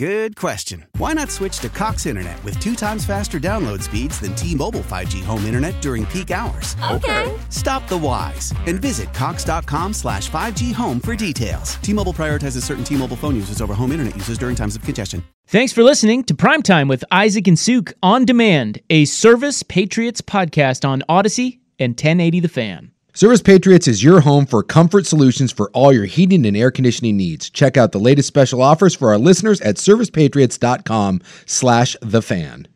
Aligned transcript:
Good 0.00 0.34
question. 0.34 0.86
Why 0.96 1.12
not 1.12 1.30
switch 1.30 1.58
to 1.58 1.68
Cox 1.68 2.06
Internet 2.06 2.42
with 2.42 2.58
two 2.58 2.74
times 2.74 3.04
faster 3.04 3.38
download 3.38 3.82
speeds 3.82 4.18
than 4.18 4.34
T-Mobile 4.34 4.80
5G 4.80 5.22
home 5.22 5.44
internet 5.44 5.78
during 5.82 6.06
peak 6.06 6.30
hours? 6.30 6.74
Okay. 6.90 7.38
Stop 7.50 7.86
the 7.86 7.98
whys 7.98 8.54
and 8.66 8.80
visit 8.80 9.12
cox.com 9.12 9.92
slash 9.92 10.30
5G 10.30 10.72
home 10.72 11.00
for 11.00 11.14
details. 11.14 11.74
T-Mobile 11.82 12.14
prioritizes 12.14 12.62
certain 12.62 12.82
T-Mobile 12.82 13.18
phone 13.18 13.36
users 13.36 13.60
over 13.60 13.74
home 13.74 13.92
internet 13.92 14.16
users 14.16 14.38
during 14.38 14.56
times 14.56 14.74
of 14.74 14.80
congestion. 14.80 15.22
Thanks 15.48 15.70
for 15.70 15.82
listening 15.82 16.24
to 16.24 16.34
Primetime 16.34 16.88
with 16.88 17.04
Isaac 17.10 17.46
and 17.46 17.58
Suk 17.58 17.92
on 18.02 18.24
demand, 18.24 18.80
a 18.88 19.04
Service 19.04 19.62
Patriots 19.62 20.22
podcast 20.22 20.88
on 20.88 21.02
Audacy 21.10 21.58
and 21.78 21.90
1080 21.90 22.40
The 22.40 22.48
Fan. 22.48 22.92
Service 23.12 23.42
Patriots 23.42 23.88
is 23.88 24.04
your 24.04 24.20
home 24.20 24.46
for 24.46 24.62
comfort 24.62 25.04
solutions 25.04 25.50
for 25.50 25.68
all 25.72 25.92
your 25.92 26.04
heating 26.04 26.46
and 26.46 26.56
air 26.56 26.70
conditioning 26.70 27.16
needs. 27.16 27.50
Check 27.50 27.76
out 27.76 27.90
the 27.90 27.98
latest 27.98 28.28
special 28.28 28.62
offers 28.62 28.94
for 28.94 29.10
our 29.10 29.18
listeners 29.18 29.60
at 29.62 29.76
servicepatriots.com 29.76 31.20
slash 31.44 31.96
the 32.00 32.22
fan. 32.22 32.68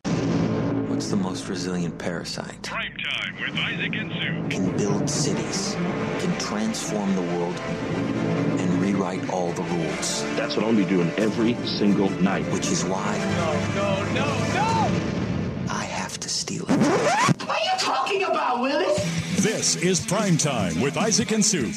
What's 0.89 1.07
the 1.09 1.15
most 1.15 1.47
resilient 1.47 1.97
parasite? 1.97 2.63
Prime 2.63 2.97
time 2.97 3.35
with 3.39 3.57
Isaac 3.57 3.95
and 3.95 4.11
Sue. 4.11 4.49
Can 4.49 4.77
build 4.77 5.09
cities, 5.09 5.73
can 6.19 6.37
transform 6.37 7.15
the 7.15 7.21
world, 7.21 7.55
and 7.55 8.81
rewrite 8.81 9.29
all 9.29 9.53
the 9.53 9.63
rules. 9.63 10.23
That's 10.35 10.57
what 10.57 10.65
I'll 10.65 10.75
be 10.75 10.85
doing 10.85 11.11
every 11.17 11.55
single 11.65 12.09
night. 12.21 12.43
Which 12.51 12.67
is 12.67 12.83
why. 12.83 13.17
No, 13.17 13.53
no, 13.75 14.03
no, 14.13 14.25
no! 14.53 15.73
I 15.73 15.83
have 15.85 16.19
to 16.19 16.29
steal 16.29 16.65
it. 16.69 16.77
What 16.77 17.49
are 17.49 17.63
you 17.63 17.79
talking 17.79 18.23
about, 18.23 18.59
Willis? 18.61 19.04
This 19.45 19.75
is 19.75 20.03
Prime 20.03 20.37
Time 20.37 20.81
with 20.81 20.97
Isaac 20.97 21.29
and 21.29 21.45
Suk. 21.45 21.69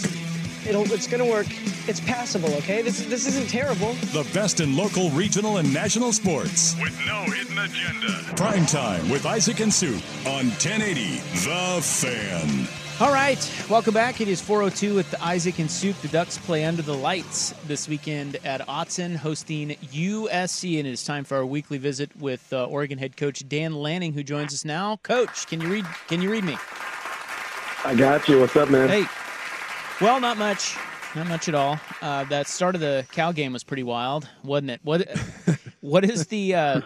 It'll, 0.67 0.91
it's 0.91 1.07
going 1.07 1.23
to 1.23 1.31
work. 1.31 1.49
It's 1.87 2.01
passable, 2.01 2.55
okay? 2.55 2.81
This, 2.81 3.05
this 3.05 3.27
isn't 3.27 3.51
terrible. 3.51 3.93
The 4.15 4.27
best 4.33 4.61
in 4.61 4.75
local, 4.75 5.11
regional, 5.11 5.59
and 5.59 5.71
national 5.71 6.15
sports. 6.15 6.75
With 6.81 6.99
no 7.07 7.25
hidden 7.25 7.59
agenda. 7.59 8.25
Prime 8.37 8.65
Time 8.65 9.11
with 9.11 9.27
Isaac 9.27 9.61
and 9.61 9.71
Suk 9.71 9.93
on 10.25 10.47
1080 10.47 11.17
The 11.45 11.83
Fan. 11.83 12.69
All 13.07 13.13
right, 13.13 13.39
welcome 13.69 13.93
back. 13.93 14.23
It 14.23 14.29
is 14.29 14.41
402 14.41 14.95
with 14.95 15.15
Isaac 15.21 15.59
and 15.59 15.71
Suk. 15.71 15.95
The 16.01 16.09
Ducks 16.09 16.39
play 16.39 16.65
under 16.65 16.81
the 16.81 16.97
lights 16.97 17.53
this 17.67 17.87
weekend 17.87 18.39
at 18.47 18.67
Autzen, 18.67 19.15
hosting 19.15 19.77
USC, 19.93 20.79
and 20.79 20.89
it 20.89 20.93
is 20.93 21.05
time 21.05 21.25
for 21.25 21.37
our 21.37 21.45
weekly 21.45 21.77
visit 21.77 22.17
with 22.19 22.51
uh, 22.51 22.65
Oregon 22.65 22.97
head 22.97 23.19
coach 23.19 23.47
Dan 23.47 23.75
Lanning, 23.75 24.15
who 24.15 24.23
joins 24.23 24.55
us 24.55 24.65
now. 24.65 24.97
Coach, 25.03 25.47
can 25.49 25.61
you 25.61 25.69
read? 25.69 25.85
Can 26.07 26.23
you 26.23 26.31
read 26.31 26.45
me? 26.45 26.57
I 27.85 27.95
got 27.95 28.29
you. 28.29 28.41
What's 28.41 28.57
up, 28.57 28.71
man? 28.71 28.89
Hey. 28.89 29.05
Well, 30.01 30.21
not 30.21 30.37
much. 30.37 30.77
Not 31.15 31.29
much 31.29 31.49
at 31.49 31.55
all. 31.55 31.79
Uh, 32.03 32.25
that 32.25 32.47
start 32.47 32.75
of 32.75 32.81
the 32.81 33.07
Cal 33.13 33.33
game 33.33 33.53
was 33.53 33.65
pretty 33.65 33.83
wild, 33.83 34.29
wasn't 34.43 34.71
it? 34.71 34.81
What 34.83 35.09
What 35.81 36.05
is 36.05 36.27
the? 36.27 36.55
Uh... 36.55 36.81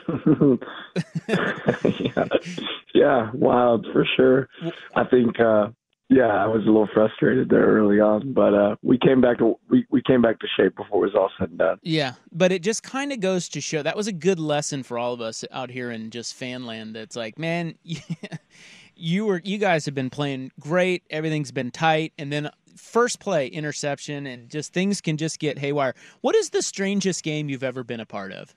yeah. 1.98 2.24
yeah, 2.94 3.30
wild 3.34 3.86
for 3.92 4.06
sure. 4.16 4.48
I 4.94 5.04
think. 5.04 5.40
Uh, 5.40 5.68
yeah, 6.08 6.26
I 6.26 6.46
was 6.46 6.62
a 6.64 6.66
little 6.66 6.88
frustrated 6.92 7.48
there 7.48 7.64
early 7.64 7.98
on, 7.98 8.34
but 8.34 8.52
uh, 8.52 8.76
we 8.82 8.98
came 8.98 9.22
back 9.22 9.38
to 9.38 9.58
we, 9.70 9.86
we 9.90 10.02
came 10.02 10.20
back 10.20 10.40
to 10.40 10.46
shape 10.58 10.76
before 10.76 11.06
it 11.06 11.12
was 11.12 11.14
all 11.14 11.30
said 11.38 11.48
and 11.48 11.58
done. 11.58 11.78
Yeah, 11.82 12.12
but 12.30 12.52
it 12.52 12.62
just 12.62 12.82
kind 12.82 13.12
of 13.12 13.20
goes 13.20 13.48
to 13.50 13.62
show 13.62 13.82
that 13.82 13.96
was 13.96 14.08
a 14.08 14.12
good 14.12 14.38
lesson 14.38 14.82
for 14.82 14.98
all 14.98 15.14
of 15.14 15.22
us 15.22 15.42
out 15.50 15.70
here 15.70 15.90
in 15.90 16.10
just 16.10 16.34
fan 16.34 16.66
land. 16.66 16.94
That's 16.94 17.16
like, 17.16 17.38
man, 17.38 17.76
you 19.02 19.26
were 19.26 19.40
you 19.44 19.58
guys 19.58 19.84
have 19.84 19.94
been 19.94 20.10
playing 20.10 20.52
great. 20.60 21.02
Everything's 21.10 21.50
been 21.50 21.72
tight, 21.72 22.12
and 22.18 22.32
then 22.32 22.48
first 22.76 23.18
play 23.18 23.48
interception, 23.48 24.26
and 24.26 24.48
just 24.48 24.72
things 24.72 25.00
can 25.00 25.16
just 25.16 25.40
get 25.40 25.58
haywire. 25.58 25.94
What 26.20 26.36
is 26.36 26.50
the 26.50 26.62
strangest 26.62 27.24
game 27.24 27.48
you've 27.48 27.64
ever 27.64 27.82
been 27.82 27.98
a 27.98 28.06
part 28.06 28.32
of? 28.32 28.54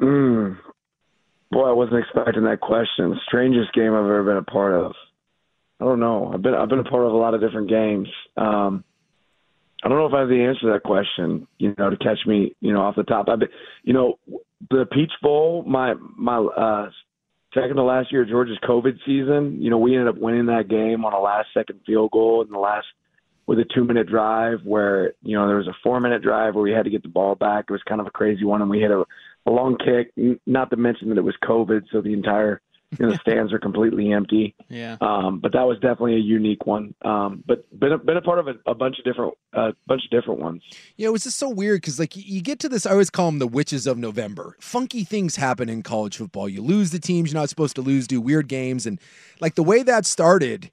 Mm. 0.00 0.56
Boy, 1.50 1.68
I 1.68 1.72
wasn't 1.72 1.98
expecting 1.98 2.44
that 2.44 2.60
question. 2.60 3.18
Strangest 3.26 3.72
game 3.72 3.92
I've 3.92 4.04
ever 4.04 4.22
been 4.22 4.36
a 4.36 4.42
part 4.44 4.74
of. 4.74 4.92
I 5.80 5.84
don't 5.84 5.98
know. 5.98 6.30
I've 6.32 6.42
been 6.42 6.54
I've 6.54 6.68
been 6.68 6.78
a 6.78 6.84
part 6.84 7.06
of 7.06 7.12
a 7.12 7.16
lot 7.16 7.34
of 7.34 7.40
different 7.40 7.68
games. 7.68 8.08
Um, 8.36 8.84
I 9.82 9.88
don't 9.88 9.98
know 9.98 10.06
if 10.06 10.14
I 10.14 10.20
have 10.20 10.28
the 10.28 10.44
answer 10.44 10.60
to 10.60 10.72
that 10.74 10.84
question. 10.84 11.48
You 11.58 11.74
know, 11.76 11.90
to 11.90 11.96
catch 11.96 12.18
me, 12.24 12.54
you 12.60 12.72
know, 12.72 12.82
off 12.82 12.94
the 12.94 13.02
top. 13.02 13.28
I've 13.28 13.40
been, 13.40 13.48
you 13.82 13.94
know, 13.94 14.18
the 14.70 14.86
Peach 14.92 15.12
Bowl. 15.22 15.64
My 15.66 15.94
my 15.94 16.38
uh, 16.38 16.90
second 17.60 17.76
to 17.76 17.82
last 17.82 18.12
year, 18.12 18.24
Georgia's 18.24 18.58
COVID 18.68 18.98
season. 19.06 19.60
You 19.60 19.70
know, 19.70 19.78
we 19.78 19.94
ended 19.94 20.08
up 20.08 20.20
winning 20.20 20.46
that 20.46 20.68
game 20.68 21.04
on 21.04 21.12
a 21.12 21.20
last 21.20 21.48
second 21.54 21.80
field 21.86 22.10
goal 22.10 22.42
in 22.42 22.50
the 22.50 22.58
last 22.58 22.86
with 23.46 23.58
a 23.58 23.64
two 23.74 23.84
minute 23.84 24.06
drive 24.06 24.58
where 24.64 25.14
you 25.22 25.36
know 25.36 25.46
there 25.46 25.56
was 25.56 25.68
a 25.68 25.76
four 25.82 26.00
minute 26.00 26.22
drive 26.22 26.54
where 26.54 26.62
we 26.62 26.72
had 26.72 26.84
to 26.84 26.90
get 26.90 27.02
the 27.02 27.08
ball 27.08 27.34
back. 27.34 27.66
It 27.68 27.72
was 27.72 27.82
kind 27.88 28.00
of 28.00 28.06
a 28.06 28.10
crazy 28.10 28.44
one, 28.44 28.60
and 28.60 28.70
we 28.70 28.80
hit 28.80 28.90
a, 28.90 29.04
a 29.46 29.50
long 29.50 29.76
kick. 29.78 30.12
Not 30.46 30.70
to 30.70 30.76
mention 30.76 31.08
that 31.08 31.18
it 31.18 31.24
was 31.24 31.36
COVID, 31.42 31.84
so 31.90 32.00
the 32.00 32.12
entire 32.12 32.60
you 32.96 33.04
know, 33.04 33.12
the 33.12 33.18
stands 33.18 33.52
are 33.52 33.58
completely 33.58 34.12
empty. 34.12 34.54
Yeah. 34.68 34.96
Um, 35.00 35.40
but 35.40 35.52
that 35.52 35.66
was 35.66 35.78
definitely 35.78 36.14
a 36.14 36.20
unique 36.20 36.66
one. 36.66 36.94
Um, 37.02 37.42
but 37.46 37.66
been 37.78 37.92
a, 37.92 37.98
been 37.98 38.16
a 38.16 38.22
part 38.22 38.38
of 38.38 38.48
a, 38.48 38.54
a 38.66 38.74
bunch 38.74 38.98
of 38.98 39.04
different, 39.04 39.34
a 39.54 39.58
uh, 39.58 39.72
bunch 39.86 40.04
of 40.04 40.10
different 40.10 40.40
ones. 40.40 40.62
Yeah, 40.96 41.08
it 41.08 41.12
was 41.12 41.24
just 41.24 41.38
so 41.38 41.50
weird 41.50 41.82
because 41.82 41.98
like 41.98 42.16
you 42.16 42.40
get 42.40 42.58
to 42.60 42.68
this. 42.68 42.86
I 42.86 42.92
always 42.92 43.10
call 43.10 43.26
them 43.26 43.38
the 43.40 43.46
witches 43.46 43.86
of 43.86 43.98
November. 43.98 44.56
Funky 44.60 45.04
things 45.04 45.36
happen 45.36 45.68
in 45.68 45.82
college 45.82 46.16
football. 46.16 46.48
You 46.48 46.62
lose 46.62 46.90
the 46.90 46.98
teams 46.98 47.32
you're 47.32 47.40
not 47.40 47.50
supposed 47.50 47.76
to 47.76 47.82
lose. 47.82 48.06
Do 48.06 48.20
weird 48.20 48.48
games 48.48 48.86
and 48.86 48.98
like 49.40 49.54
the 49.54 49.62
way 49.62 49.82
that 49.82 50.06
started. 50.06 50.70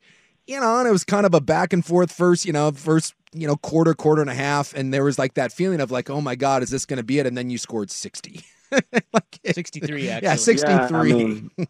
You 0.47 0.59
know, 0.59 0.77
and 0.77 0.87
it 0.87 0.91
was 0.91 1.03
kind 1.03 1.25
of 1.25 1.33
a 1.33 1.41
back 1.41 1.73
and 1.73 1.83
forth 1.83 2.11
first. 2.11 2.45
You 2.45 2.53
know, 2.53 2.71
first 2.71 3.13
you 3.33 3.47
know 3.47 3.57
quarter, 3.57 3.93
quarter 3.93 4.21
and 4.21 4.29
a 4.29 4.35
half, 4.35 4.73
and 4.73 4.93
there 4.93 5.03
was 5.03 5.19
like 5.19 5.33
that 5.33 5.51
feeling 5.51 5.81
of 5.81 5.91
like, 5.91 6.09
oh 6.09 6.21
my 6.21 6.35
god, 6.35 6.63
is 6.63 6.69
this 6.69 6.85
going 6.85 6.97
to 6.97 7.03
be 7.03 7.19
it? 7.19 7.25
And 7.25 7.37
then 7.37 7.49
you 7.49 7.57
scored 7.57 7.91
sixty. 7.91 8.41
like, 8.71 9.39
63 9.45 10.09
actually. 10.09 10.27
Yeah, 10.27 10.35
63. 10.35 10.69
Yeah, 10.69 10.87
I 10.91 11.03
mean, 11.03 11.51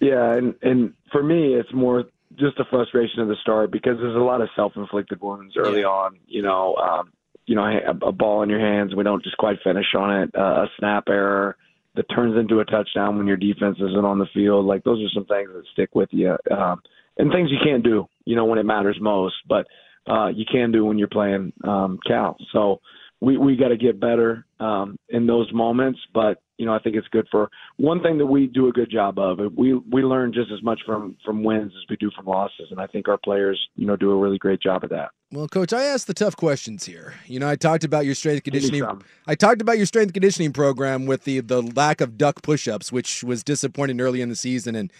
Yeah, 0.00 0.34
and 0.34 0.54
and 0.62 0.92
for 1.12 1.22
me, 1.22 1.54
it's 1.54 1.72
more 1.72 2.04
just 2.38 2.58
a 2.58 2.64
frustration 2.70 3.20
at 3.20 3.28
the 3.28 3.36
start 3.40 3.70
because 3.70 3.96
there's 3.98 4.16
a 4.16 4.18
lot 4.18 4.40
of 4.40 4.48
self-inflicted 4.56 5.20
wounds 5.20 5.54
early 5.56 5.80
Yeah. 5.80 5.86
on. 5.86 6.18
You 6.26 6.42
know, 6.42 6.74
um, 6.76 7.12
you 7.46 7.54
know, 7.54 7.64
a, 7.64 8.06
a 8.08 8.12
ball 8.12 8.42
in 8.42 8.50
your 8.50 8.60
hands, 8.60 8.94
we 8.94 9.04
don't 9.04 9.22
just 9.22 9.36
quite 9.36 9.58
finish 9.62 9.86
on 9.96 10.22
it. 10.22 10.30
Uh, 10.36 10.64
a 10.64 10.66
snap 10.78 11.04
error 11.08 11.56
that 11.94 12.04
turns 12.14 12.36
into 12.36 12.60
a 12.60 12.64
touchdown 12.64 13.16
when 13.16 13.26
your 13.26 13.38
defense 13.38 13.76
isn't 13.78 14.04
on 14.04 14.18
the 14.18 14.26
field. 14.34 14.66
Like 14.66 14.84
those 14.84 15.00
are 15.02 15.08
some 15.14 15.24
things 15.24 15.50
that 15.54 15.64
stick 15.72 15.94
with 15.94 16.10
you, 16.12 16.36
um, 16.50 16.82
and 17.16 17.32
things 17.32 17.50
you 17.50 17.58
can't 17.64 17.82
do. 17.84 18.06
You 18.24 18.36
know, 18.36 18.44
when 18.44 18.58
it 18.58 18.66
matters 18.66 18.98
most, 19.00 19.36
but 19.48 19.66
uh, 20.06 20.28
you 20.28 20.44
can 20.50 20.72
do 20.72 20.84
when 20.84 20.98
you're 20.98 21.08
playing 21.08 21.52
um, 21.64 21.98
Cal. 22.06 22.36
So 22.52 22.80
we 23.20 23.38
we 23.38 23.56
got 23.56 23.68
to 23.68 23.76
get 23.76 23.98
better 23.98 24.44
um, 24.60 24.98
in 25.08 25.26
those 25.26 25.50
moments. 25.52 26.00
But 26.12 26.42
you 26.58 26.66
know, 26.66 26.74
I 26.74 26.78
think 26.78 26.96
it's 26.96 27.08
good 27.08 27.26
for 27.30 27.50
one 27.76 28.02
thing 28.02 28.18
that 28.18 28.26
we 28.26 28.46
do 28.46 28.68
a 28.68 28.72
good 28.72 28.90
job 28.90 29.18
of. 29.18 29.38
We 29.54 29.74
we 29.74 30.02
learn 30.02 30.32
just 30.32 30.50
as 30.50 30.62
much 30.62 30.80
from 30.86 31.16
from 31.24 31.42
wins 31.44 31.72
as 31.76 31.84
we 31.88 31.96
do 31.96 32.10
from 32.16 32.26
losses, 32.26 32.68
and 32.70 32.80
I 32.80 32.86
think 32.86 33.08
our 33.08 33.18
players, 33.18 33.60
you 33.76 33.86
know, 33.86 33.96
do 33.96 34.10
a 34.10 34.16
really 34.16 34.38
great 34.38 34.60
job 34.60 34.84
of 34.84 34.90
that. 34.90 35.10
Well, 35.32 35.48
coach, 35.48 35.72
I 35.72 35.84
asked 35.84 36.06
the 36.06 36.14
tough 36.14 36.36
questions 36.36 36.86
here. 36.86 37.14
You 37.26 37.40
know, 37.40 37.48
I 37.48 37.56
talked 37.56 37.84
about 37.84 38.06
your 38.06 38.14
strength 38.14 38.44
conditioning. 38.44 38.84
I 39.26 39.34
talked 39.34 39.60
about 39.60 39.76
your 39.76 39.86
strength 39.86 40.12
conditioning 40.12 40.52
program 40.52 41.06
with 41.06 41.24
the 41.24 41.40
the 41.40 41.62
lack 41.62 42.00
of 42.00 42.16
duck 42.16 42.42
push-ups, 42.42 42.92
which 42.92 43.22
was 43.22 43.42
disappointing 43.42 44.00
early 44.00 44.20
in 44.20 44.28
the 44.28 44.36
season. 44.36 44.74
And 44.74 44.92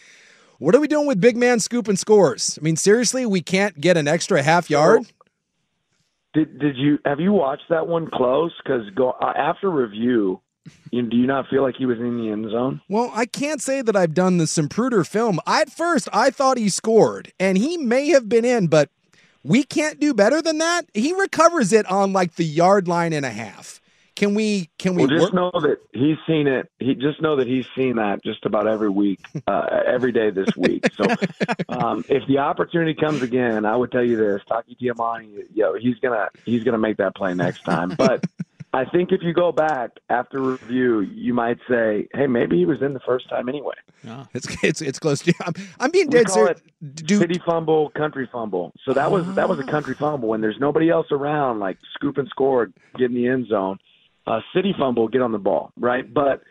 what 0.58 0.74
are 0.74 0.80
we 0.80 0.88
doing 0.88 1.06
with 1.06 1.20
big 1.20 1.36
man 1.36 1.60
scoop 1.60 1.88
and 1.88 1.98
scores? 1.98 2.58
I 2.60 2.64
mean, 2.64 2.76
seriously, 2.76 3.24
we 3.24 3.40
can't 3.40 3.80
get 3.80 3.96
an 3.96 4.08
extra 4.08 4.42
half 4.42 4.68
yard. 4.68 5.06
Did 6.34 6.58
did 6.58 6.76
you 6.76 6.98
have 7.06 7.20
you 7.20 7.32
watched 7.32 7.70
that 7.70 7.86
one 7.86 8.10
close? 8.12 8.52
Because 8.62 8.82
go 8.94 9.12
uh, 9.12 9.32
after 9.36 9.70
review, 9.70 10.40
you, 10.90 11.02
do 11.02 11.16
you 11.16 11.26
not 11.26 11.48
feel 11.48 11.62
like 11.62 11.76
he 11.76 11.86
was 11.86 11.98
in 11.98 12.18
the 12.18 12.30
end 12.30 12.50
zone? 12.50 12.80
Well, 12.88 13.10
I 13.14 13.26
can't 13.26 13.60
say 13.60 13.82
that 13.82 13.96
I've 13.96 14.14
done 14.14 14.38
the 14.38 14.44
Zapruder 14.44 15.06
film. 15.06 15.40
At 15.46 15.70
first, 15.70 16.08
I 16.12 16.30
thought 16.30 16.58
he 16.58 16.68
scored, 16.68 17.32
and 17.40 17.58
he 17.58 17.76
may 17.76 18.08
have 18.08 18.28
been 18.28 18.44
in, 18.44 18.66
but 18.68 18.90
we 19.42 19.62
can't 19.62 20.00
do 20.00 20.12
better 20.14 20.42
than 20.42 20.58
that. 20.58 20.86
He 20.94 21.12
recovers 21.12 21.72
it 21.72 21.86
on 21.86 22.12
like 22.12 22.34
the 22.36 22.44
yard 22.44 22.88
line 22.88 23.12
and 23.12 23.24
a 23.26 23.30
half. 23.30 23.80
Can 24.16 24.34
we 24.34 24.70
can 24.78 24.94
we 24.94 25.02
Well, 25.02 25.08
just 25.10 25.22
work? 25.24 25.34
know 25.34 25.60
that 25.60 25.76
he's 25.92 26.16
seen 26.26 26.46
it. 26.46 26.70
He 26.78 26.94
just 26.94 27.20
know 27.20 27.36
that 27.36 27.46
he's 27.46 27.66
seen 27.76 27.96
that 27.96 28.24
just 28.24 28.46
about 28.46 28.66
every 28.66 28.88
week, 28.88 29.20
uh, 29.46 29.66
every 29.86 30.10
day 30.10 30.30
this 30.30 30.56
week. 30.56 30.86
So, 30.96 31.04
um, 31.68 32.02
if 32.08 32.26
the 32.26 32.38
opportunity 32.38 32.94
comes 32.94 33.20
again, 33.20 33.66
I 33.66 33.76
would 33.76 33.92
tell 33.92 34.02
you 34.02 34.16
this: 34.16 34.40
Taki 34.48 34.74
Taimani, 34.80 35.42
yo, 35.52 35.74
he's 35.74 35.98
gonna 35.98 36.30
he's 36.46 36.64
gonna 36.64 36.78
make 36.78 36.96
that 36.96 37.14
play 37.14 37.34
next 37.34 37.62
time. 37.64 37.90
But 37.90 38.24
I 38.76 38.84
think 38.84 39.10
if 39.10 39.22
you 39.22 39.32
go 39.32 39.52
back 39.52 39.92
after 40.10 40.38
review, 40.38 41.00
you 41.00 41.32
might 41.32 41.56
say, 41.66 42.08
"Hey, 42.12 42.26
maybe 42.26 42.58
he 42.58 42.66
was 42.66 42.82
in 42.82 42.92
the 42.92 43.00
first 43.00 43.26
time 43.30 43.48
anyway." 43.48 43.74
It's 44.34 44.46
it's 44.62 44.82
it's 44.82 44.98
close 44.98 45.20
to. 45.20 45.32
I'm, 45.46 45.54
I'm 45.80 45.90
being 45.90 46.10
dead 46.10 46.28
serious. 46.28 46.60
it 46.82 47.08
city 47.18 47.40
fumble, 47.46 47.88
country 47.90 48.28
fumble. 48.30 48.74
So 48.84 48.92
that 48.92 49.10
was 49.10 49.34
that 49.34 49.48
was 49.48 49.58
a 49.58 49.64
country 49.64 49.94
fumble 49.94 50.28
when 50.28 50.42
there's 50.42 50.58
nobody 50.60 50.90
else 50.90 51.06
around, 51.10 51.58
like 51.58 51.78
scoop 51.94 52.18
and 52.18 52.28
score, 52.28 52.70
get 52.98 53.10
in 53.10 53.14
the 53.14 53.26
end 53.26 53.48
zone. 53.48 53.78
Uh, 54.26 54.40
city 54.54 54.74
fumble, 54.78 55.08
get 55.08 55.22
on 55.22 55.32
the 55.32 55.38
ball, 55.38 55.72
right? 55.78 56.12
But 56.12 56.42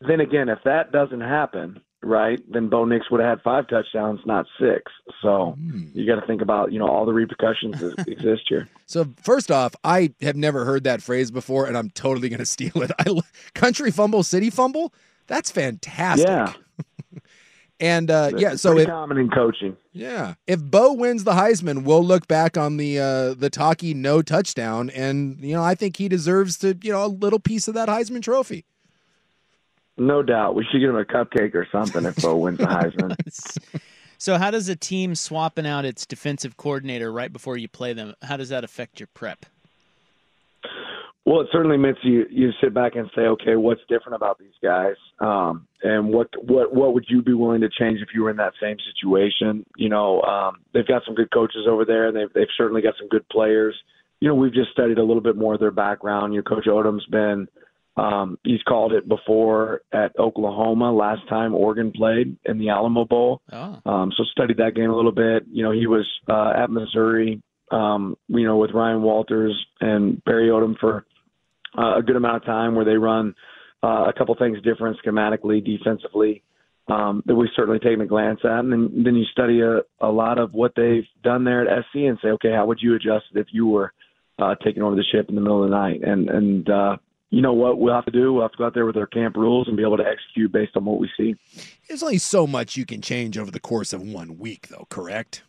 then 0.00 0.20
again, 0.20 0.48
if 0.48 0.60
that 0.64 0.92
doesn't 0.92 1.22
happen, 1.22 1.80
right, 2.06 2.40
then 2.50 2.68
Bo 2.68 2.84
Nix 2.84 3.10
would 3.10 3.20
have 3.20 3.38
had 3.38 3.42
five 3.42 3.68
touchdowns, 3.68 4.20
not 4.26 4.46
six. 4.60 4.92
So 5.22 5.56
you 5.58 6.06
got 6.06 6.20
to 6.20 6.26
think 6.26 6.42
about 6.42 6.72
you 6.72 6.78
know 6.78 6.88
all 6.88 7.06
the 7.06 7.12
repercussions 7.12 7.80
that 7.80 8.04
exist 8.08 8.42
here. 8.48 8.68
So 8.86 9.06
first 9.22 9.50
off, 9.50 9.74
I 9.84 10.12
have 10.20 10.36
never 10.36 10.64
heard 10.64 10.84
that 10.84 11.02
phrase 11.02 11.30
before, 11.30 11.66
and 11.66 11.76
I'm 11.76 11.90
totally 11.90 12.28
going 12.28 12.38
to 12.40 12.46
steal 12.46 12.82
it. 12.82 12.90
I 12.98 13.20
country 13.54 13.90
fumble, 13.90 14.22
city 14.22 14.50
fumble. 14.50 14.92
That's 15.26 15.50
fantastic. 15.50 16.28
Yeah. 16.28 16.52
And 17.80 18.08
uh, 18.08 18.30
yeah, 18.36 18.54
so 18.54 18.78
if, 18.78 18.86
common 18.86 19.18
in 19.18 19.28
coaching. 19.30 19.76
yeah, 19.92 20.34
if 20.46 20.62
Bo 20.62 20.92
wins 20.92 21.24
the 21.24 21.32
Heisman, 21.32 21.82
we'll 21.82 22.04
look 22.04 22.28
back 22.28 22.56
on 22.56 22.76
the 22.76 23.00
uh, 23.00 23.34
the 23.34 23.50
Taki 23.50 23.94
no 23.94 24.22
touchdown, 24.22 24.90
and 24.90 25.40
you 25.40 25.56
know 25.56 25.62
I 25.62 25.74
think 25.74 25.96
he 25.96 26.08
deserves 26.08 26.56
to 26.58 26.78
you 26.82 26.92
know 26.92 27.04
a 27.04 27.08
little 27.08 27.40
piece 27.40 27.66
of 27.66 27.74
that 27.74 27.88
Heisman 27.88 28.22
trophy. 28.22 28.64
No 29.96 30.22
doubt, 30.22 30.54
we 30.54 30.66
should 30.70 30.80
get 30.80 30.90
him 30.90 30.96
a 30.96 31.04
cupcake 31.04 31.54
or 31.54 31.66
something 31.70 32.04
if 32.04 32.16
Bo 32.16 32.36
wins 32.36 32.58
the 32.58 32.64
Heisman. 32.66 33.80
So, 34.18 34.38
how 34.38 34.50
does 34.50 34.68
a 34.68 34.76
team 34.76 35.14
swapping 35.14 35.66
out 35.66 35.84
its 35.84 36.06
defensive 36.06 36.56
coordinator 36.56 37.12
right 37.12 37.32
before 37.32 37.56
you 37.56 37.68
play 37.68 37.92
them? 37.92 38.14
How 38.22 38.36
does 38.36 38.48
that 38.48 38.64
affect 38.64 38.98
your 38.98 39.08
prep? 39.14 39.46
Well, 41.26 41.40
it 41.40 41.48
certainly 41.52 41.78
makes 41.78 41.98
you 42.02 42.26
you 42.30 42.50
sit 42.62 42.74
back 42.74 42.96
and 42.96 43.10
say, 43.14 43.22
okay, 43.22 43.56
what's 43.56 43.80
different 43.88 44.16
about 44.16 44.38
these 44.38 44.52
guys, 44.62 44.96
um, 45.20 45.66
and 45.82 46.08
what 46.08 46.28
what 46.42 46.74
what 46.74 46.92
would 46.94 47.06
you 47.08 47.22
be 47.22 47.32
willing 47.32 47.62
to 47.62 47.70
change 47.70 48.00
if 48.00 48.08
you 48.14 48.22
were 48.22 48.30
in 48.30 48.36
that 48.36 48.52
same 48.60 48.76
situation? 48.92 49.64
You 49.76 49.88
know, 49.88 50.20
um, 50.22 50.60
they've 50.74 50.86
got 50.86 51.02
some 51.06 51.14
good 51.14 51.30
coaches 51.30 51.66
over 51.68 51.84
there, 51.84 52.08
and 52.08 52.16
they've 52.16 52.32
they've 52.34 52.54
certainly 52.56 52.82
got 52.82 52.94
some 52.98 53.08
good 53.08 53.26
players. 53.30 53.74
You 54.20 54.28
know, 54.28 54.34
we've 54.34 54.52
just 54.52 54.70
studied 54.72 54.98
a 54.98 55.02
little 55.02 55.22
bit 55.22 55.36
more 55.36 55.54
of 55.54 55.60
their 55.60 55.70
background. 55.70 56.34
You 56.34 56.40
know, 56.40 56.44
Coach 56.44 56.66
Odom's 56.66 57.06
been 57.06 57.48
um, 57.96 58.38
he's 58.42 58.62
called 58.62 58.92
it 58.92 59.08
before 59.08 59.82
at 59.92 60.18
Oklahoma 60.18 60.92
last 60.92 61.28
time 61.28 61.54
Oregon 61.54 61.92
played 61.92 62.36
in 62.44 62.58
the 62.58 62.70
Alamo 62.70 63.04
Bowl. 63.04 63.40
Oh. 63.52 63.80
Um, 63.86 64.12
so 64.16 64.24
studied 64.24 64.56
that 64.56 64.74
game 64.74 64.90
a 64.90 64.96
little 64.96 65.12
bit. 65.12 65.44
You 65.50 65.62
know, 65.62 65.70
he 65.70 65.86
was 65.86 66.06
uh, 66.28 66.52
at 66.56 66.70
Missouri, 66.70 67.40
um, 67.70 68.16
you 68.28 68.46
know, 68.46 68.56
with 68.56 68.72
Ryan 68.72 69.02
Walters 69.02 69.54
and 69.80 70.22
Barry 70.24 70.48
Odom 70.48 70.76
for 70.78 71.06
uh, 71.78 71.98
a 71.98 72.02
good 72.02 72.16
amount 72.16 72.36
of 72.36 72.44
time 72.44 72.74
where 72.74 72.84
they 72.84 72.96
run 72.96 73.34
uh, 73.82 74.06
a 74.08 74.12
couple 74.16 74.34
things 74.36 74.58
different 74.62 74.98
schematically, 75.04 75.64
defensively, 75.64 76.42
um, 76.88 77.22
that 77.26 77.34
we've 77.34 77.48
certainly 77.54 77.78
taken 77.78 78.00
a 78.00 78.06
glance 78.06 78.40
at. 78.42 78.58
And 78.58 78.72
then, 78.72 79.04
then 79.04 79.14
you 79.14 79.24
study 79.30 79.60
a, 79.60 79.82
a 80.04 80.10
lot 80.10 80.38
of 80.38 80.52
what 80.52 80.72
they've 80.74 81.06
done 81.22 81.44
there 81.44 81.62
at 81.62 81.84
SC 81.84 81.96
and 81.96 82.18
say, 82.20 82.30
okay, 82.30 82.50
how 82.50 82.66
would 82.66 82.78
you 82.80 82.96
adjust 82.96 83.26
it 83.34 83.38
if 83.38 83.46
you 83.52 83.66
were 83.66 83.92
uh, 84.38 84.56
taking 84.64 84.82
over 84.82 84.96
the 84.96 85.04
ship 85.12 85.28
in 85.28 85.36
the 85.36 85.40
middle 85.40 85.62
of 85.62 85.70
the 85.70 85.76
night? 85.76 86.02
And, 86.02 86.28
and, 86.28 86.68
uh, 86.68 86.96
you 87.34 87.42
know 87.42 87.52
what 87.52 87.80
we'll 87.80 87.94
have 87.94 88.04
to 88.04 88.12
do? 88.12 88.32
We'll 88.32 88.42
have 88.42 88.52
to 88.52 88.58
go 88.58 88.66
out 88.66 88.74
there 88.74 88.86
with 88.86 88.96
our 88.96 89.06
camp 89.06 89.36
rules 89.36 89.66
and 89.66 89.76
be 89.76 89.82
able 89.82 89.96
to 89.96 90.06
execute 90.06 90.52
based 90.52 90.76
on 90.76 90.84
what 90.84 91.00
we 91.00 91.10
see. 91.16 91.34
There's 91.88 92.02
only 92.02 92.18
so 92.18 92.46
much 92.46 92.76
you 92.76 92.86
can 92.86 93.02
change 93.02 93.36
over 93.36 93.50
the 93.50 93.58
course 93.58 93.92
of 93.92 94.02
one 94.02 94.38
week, 94.38 94.68
though. 94.68 94.86
Correct? 94.88 95.42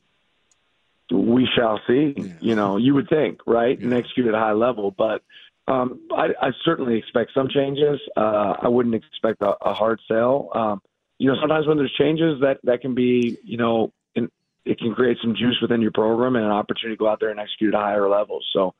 we 1.11 1.47
shall 1.55 1.79
see. 1.85 2.15
You 2.41 2.55
know, 2.55 2.77
you 2.77 2.95
would 2.95 3.07
think, 3.09 3.41
right, 3.45 3.79
and 3.79 3.93
execute 3.93 4.25
at 4.25 4.33
a 4.33 4.39
high 4.39 4.53
level. 4.53 4.89
But 4.89 5.21
um, 5.67 5.99
I, 6.11 6.29
I 6.41 6.49
certainly 6.63 6.97
expect 6.97 7.31
some 7.35 7.47
changes. 7.47 7.99
Uh, 8.17 8.55
I 8.63 8.67
wouldn't 8.67 8.95
expect 8.95 9.43
a, 9.43 9.53
a 9.61 9.73
hard 9.75 9.99
sell. 10.07 10.49
Um, 10.55 10.81
you 11.19 11.29
know, 11.29 11.37
sometimes 11.39 11.67
when 11.67 11.77
there's 11.77 11.93
changes, 11.93 12.41
that 12.41 12.57
that 12.63 12.81
can 12.81 12.95
be, 12.95 13.37
you 13.43 13.57
know, 13.57 13.93
it 14.15 14.79
can 14.79 14.95
create 14.95 15.17
some 15.21 15.35
juice 15.35 15.59
within 15.61 15.79
your 15.79 15.91
program 15.91 16.35
and 16.35 16.43
an 16.43 16.51
opportunity 16.51 16.95
to 16.95 16.99
go 16.99 17.07
out 17.07 17.19
there 17.19 17.29
and 17.29 17.39
execute 17.39 17.75
at 17.75 17.79
a 17.79 17.83
higher 17.83 18.09
level. 18.09 18.39
So. 18.53 18.73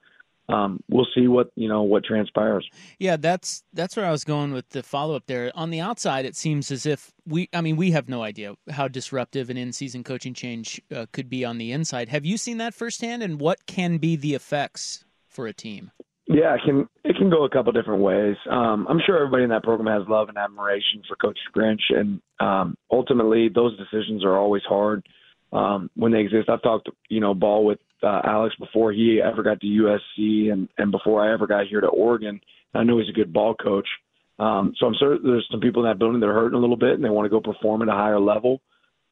Um, 0.48 0.80
we'll 0.90 1.08
see 1.16 1.28
what 1.28 1.52
you 1.56 1.68
know 1.68 1.84
what 1.84 2.04
transpires. 2.04 2.68
Yeah, 3.00 3.18
that's 3.18 3.64
that's 3.74 3.96
where 3.96 4.06
I 4.06 4.12
was 4.12 4.24
going 4.24 4.54
with 4.54 4.70
the 4.70 4.84
follow 4.84 5.16
up 5.16 5.26
there. 5.26 5.52
On 5.56 5.70
the 5.70 5.80
outside, 5.80 6.26
it 6.26 6.36
seems 6.36 6.72
as 6.72 6.86
if 6.86 7.12
we, 7.26 7.50
I 7.54 7.62
mean, 7.62 7.78
we 7.78 7.92
have 7.92 8.08
no 8.08 8.22
idea 8.22 8.56
how 8.70 8.88
disruptive 8.88 9.50
an 9.50 9.58
in 9.58 9.74
season 9.74 10.04
coaching 10.04 10.34
change 10.34 10.82
uh, 10.96 11.08
could 11.12 11.30
be 11.30 11.44
on 11.44 11.58
the 11.58 11.72
inside. 11.72 12.10
Have 12.10 12.26
you 12.26 12.38
seen 12.38 12.58
that 12.58 12.74
firsthand, 12.74 13.24
and 13.24 13.40
what 13.40 13.66
can 13.66 13.98
be 13.98 14.16
the 14.16 14.36
effects 14.36 15.04
for 15.28 15.48
a 15.48 15.54
team? 15.54 15.92
Yeah, 16.28 16.56
it 16.56 16.62
can 16.66 16.88
it 17.04 17.16
can 17.18 17.30
go 17.30 17.46
a 17.46 17.50
couple 17.50 17.72
different 17.72 18.02
ways. 18.02 18.36
Um, 18.50 18.88
I'm 18.90 19.00
sure 19.06 19.18
everybody 19.18 19.44
in 19.44 19.50
that 19.50 19.64
program 19.64 19.88
has 19.88 20.08
love 20.10 20.30
and 20.30 20.38
admiration 20.38 21.04
for 21.08 21.16
Coach 21.16 21.38
Grinch, 21.56 21.82
and 21.90 22.22
um, 22.40 22.78
ultimately 22.92 23.50
those 23.50 23.78
decisions 23.78 24.24
are 24.24 24.36
always 24.36 24.64
hard 24.68 25.08
um, 25.54 25.90
when 25.96 26.12
they 26.12 26.20
exist. 26.20 26.50
I've 26.50 26.64
talked, 26.64 26.90
you 27.10 27.20
know, 27.20 27.34
ball 27.34 27.64
with 27.64 27.80
uh, 28.04 28.22
Alex 28.24 28.56
before 28.60 28.92
he 28.92 29.22
ever 29.22 29.44
got 29.44 29.60
to 29.62 29.68
USC, 29.68 30.52
and 30.52 30.70
and 30.78 30.92
before 30.92 31.24
I 31.24 31.34
ever 31.34 31.48
got 31.48 31.68
here 31.68 31.82
to 31.82 31.88
Oregon. 31.88 32.42
I 32.74 32.84
know 32.84 32.98
he's 32.98 33.10
a 33.10 33.14
good 33.14 33.32
ball 33.32 33.56
coach. 33.56 33.88
Um, 34.38 34.74
so 34.78 34.86
I'm 34.86 34.96
certain 35.00 35.30
there's 35.30 35.48
some 35.50 35.62
people 35.62 35.84
in 35.84 35.90
that 35.90 36.00
building 36.00 36.20
that 36.20 36.28
are 36.28 36.34
hurting 36.34 36.58
a 36.58 36.62
little 36.62 36.78
bit, 36.78 36.94
and 36.94 37.04
they 37.04 37.10
want 37.10 37.26
to 37.26 37.30
go 37.30 37.40
perform 37.40 37.82
at 37.82 37.88
a 37.88 37.92
higher 37.92 38.20
level. 38.20 38.62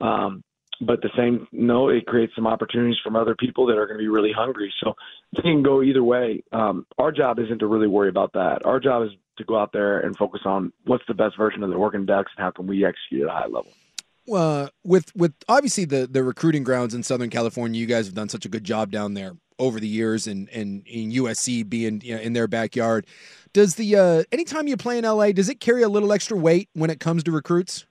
Um, 0.01 0.44
but 0.81 1.01
the 1.01 1.09
same 1.15 1.47
no, 1.51 1.89
it 1.89 2.06
creates 2.06 2.33
some 2.35 2.47
opportunities 2.47 2.97
from 3.03 3.15
other 3.15 3.35
people 3.35 3.68
that 3.68 3.77
are 3.77 3.85
going 3.85 3.97
to 3.97 4.03
be 4.03 4.09
really 4.09 4.33
hungry. 4.35 4.74
So 4.83 4.95
it 5.33 5.41
can 5.41 5.63
go 5.63 5.81
either 5.81 6.03
way. 6.03 6.44
Um, 6.51 6.85
our 6.97 7.12
job 7.12 7.39
isn't 7.39 7.59
to 7.59 7.68
really 7.68 7.88
worry 7.88 8.09
about 8.09 8.33
that. 8.33 8.65
Our 8.65 8.80
job 8.80 9.03
is 9.03 9.12
to 9.38 9.44
go 9.45 9.57
out 9.57 9.71
there 9.71 10.00
and 10.00 10.15
focus 10.15 10.41
on 10.45 10.74
what's 10.85 11.06
the 11.07 11.13
best 11.13 11.38
version 11.38 11.63
of 11.63 11.69
the 11.69 11.75
Oregon 11.75 12.06
Ducks 12.06 12.31
and 12.38 12.44
how 12.44 12.51
can 12.51 12.68
we 12.68 12.85
execute 12.85 13.24
at 13.24 13.30
a 13.30 13.31
high 13.31 13.45
level. 13.45 13.71
With 14.25 15.16
with 15.16 15.34
obviously 15.48 15.86
the 15.86 16.08
the 16.08 16.24
recruiting 16.24 16.64
grounds 16.64 16.94
in 16.94 17.04
Southern 17.04 17.30
California, 17.30 17.80
you 17.80 17.88
guys 17.88 18.06
have 18.06 18.16
done 18.16 18.30
such 18.30 18.46
a 18.46 18.50
good 18.50 18.64
job 18.64 18.92
down 18.92 19.14
there 19.14 19.34
over 19.60 19.80
the 19.80 19.88
years, 19.88 20.28
and 20.28 20.50
and 20.50 20.86
in 20.88 21.12
USC 21.12 21.68
being 21.68 22.02
you 22.04 22.16
know, 22.16 22.22
in 22.22 22.34
their 22.34 22.48
backyard. 22.48 23.06
Does 23.54 23.75
the 23.75 23.96
uh, 23.96 24.24
anytime 24.31 24.68
you 24.68 24.78
play 24.78 24.98
in 24.98 25.04
LA, 25.04 25.31
does 25.31 25.50
it 25.50 25.60
carry 25.60 25.84
a 25.84 25.90
little 25.90 26.12
extra 26.12 26.38
weight 26.38 26.69
when 26.74 26.90
it 26.90 27.00
comes 27.00 27.24
to 27.24 27.31
recruits? 27.31 27.86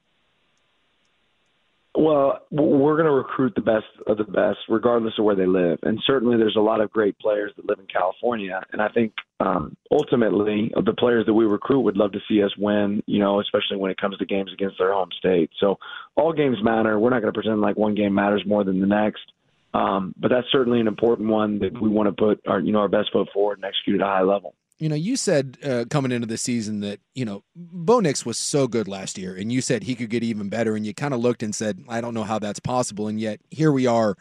Well, 1.94 2.40
we're 2.50 2.96
going 2.96 3.06
to 3.06 3.12
recruit 3.12 3.52
the 3.54 3.60
best 3.60 3.84
of 4.06 4.16
the 4.16 4.24
best, 4.24 4.58
regardless 4.66 5.12
of 5.18 5.26
where 5.26 5.36
they 5.36 5.46
live. 5.46 5.78
And 5.82 5.98
certainly, 6.06 6.38
there's 6.38 6.56
a 6.56 6.60
lot 6.60 6.80
of 6.80 6.90
great 6.90 7.18
players 7.18 7.52
that 7.56 7.66
live 7.66 7.78
in 7.80 7.86
California. 7.86 8.62
And 8.72 8.80
I 8.80 8.88
think 8.88 9.12
um, 9.40 9.76
ultimately, 9.90 10.72
the 10.74 10.94
players 10.94 11.26
that 11.26 11.34
we 11.34 11.44
recruit 11.44 11.80
would 11.80 11.98
love 11.98 12.12
to 12.12 12.20
see 12.28 12.42
us 12.42 12.50
win. 12.56 13.02
You 13.06 13.18
know, 13.18 13.40
especially 13.40 13.76
when 13.76 13.90
it 13.90 14.00
comes 14.00 14.16
to 14.18 14.24
games 14.24 14.50
against 14.54 14.78
their 14.78 14.94
home 14.94 15.10
state. 15.18 15.50
So 15.60 15.76
all 16.16 16.32
games 16.32 16.56
matter. 16.62 16.98
We're 16.98 17.10
not 17.10 17.20
going 17.20 17.32
to 17.32 17.38
pretend 17.38 17.60
like 17.60 17.76
one 17.76 17.94
game 17.94 18.14
matters 18.14 18.42
more 18.46 18.64
than 18.64 18.80
the 18.80 18.86
next. 18.86 19.30
Um, 19.74 20.14
but 20.18 20.28
that's 20.28 20.46
certainly 20.50 20.80
an 20.80 20.86
important 20.86 21.28
one 21.28 21.58
that 21.60 21.80
we 21.80 21.88
want 21.88 22.08
to 22.08 22.12
put 22.12 22.40
our, 22.46 22.60
you 22.60 22.72
know, 22.72 22.80
our 22.80 22.88
best 22.88 23.10
foot 23.12 23.28
forward 23.32 23.58
and 23.58 23.64
execute 23.64 24.00
at 24.00 24.06
a 24.06 24.10
high 24.10 24.22
level. 24.22 24.54
You 24.82 24.88
know, 24.88 24.96
you 24.96 25.14
said 25.14 25.58
uh, 25.62 25.84
coming 25.88 26.10
into 26.10 26.26
the 26.26 26.36
season 26.36 26.80
that 26.80 26.98
you 27.14 27.24
know 27.24 27.44
Bo 27.54 28.00
Nix 28.00 28.26
was 28.26 28.36
so 28.36 28.66
good 28.66 28.88
last 28.88 29.16
year, 29.16 29.32
and 29.32 29.52
you 29.52 29.60
said 29.60 29.84
he 29.84 29.94
could 29.94 30.10
get 30.10 30.24
even 30.24 30.48
better, 30.48 30.74
and 30.74 30.84
you 30.84 30.92
kind 30.92 31.14
of 31.14 31.20
looked 31.20 31.44
and 31.44 31.54
said, 31.54 31.84
"I 31.88 32.00
don't 32.00 32.14
know 32.14 32.24
how 32.24 32.40
that's 32.40 32.58
possible," 32.58 33.06
and 33.06 33.20
yet 33.20 33.38
here 33.48 33.70
we 33.70 33.86
are, 33.86 34.16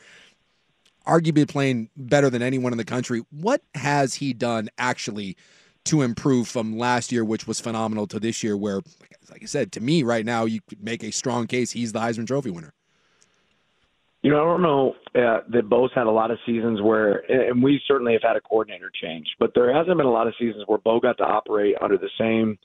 arguably 1.07 1.47
playing 1.47 1.89
better 1.97 2.29
than 2.29 2.43
anyone 2.43 2.73
in 2.73 2.77
the 2.77 2.85
country. 2.85 3.23
What 3.31 3.63
has 3.73 4.13
he 4.13 4.33
done 4.33 4.69
actually 4.77 5.35
to 5.85 6.03
improve 6.03 6.47
from 6.47 6.77
last 6.77 7.11
year, 7.11 7.25
which 7.25 7.47
was 7.47 7.59
phenomenal, 7.59 8.05
to 8.05 8.19
this 8.19 8.43
year, 8.43 8.55
where, 8.55 8.81
like 9.31 9.41
I 9.41 9.47
said, 9.47 9.71
to 9.71 9.81
me 9.81 10.03
right 10.03 10.27
now, 10.27 10.45
you 10.45 10.61
could 10.69 10.83
make 10.83 11.03
a 11.03 11.09
strong 11.09 11.47
case 11.47 11.71
he's 11.71 11.91
the 11.91 12.01
Heisman 12.01 12.27
Trophy 12.27 12.51
winner. 12.51 12.75
You 14.23 14.29
know, 14.29 14.41
I 14.41 14.45
don't 14.45 14.61
know 14.61 14.93
uh, 15.15 15.39
that 15.51 15.67
Bo's 15.67 15.89
had 15.95 16.05
a 16.05 16.11
lot 16.11 16.29
of 16.29 16.37
seasons 16.45 16.79
where, 16.79 17.23
and 17.29 17.63
we 17.63 17.81
certainly 17.87 18.13
have 18.13 18.21
had 18.21 18.35
a 18.35 18.41
coordinator 18.41 18.91
change, 19.01 19.25
but 19.39 19.51
there 19.55 19.73
hasn't 19.75 19.97
been 19.97 20.05
a 20.05 20.11
lot 20.11 20.27
of 20.27 20.35
seasons 20.39 20.63
where 20.67 20.77
Bo 20.77 20.99
got 20.99 21.17
to 21.17 21.23
operate 21.23 21.75
under 21.81 21.97
the 21.97 22.09
same 22.19 22.59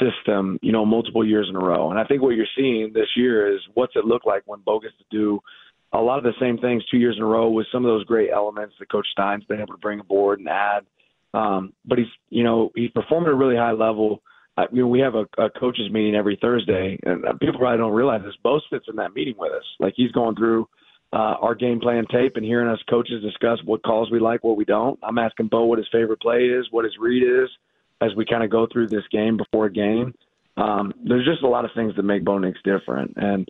system, 0.00 0.58
you 0.62 0.72
know, 0.72 0.86
multiple 0.86 1.26
years 1.26 1.46
in 1.48 1.56
a 1.56 1.64
row. 1.64 1.90
And 1.90 2.00
I 2.00 2.04
think 2.04 2.22
what 2.22 2.30
you're 2.30 2.46
seeing 2.56 2.92
this 2.94 3.08
year 3.16 3.54
is 3.54 3.60
what's 3.74 3.94
it 3.96 4.06
look 4.06 4.24
like 4.24 4.42
when 4.46 4.60
Bo 4.60 4.80
gets 4.80 4.96
to 4.98 5.04
do 5.10 5.40
a 5.92 5.98
lot 5.98 6.18
of 6.18 6.24
the 6.24 6.32
same 6.40 6.58
things 6.58 6.82
two 6.90 6.98
years 6.98 7.16
in 7.16 7.22
a 7.22 7.26
row 7.26 7.48
with 7.50 7.66
some 7.70 7.84
of 7.84 7.88
those 7.88 8.04
great 8.04 8.30
elements 8.32 8.74
that 8.78 8.90
Coach 8.90 9.06
Stein's 9.12 9.44
been 9.44 9.60
able 9.60 9.74
to 9.74 9.80
bring 9.80 10.00
aboard 10.00 10.40
and 10.40 10.48
add. 10.48 10.84
Um, 11.32 11.72
but 11.84 11.98
he's, 11.98 12.08
you 12.30 12.42
know, 12.42 12.70
he's 12.74 12.90
performing 12.90 13.28
at 13.28 13.34
a 13.34 13.36
really 13.36 13.56
high 13.56 13.72
level. 13.72 14.22
I 14.56 14.66
mean, 14.72 14.88
we 14.88 15.00
have 15.00 15.14
a, 15.14 15.26
a 15.38 15.50
coaches 15.50 15.90
meeting 15.90 16.14
every 16.14 16.38
Thursday, 16.40 16.98
and 17.04 17.24
people 17.40 17.58
probably 17.58 17.78
don't 17.78 17.92
realize 17.92 18.22
this. 18.24 18.34
Bo 18.42 18.60
sits 18.70 18.86
in 18.88 18.96
that 18.96 19.14
meeting 19.14 19.34
with 19.36 19.52
us, 19.52 19.64
like 19.80 19.94
he's 19.96 20.12
going 20.12 20.36
through 20.36 20.68
uh, 21.14 21.36
our 21.40 21.54
game 21.54 21.78
plan 21.78 22.06
tape 22.10 22.32
and 22.34 22.44
hearing 22.44 22.68
us 22.68 22.80
coaches 22.90 23.22
discuss 23.22 23.60
what 23.64 23.84
calls 23.84 24.10
we 24.10 24.18
like, 24.18 24.42
what 24.42 24.56
we 24.56 24.64
don't. 24.64 24.98
I'm 25.02 25.18
asking 25.18 25.46
Bo 25.48 25.64
what 25.64 25.78
his 25.78 25.86
favorite 25.92 26.20
play 26.20 26.40
is, 26.46 26.66
what 26.72 26.84
his 26.84 26.94
read 26.98 27.22
is. 27.22 27.48
as 28.00 28.10
we 28.16 28.26
kind 28.26 28.42
of 28.42 28.50
go 28.50 28.66
through 28.70 28.88
this 28.88 29.04
game 29.12 29.36
before 29.36 29.66
a 29.66 29.72
game. 29.72 30.12
Um, 30.56 30.92
there's 31.04 31.24
just 31.24 31.42
a 31.42 31.48
lot 31.48 31.64
of 31.64 31.70
things 31.74 31.94
that 31.96 32.02
make 32.02 32.24
Bo 32.24 32.38
Nix 32.38 32.58
different, 32.64 33.14
and 33.16 33.48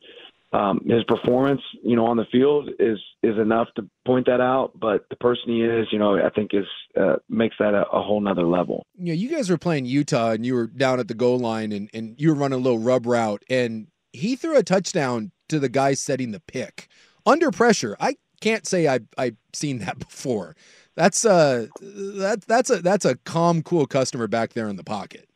um, 0.53 0.81
his 0.87 1.05
performance, 1.05 1.61
you 1.83 1.97
know, 1.97 2.07
on 2.07 2.17
the 2.17 2.25
field 2.31 2.71
is 2.79 2.99
is 3.23 3.37
enough 3.39 3.69
to 3.77 3.89
point 4.07 4.27
that 4.27 4.41
out. 4.41 4.73
But 4.79 5.07
the 5.11 5.17
person 5.17 5.45
he 5.49 5.63
is, 5.63 5.87
you 5.91 5.99
know, 5.99 6.17
I 6.17 6.31
think 6.31 6.53
is 6.55 6.67
uh, 6.99 7.17
makes 7.29 7.57
that 7.59 7.75
a, 7.75 7.87
a 7.91 8.03
whole 8.03 8.21
nother 8.21 8.47
level. 8.47 8.87
Yeah, 8.97 9.15
you 9.15 9.29
guys 9.29 9.51
were 9.51 9.59
playing 9.59 9.87
Utah, 9.87 10.31
and 10.31 10.47
you 10.47 10.55
were 10.55 10.67
down 10.67 11.01
at 11.01 11.09
the 11.09 11.15
goal 11.15 11.39
line, 11.39 11.73
and 11.73 11.91
and 11.93 12.15
you 12.19 12.29
were 12.29 12.37
running 12.37 12.59
a 12.59 12.63
little 12.63 12.79
rub 12.79 13.05
route, 13.05 13.43
and 13.51 13.89
he 14.13 14.37
threw 14.37 14.57
a 14.57 14.63
touchdown 14.63 15.33
to 15.49 15.59
the 15.59 15.69
guy 15.69 15.93
setting 15.93 16.31
the 16.31 16.41
pick 16.41 16.89
under 17.27 17.51
pressure. 17.51 17.97
I 18.01 18.17
can't 18.41 18.67
say 18.67 18.89
I 18.89 19.01
I've 19.17 19.37
seen 19.53 19.79
that 19.79 19.99
before. 20.09 20.57
That's 20.97 21.25
uh 21.25 21.67
that 21.81 22.45
that's 22.47 22.71
a 22.71 22.83
that's 22.83 23.05
a 23.05 23.17
calm, 23.17 23.63
cool 23.63 23.87
customer 23.87 24.27
back 24.27 24.53
there 24.53 24.69
in 24.69 24.77
the 24.77 24.85
pocket. 24.85 25.29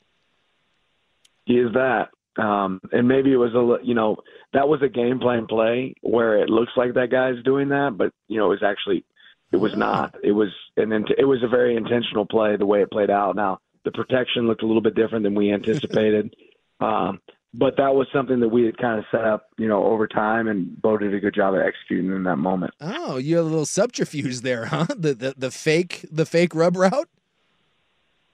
He 1.47 1.55
is 1.55 1.73
that, 1.73 2.11
um, 2.37 2.81
and 2.93 3.09
maybe 3.09 3.33
it 3.33 3.37
was 3.37 3.55
a 3.55 3.85
you 3.85 3.95
know 3.95 4.19
that 4.53 4.69
was 4.69 4.83
a 4.83 4.89
game 4.89 5.19
plan 5.19 5.47
play 5.47 5.95
where 6.03 6.39
it 6.43 6.51
looks 6.51 6.73
like 6.77 6.95
that 6.95 7.11
guy's 7.11 7.43
doing 7.43 7.71
that, 7.71 7.97
but 7.97 8.13
you 8.29 8.39
know 8.39 8.47
it 8.47 8.61
was 8.61 8.63
actually 8.63 9.05
it 9.51 9.57
was 9.57 9.75
not. 9.77 10.15
It 10.23 10.33
was 10.33 10.51
and 10.77 10.93
then 10.93 11.07
it 11.17 11.25
was 11.25 11.43
a 11.43 11.49
very 11.49 11.75
intentional 11.77 12.27
play 12.27 12.57
the 12.57 12.67
way 12.67 12.83
it 12.83 12.91
played 12.91 13.11
out. 13.11 13.35
Now 13.35 13.59
the 13.85 13.91
protection 13.91 14.47
looked 14.47 14.63
a 14.63 14.67
little 14.67 14.83
bit 14.83 14.95
different 14.95 15.25
than 15.25 15.35
we 15.35 15.53
anticipated. 15.53 16.37
um, 16.81 17.21
but 17.55 17.77
that 17.77 17.95
was 17.95 18.07
something 18.13 18.41
that 18.41 18.49
we 18.49 18.65
had 18.65 18.77
kind 18.77 18.99
of 18.99 19.05
set 19.11 19.25
up, 19.25 19.49
you 19.57 19.67
know, 19.69 19.85
over 19.85 20.07
time, 20.07 20.49
and 20.49 20.81
Bo 20.81 20.99
did 20.99 21.15
a 21.15 21.21
good 21.21 21.35
job 21.35 21.55
of 21.55 21.61
executing 21.61 22.13
in 22.13 22.25
that 22.25 22.37
moment. 22.37 22.75
Oh, 22.81 23.17
you 23.17 23.37
had 23.37 23.43
a 23.43 23.45
little 23.45 23.67
subterfuge 23.67 24.41
there, 24.41 24.67
huh? 24.67 24.87
The 24.99 25.15
the, 25.15 25.35
the 25.37 25.51
fake 25.51 26.05
the 26.11 26.27
fake 26.27 26.55
rub 26.55 26.77
route. 26.77 27.09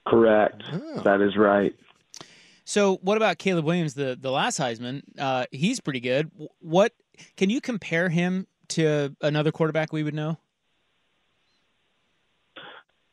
Correct. 0.07 0.63
Oh. 0.73 1.01
That 1.01 1.21
is 1.21 1.37
right. 1.37 1.75
So, 2.65 2.97
what 3.03 3.17
about 3.17 3.39
Caleb 3.39 3.65
Williams, 3.65 3.95
the 3.95 4.19
the 4.21 4.31
last 4.31 4.59
Heisman? 4.59 5.03
Uh, 5.19 5.47
he's 5.53 5.81
pretty 5.81 6.01
good. 6.01 6.31
What 6.61 6.93
can 7.37 7.51
you 7.51 7.61
compare 7.61 8.09
him 8.09 8.47
to 8.69 9.15
another 9.21 9.53
quarterback 9.53 9.93
we 9.93 10.03
would 10.03 10.15
know? 10.15 10.39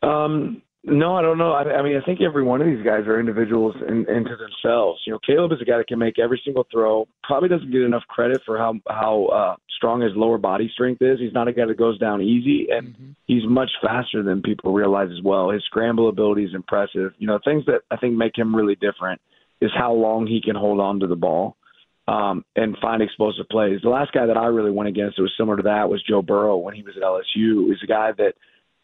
Um, 0.01 0.63
no, 0.83 1.15
I 1.15 1.21
don't 1.21 1.38
know. 1.38 1.51
I, 1.51 1.61
I 1.61 1.83
mean, 1.83 1.95
I 1.95 2.03
think 2.03 2.21
every 2.21 2.43
one 2.43 2.59
of 2.59 2.65
these 2.65 2.83
guys 2.83 3.05
are 3.05 3.19
individuals 3.19 3.75
and 3.88 4.07
in, 4.07 4.17
into 4.17 4.35
themselves. 4.35 5.01
You 5.05 5.13
know, 5.13 5.19
Caleb 5.25 5.51
is 5.51 5.61
a 5.61 5.65
guy 5.65 5.77
that 5.77 5.88
can 5.88 6.00
make 6.00 6.17
every 6.17 6.41
single 6.43 6.65
throw. 6.71 7.07
Probably 7.23 7.50
doesn't 7.50 7.71
get 7.71 7.81
enough 7.81 8.03
credit 8.07 8.41
for 8.45 8.57
how 8.57 8.73
how 8.88 9.25
uh, 9.25 9.55
strong 9.77 10.01
his 10.01 10.13
lower 10.15 10.39
body 10.39 10.71
strength 10.73 11.01
is. 11.01 11.19
He's 11.19 11.33
not 11.33 11.47
a 11.47 11.53
guy 11.53 11.65
that 11.67 11.77
goes 11.77 12.00
down 12.00 12.21
easy, 12.21 12.67
and 12.71 12.89
mm-hmm. 12.89 13.11
he's 13.25 13.43
much 13.47 13.69
faster 13.83 14.23
than 14.23 14.41
people 14.41 14.73
realize 14.73 15.09
as 15.11 15.23
well. 15.23 15.51
His 15.51 15.63
scramble 15.65 16.09
ability 16.09 16.45
is 16.45 16.55
impressive. 16.55 17.13
You 17.19 17.27
know, 17.27 17.39
things 17.45 17.63
that 17.67 17.81
I 17.91 17.97
think 17.97 18.15
make 18.15 18.35
him 18.35 18.55
really 18.55 18.75
different 18.75 19.21
is 19.61 19.69
how 19.77 19.93
long 19.93 20.25
he 20.25 20.41
can 20.43 20.55
hold 20.55 20.79
on 20.79 21.00
to 21.01 21.07
the 21.07 21.15
ball 21.15 21.57
um, 22.07 22.43
and 22.55 22.75
find 22.81 23.03
explosive 23.03 23.47
plays. 23.50 23.79
The 23.83 23.89
last 23.89 24.11
guy 24.13 24.25
that 24.25 24.38
I 24.38 24.47
really 24.47 24.71
went 24.71 24.89
against 24.89 25.17
that 25.17 25.21
was 25.21 25.33
similar 25.38 25.57
to 25.57 25.63
that 25.63 25.89
was 25.89 26.03
Joe 26.07 26.23
Burrow 26.23 26.57
when 26.57 26.73
he 26.73 26.81
was 26.81 26.95
at 26.97 27.03
LSU. 27.03 27.67
He's 27.67 27.83
a 27.83 27.88
guy 27.88 28.11
that 28.17 28.33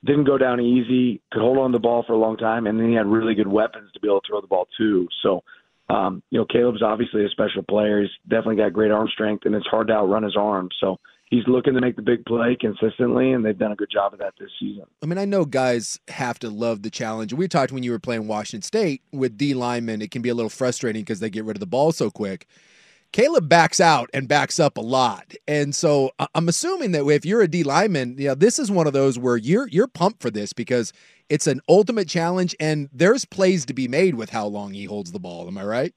didn't 0.06 0.25
go 0.25 0.38
down 0.38 0.62
easy, 0.62 1.22
could 1.32 1.42
hold 1.42 1.58
on 1.58 1.72
the 1.72 1.80
ball 1.80 2.04
for 2.06 2.13
a 2.13 2.18
long 2.18 2.38
time, 2.38 2.68
and 2.68 2.80
then 2.80 2.89
he 2.89 2.96
had 2.96 3.08
really 3.08 3.36
good 3.36 3.48
weapons 3.48 3.92
to 3.94 4.00
be 4.00 4.08
able 4.08 4.22
to 4.22 4.27
throw 4.27 4.42
the 4.42 4.48
ball 4.48 4.68
too. 4.77 5.08
So, 5.24 5.44
um, 5.89 6.22
you 6.30 6.39
know, 6.39 6.46
Caleb's 6.46 6.84
obviously 6.84 7.25
a 7.25 7.30
special 7.30 7.63
player. 7.63 8.01
He's 8.01 8.12
definitely 8.27 8.58
got 8.58 8.74
great 8.74 8.92
arm 8.92 9.08
strength, 9.12 9.46
and 9.46 9.56
it's 9.56 9.68
hard 9.68 9.88
to 9.88 9.94
outrun 9.94 10.24
his 10.24 10.36
arm. 10.38 10.70
So 10.80 10.98
he's 11.30 11.48
looking 11.48 11.74
to 11.74 11.82
make 11.82 11.96
the 11.96 12.01
big 12.01 12.25
play 12.25 12.58
consistently, 12.60 13.32
and 13.32 13.44
they've 13.44 13.58
done 13.58 13.72
a 13.72 13.75
good 13.75 13.89
job 13.92 14.13
of 14.13 14.20
that 14.20 14.34
this 14.39 14.50
season. 14.60 14.84
I 15.01 15.06
mean, 15.06 15.18
I 15.18 15.25
know 15.25 15.46
guys 15.46 16.00
have 16.10 16.39
to 16.39 16.50
love 16.50 16.84
the 16.84 16.89
challenge. 16.89 17.34
We 17.34 17.48
talked 17.48 17.72
when 17.72 17.84
you 17.84 17.92
were 17.92 18.00
playing 18.00 18.27
Washington 18.27 18.62
State 18.62 19.01
with 19.12 19.38
D 19.38 19.54
linemen. 19.54 20.01
It 20.01 20.12
can 20.12 20.22
be 20.22 20.30
a 20.30 20.36
little 20.36 20.50
frustrating 20.50 21.01
because 21.01 21.20
they 21.20 21.30
get 21.30 21.46
rid 21.46 21.56
of 21.56 21.62
the 21.62 21.66
ball 21.66 21.92
so 21.92 22.12
quick. 22.12 22.48
Caleb 23.12 23.50
backs 23.50 23.80
out 23.80 24.10
and 24.14 24.28
backs 24.28 24.60
up 24.60 24.78
a 24.78 24.82
lot. 24.82 25.34
And 25.48 25.74
so 25.74 26.12
I'm 26.36 26.50
assuming 26.50 26.92
that 26.92 27.08
if 27.08 27.26
you're 27.26 27.42
a 27.42 27.48
D 27.48 27.64
lineman, 27.64 28.16
yeah, 28.18 28.36
this 28.36 28.60
is 28.60 28.70
one 28.70 28.88
of 28.88 28.94
those 28.94 29.18
where 29.18 29.38
you're 29.38 29.68
you're 29.68 29.88
pumped 29.88 30.22
for 30.22 30.30
this 30.30 30.54
because 30.54 30.94
it's 31.30 31.48
an 31.48 31.62
ultimate 31.68 32.08
challenge 32.08 32.56
and 32.60 32.90
there's 32.94 33.26
plays 33.26 33.66
to 33.66 33.74
be 33.74 33.88
made 33.88 34.16
with 34.16 34.30
how 34.30 34.46
long 34.48 34.74
he 34.74 34.86
holds 34.86 35.12
the 35.12 35.20
ball. 35.20 35.48
Am 35.48 35.58
I 35.58 35.66
right? 35.66 35.94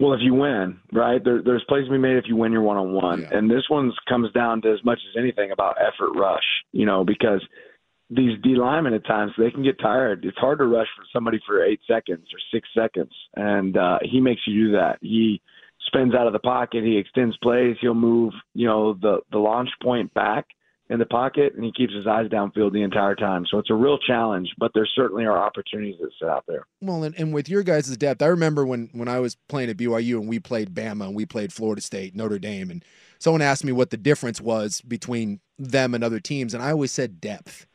Well, 0.00 0.12
if 0.12 0.20
you 0.22 0.32
win, 0.32 0.78
right? 0.92 1.22
There, 1.22 1.42
there's 1.42 1.64
plays 1.68 1.86
to 1.86 1.90
be 1.90 1.98
made 1.98 2.16
if 2.18 2.24
you 2.28 2.36
win 2.36 2.52
your 2.52 2.62
one 2.62 2.76
on 2.76 2.92
one, 2.92 3.24
and 3.32 3.50
this 3.50 3.64
one 3.68 3.92
comes 4.08 4.30
down 4.32 4.62
to 4.62 4.72
as 4.72 4.84
much 4.84 5.00
as 5.10 5.18
anything 5.18 5.50
about 5.50 5.76
effort 5.80 6.12
rush. 6.14 6.44
You 6.70 6.86
know, 6.86 7.04
because 7.04 7.42
these 8.08 8.38
D 8.42 8.54
linemen 8.54 8.94
at 8.94 9.04
times 9.04 9.32
they 9.36 9.50
can 9.50 9.64
get 9.64 9.80
tired. 9.80 10.24
It's 10.24 10.38
hard 10.38 10.58
to 10.58 10.66
rush 10.66 10.86
for 10.96 11.04
somebody 11.12 11.40
for 11.44 11.64
eight 11.64 11.80
seconds 11.88 12.28
or 12.32 12.38
six 12.52 12.68
seconds, 12.76 13.12
and 13.34 13.76
uh, 13.76 13.98
he 14.02 14.20
makes 14.20 14.42
you 14.46 14.66
do 14.66 14.72
that. 14.72 14.98
He 15.00 15.42
spins 15.88 16.14
out 16.14 16.26
of 16.26 16.32
the 16.32 16.38
pocket. 16.38 16.84
He 16.84 16.96
extends 16.96 17.36
plays. 17.38 17.76
He'll 17.80 17.94
move, 17.94 18.32
you 18.54 18.66
know, 18.66 18.94
the 18.94 19.20
the 19.32 19.38
launch 19.38 19.70
point 19.82 20.14
back 20.14 20.46
in 20.90 20.98
the 20.98 21.06
pocket, 21.06 21.54
and 21.54 21.64
he 21.64 21.72
keeps 21.72 21.92
his 21.92 22.06
eyes 22.06 22.28
downfield 22.28 22.72
the 22.72 22.82
entire 22.82 23.14
time. 23.14 23.44
So 23.50 23.58
it's 23.58 23.70
a 23.70 23.74
real 23.74 23.98
challenge, 23.98 24.48
but 24.56 24.70
there 24.74 24.88
certainly 24.94 25.24
are 25.24 25.36
opportunities 25.36 25.96
that 26.00 26.10
sit 26.18 26.28
out 26.28 26.44
there. 26.48 26.66
Well, 26.80 27.04
and, 27.04 27.14
and 27.18 27.34
with 27.34 27.48
your 27.48 27.62
guys' 27.62 27.94
depth, 27.96 28.22
I 28.22 28.26
remember 28.26 28.64
when 28.64 28.88
when 28.92 29.08
I 29.08 29.20
was 29.20 29.36
playing 29.48 29.70
at 29.70 29.76
BYU 29.76 30.18
and 30.20 30.28
we 30.28 30.38
played 30.38 30.74
Bama 30.74 31.06
and 31.06 31.14
we 31.14 31.26
played 31.26 31.52
Florida 31.52 31.82
State, 31.82 32.14
Notre 32.14 32.38
Dame, 32.38 32.70
and 32.70 32.84
someone 33.18 33.42
asked 33.42 33.64
me 33.64 33.72
what 33.72 33.90
the 33.90 33.96
difference 33.96 34.40
was 34.40 34.80
between 34.80 35.40
them 35.58 35.94
and 35.94 36.02
other 36.02 36.20
teams, 36.20 36.54
and 36.54 36.62
I 36.62 36.70
always 36.70 36.92
said 36.92 37.20
depth. 37.20 37.66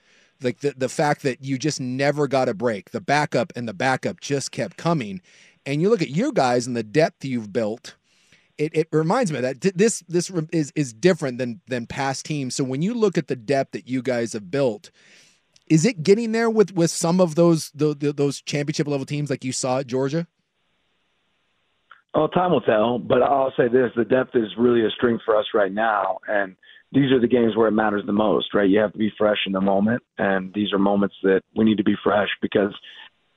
Like 0.41 0.59
the, 0.59 0.73
the 0.75 0.89
fact 0.89 1.23
that 1.23 1.43
you 1.43 1.57
just 1.57 1.79
never 1.79 2.27
got 2.27 2.49
a 2.49 2.53
break. 2.53 2.91
The 2.91 2.99
backup 2.99 3.53
and 3.55 3.67
the 3.67 3.73
backup 3.73 4.19
just 4.19 4.51
kept 4.51 4.75
coming. 4.75 5.21
And 5.65 5.81
you 5.81 5.89
look 5.89 6.01
at 6.01 6.09
your 6.09 6.33
guys 6.33 6.67
and 6.67 6.75
the 6.75 6.83
depth 6.83 7.23
you've 7.23 7.53
built 7.53 7.95
it, 8.57 8.75
it 8.75 8.87
reminds 8.91 9.31
me 9.31 9.41
that 9.41 9.61
this 9.61 10.03
this 10.07 10.31
is 10.51 10.71
is 10.75 10.93
different 10.93 11.37
than 11.37 11.61
than 11.67 11.87
past 11.87 12.25
teams. 12.25 12.55
So 12.55 12.63
when 12.63 12.81
you 12.81 12.93
look 12.93 13.17
at 13.17 13.27
the 13.27 13.35
depth 13.35 13.71
that 13.71 13.87
you 13.87 14.01
guys 14.01 14.33
have 14.33 14.51
built, 14.51 14.91
is 15.67 15.85
it 15.85 16.03
getting 16.03 16.31
there 16.31 16.49
with 16.49 16.73
with 16.73 16.91
some 16.91 17.19
of 17.19 17.35
those 17.35 17.71
those 17.73 18.41
championship 18.41 18.87
level 18.87 19.05
teams 19.05 19.29
like 19.29 19.43
you 19.43 19.51
saw 19.51 19.79
at 19.79 19.87
Georgia? 19.87 20.27
Oh, 22.15 22.27
time 22.27 22.51
will 22.51 22.61
tell. 22.61 22.99
But 22.99 23.23
I'll 23.23 23.53
say 23.57 23.67
this: 23.67 23.91
the 23.95 24.05
depth 24.05 24.35
is 24.35 24.49
really 24.57 24.85
a 24.85 24.89
strength 24.91 25.23
for 25.25 25.35
us 25.35 25.45
right 25.53 25.71
now, 25.71 26.19
and 26.27 26.55
these 26.91 27.11
are 27.11 27.19
the 27.19 27.27
games 27.27 27.55
where 27.55 27.67
it 27.67 27.71
matters 27.71 28.03
the 28.05 28.13
most, 28.13 28.53
right? 28.53 28.69
You 28.69 28.79
have 28.79 28.91
to 28.91 28.99
be 28.99 29.11
fresh 29.17 29.39
in 29.47 29.51
the 29.51 29.61
moment, 29.61 30.03
and 30.19 30.53
these 30.53 30.71
are 30.73 30.79
moments 30.79 31.15
that 31.23 31.41
we 31.55 31.65
need 31.65 31.77
to 31.77 31.83
be 31.83 31.95
fresh 32.03 32.29
because 32.41 32.73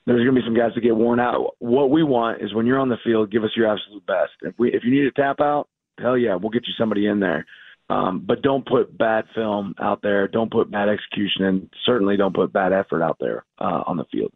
there's 0.06 0.24
going 0.24 0.34
to 0.34 0.40
be 0.40 0.46
some 0.46 0.56
guys 0.56 0.70
that 0.74 0.82
get 0.82 0.96
worn 0.96 1.18
out. 1.18 1.56
What 1.58 1.90
we 1.90 2.02
want 2.02 2.40
is 2.40 2.54
when 2.54 2.64
you're 2.64 2.78
on 2.78 2.88
the 2.88 2.96
field, 3.04 3.30
give 3.30 3.44
us 3.44 3.50
your 3.56 3.66
absolute 3.66 4.06
best. 4.06 4.32
If 4.42 4.54
we 4.58 4.72
if 4.72 4.84
you 4.84 4.90
need 4.90 5.06
a 5.06 5.10
tap 5.10 5.40
out, 5.40 5.68
hell 5.98 6.16
yeah, 6.16 6.36
we'll 6.36 6.50
get 6.50 6.66
you 6.66 6.74
somebody 6.78 7.06
in 7.06 7.20
there. 7.20 7.44
Um, 7.88 8.24
but 8.26 8.42
don't 8.42 8.66
put 8.66 8.96
bad 8.96 9.26
film 9.34 9.74
out 9.80 10.02
there. 10.02 10.26
Don't 10.26 10.50
put 10.50 10.70
bad 10.70 10.88
execution, 10.88 11.44
and 11.44 11.70
certainly 11.84 12.16
don't 12.16 12.34
put 12.34 12.52
bad 12.52 12.72
effort 12.72 13.02
out 13.02 13.16
there 13.20 13.44
uh, 13.58 13.82
on 13.86 13.96
the 13.96 14.04
field. 14.10 14.32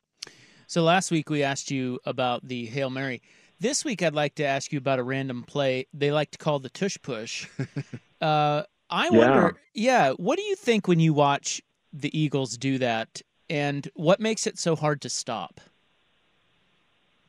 So 0.66 0.82
last 0.82 1.10
week 1.10 1.30
we 1.30 1.42
asked 1.42 1.70
you 1.70 1.98
about 2.04 2.46
the 2.46 2.66
hail 2.66 2.90
mary. 2.90 3.22
This 3.58 3.84
week 3.84 4.02
I'd 4.02 4.14
like 4.14 4.36
to 4.36 4.44
ask 4.44 4.72
you 4.72 4.78
about 4.78 4.98
a 4.98 5.02
random 5.02 5.42
play 5.42 5.86
they 5.92 6.12
like 6.12 6.30
to 6.32 6.38
call 6.38 6.60
the 6.60 6.70
tush 6.70 6.96
push. 7.02 7.48
uh, 8.20 8.62
I 8.88 9.10
wonder, 9.10 9.56
yeah. 9.74 10.08
yeah, 10.08 10.12
what 10.12 10.36
do 10.36 10.42
you 10.42 10.56
think 10.56 10.88
when 10.88 10.98
you 10.98 11.12
watch 11.12 11.60
the 11.92 12.16
Eagles 12.16 12.56
do 12.56 12.78
that 12.78 13.20
and 13.50 13.90
what 13.94 14.20
makes 14.20 14.46
it 14.46 14.58
so 14.58 14.76
hard 14.76 15.02
to 15.02 15.10
stop? 15.10 15.60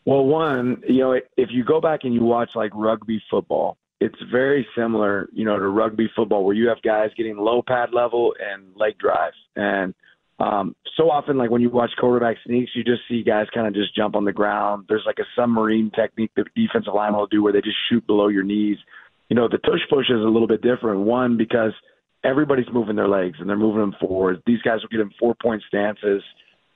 Well, 0.05 0.25
one, 0.25 0.81
you 0.87 0.99
know, 0.99 1.13
if 1.13 1.49
you 1.51 1.63
go 1.63 1.81
back 1.81 2.01
and 2.03 2.13
you 2.13 2.23
watch 2.23 2.51
like 2.55 2.71
rugby 2.73 3.21
football, 3.29 3.77
it's 3.99 4.17
very 4.31 4.65
similar, 4.75 5.29
you 5.33 5.45
know, 5.45 5.57
to 5.59 5.67
rugby 5.67 6.09
football 6.15 6.43
where 6.45 6.55
you 6.55 6.69
have 6.69 6.81
guys 6.81 7.09
getting 7.17 7.37
low 7.37 7.61
pad 7.61 7.89
level 7.91 8.33
and 8.39 8.63
leg 8.75 8.97
drives. 8.97 9.35
And 9.55 9.93
um, 10.39 10.75
so 10.97 11.11
often, 11.11 11.37
like 11.37 11.51
when 11.51 11.61
you 11.61 11.69
watch 11.69 11.91
quarterback 11.99 12.37
sneaks, 12.45 12.71
you 12.73 12.83
just 12.83 13.01
see 13.07 13.21
guys 13.21 13.47
kind 13.53 13.67
of 13.67 13.73
just 13.73 13.95
jump 13.95 14.15
on 14.15 14.25
the 14.25 14.31
ground. 14.31 14.85
There's 14.87 15.03
like 15.05 15.19
a 15.19 15.25
submarine 15.35 15.91
technique 15.91 16.31
that 16.35 16.45
defensive 16.55 16.93
line 16.93 17.13
will 17.13 17.27
do 17.27 17.43
where 17.43 17.53
they 17.53 17.61
just 17.61 17.77
shoot 17.89 18.05
below 18.07 18.27
your 18.27 18.43
knees. 18.43 18.77
You 19.29 19.35
know, 19.35 19.47
the 19.47 19.59
tush 19.59 19.81
push 19.89 20.09
is 20.09 20.19
a 20.19 20.29
little 20.29 20.47
bit 20.47 20.61
different. 20.61 21.01
One, 21.01 21.35
because– 21.35 21.73
everybody's 22.23 22.67
moving 22.71 22.95
their 22.95 23.07
legs 23.07 23.37
and 23.39 23.49
they're 23.49 23.57
moving 23.57 23.81
them 23.81 23.95
forward. 23.99 24.41
These 24.45 24.61
guys 24.61 24.79
will 24.81 24.89
get 24.89 24.99
in 24.99 25.11
four 25.19 25.35
point 25.41 25.63
stances. 25.67 26.23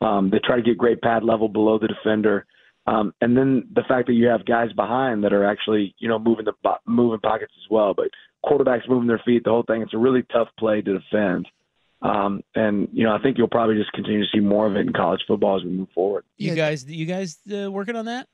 Um, 0.01 0.29
they 0.29 0.39
try 0.43 0.57
to 0.57 0.61
get 0.61 0.77
great 0.77 1.01
pad 1.01 1.23
level 1.23 1.47
below 1.47 1.79
the 1.79 1.87
defender. 1.87 2.45
Um, 2.87 3.13
and 3.21 3.35
then 3.35 3.67
the 3.73 3.83
fact 3.87 4.07
that 4.07 4.13
you 4.13 4.27
have 4.27 4.45
guys 4.45 4.71
behind 4.73 5.23
that 5.23 5.33
are 5.33 5.45
actually, 5.45 5.95
you 5.97 6.07
know, 6.07 6.19
moving 6.19 6.45
the 6.45 6.53
moving 6.85 7.19
pockets 7.19 7.53
as 7.57 7.69
well. 7.69 7.93
But 7.93 8.09
quarterbacks 8.45 8.87
moving 8.87 9.07
their 9.07 9.21
feet, 9.25 9.43
the 9.43 9.49
whole 9.49 9.63
thing. 9.63 9.81
It's 9.81 9.93
a 9.93 9.97
really 9.97 10.23
tough 10.31 10.49
play 10.59 10.81
to 10.81 10.99
defend. 10.99 11.47
Um, 12.01 12.43
and 12.53 12.87
you 12.93 13.03
know, 13.03 13.15
I 13.15 13.21
think 13.21 13.37
you'll 13.37 13.47
probably 13.47 13.75
just 13.75 13.91
continue 13.93 14.21
to 14.21 14.27
see 14.31 14.39
more 14.39 14.67
of 14.67 14.75
it 14.75 14.81
in 14.81 14.93
college 14.93 15.21
football 15.27 15.57
as 15.57 15.63
we 15.63 15.71
move 15.71 15.87
forward. 15.95 16.25
You 16.37 16.53
guys, 16.53 16.85
you 16.85 17.05
guys 17.05 17.39
uh, 17.51 17.71
working 17.71 17.95
on 17.95 18.05
that? 18.05 18.27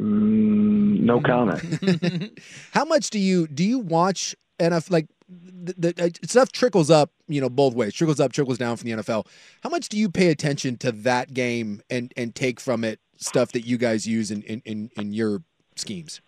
Mm, 0.00 1.00
no 1.00 1.20
comment. 1.20 2.38
How 2.72 2.84
much 2.84 3.10
do 3.10 3.18
you 3.18 3.48
do 3.48 3.64
you 3.64 3.80
watch 3.80 4.36
enough? 4.60 4.90
Like 4.90 5.06
the, 5.30 5.92
the 6.20 6.28
stuff 6.28 6.50
trickles 6.50 6.90
up, 6.90 7.10
you 7.28 7.40
know, 7.40 7.48
both 7.48 7.74
ways. 7.74 7.94
Trickles 7.94 8.20
up, 8.20 8.32
trickles 8.32 8.58
down 8.58 8.76
from 8.76 8.90
the 8.90 8.96
NFL. 8.96 9.26
How 9.62 9.70
much 9.70 9.88
do 9.88 9.96
you 9.96 10.10
pay 10.10 10.28
attention 10.30 10.76
to 10.78 10.92
that 10.92 11.32
game 11.32 11.82
and 11.88 12.12
and 12.16 12.34
take 12.34 12.60
from 12.60 12.84
it 12.84 13.00
stuff 13.16 13.52
that 13.52 13.66
you 13.66 13.78
guys 13.78 14.06
use 14.06 14.30
in 14.30 14.42
in 14.42 14.62
in, 14.64 14.90
in 14.96 15.12
your 15.12 15.42
schemes? 15.76 16.20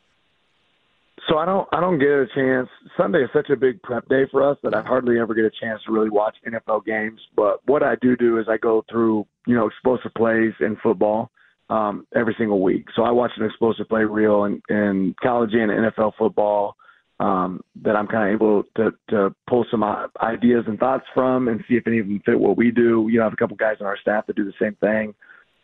So 1.29 1.39
I 1.39 1.45
don't 1.45 1.69
I 1.73 1.81
don't 1.81 1.99
get 1.99 2.09
a 2.09 2.27
chance. 2.35 2.69
Sunday 2.97 3.23
is 3.23 3.31
such 3.33 3.51
a 3.51 3.57
big 3.57 3.83
prep 3.83 4.09
day 4.09 4.25
for 4.31 4.49
us 4.49 4.59
that 4.63 4.75
I 4.75 4.83
hardly 4.83 5.19
ever 5.19 5.35
get 5.35 5.45
a 5.45 5.51
chance 5.51 5.81
to 5.87 5.93
really 5.93 6.11
watch 6.11 6.37
NFL 6.47 6.85
games. 6.85 7.21
But 7.35 7.61
what 7.67 7.83
I 7.83 7.97
do 8.01 8.17
do 8.17 8.39
is 8.39 8.47
I 8.49 8.57
go 8.57 8.85
through 8.91 9.27
you 9.47 9.55
know 9.55 9.67
explosive 9.67 10.15
plays 10.15 10.53
in 10.61 10.77
football 10.83 11.31
um, 11.71 12.07
every 12.15 12.35
single 12.39 12.61
week. 12.61 12.87
So 12.95 13.03
I 13.03 13.11
watch 13.11 13.33
an 13.37 13.45
explosive 13.45 13.89
play 13.89 14.05
reel 14.05 14.45
in, 14.45 14.63
in 14.69 15.15
college 15.23 15.51
and 15.55 15.71
NFL 15.71 16.13
football 16.19 16.77
um, 17.23 17.61
that 17.85 17.95
I'm 17.97 18.07
kind 18.09 18.29
of 18.29 18.35
able 18.35 18.65
to 18.77 18.93
to 19.11 19.35
pull 19.49 19.65
some 19.71 19.83
uh, 19.83 20.07
ideas 20.21 20.65
and 20.67 20.79
thoughts 20.79 21.05
from 21.15 21.49
and 21.49 21.63
see 21.69 21.77
if 21.77 21.87
any 21.87 21.99
of 22.01 22.07
them 22.07 22.21
fit 22.27 22.39
what 22.39 22.57
we 22.57 22.71
do. 22.71 23.07
You 23.11 23.19
know, 23.19 23.23
I 23.23 23.27
have 23.27 23.33
a 23.33 23.37
couple 23.37 23.57
guys 23.57 23.77
on 23.81 23.87
our 23.87 23.97
staff 23.99 24.27
that 24.27 24.37
do 24.37 24.45
the 24.45 24.53
same 24.61 24.75
thing. 24.77 25.15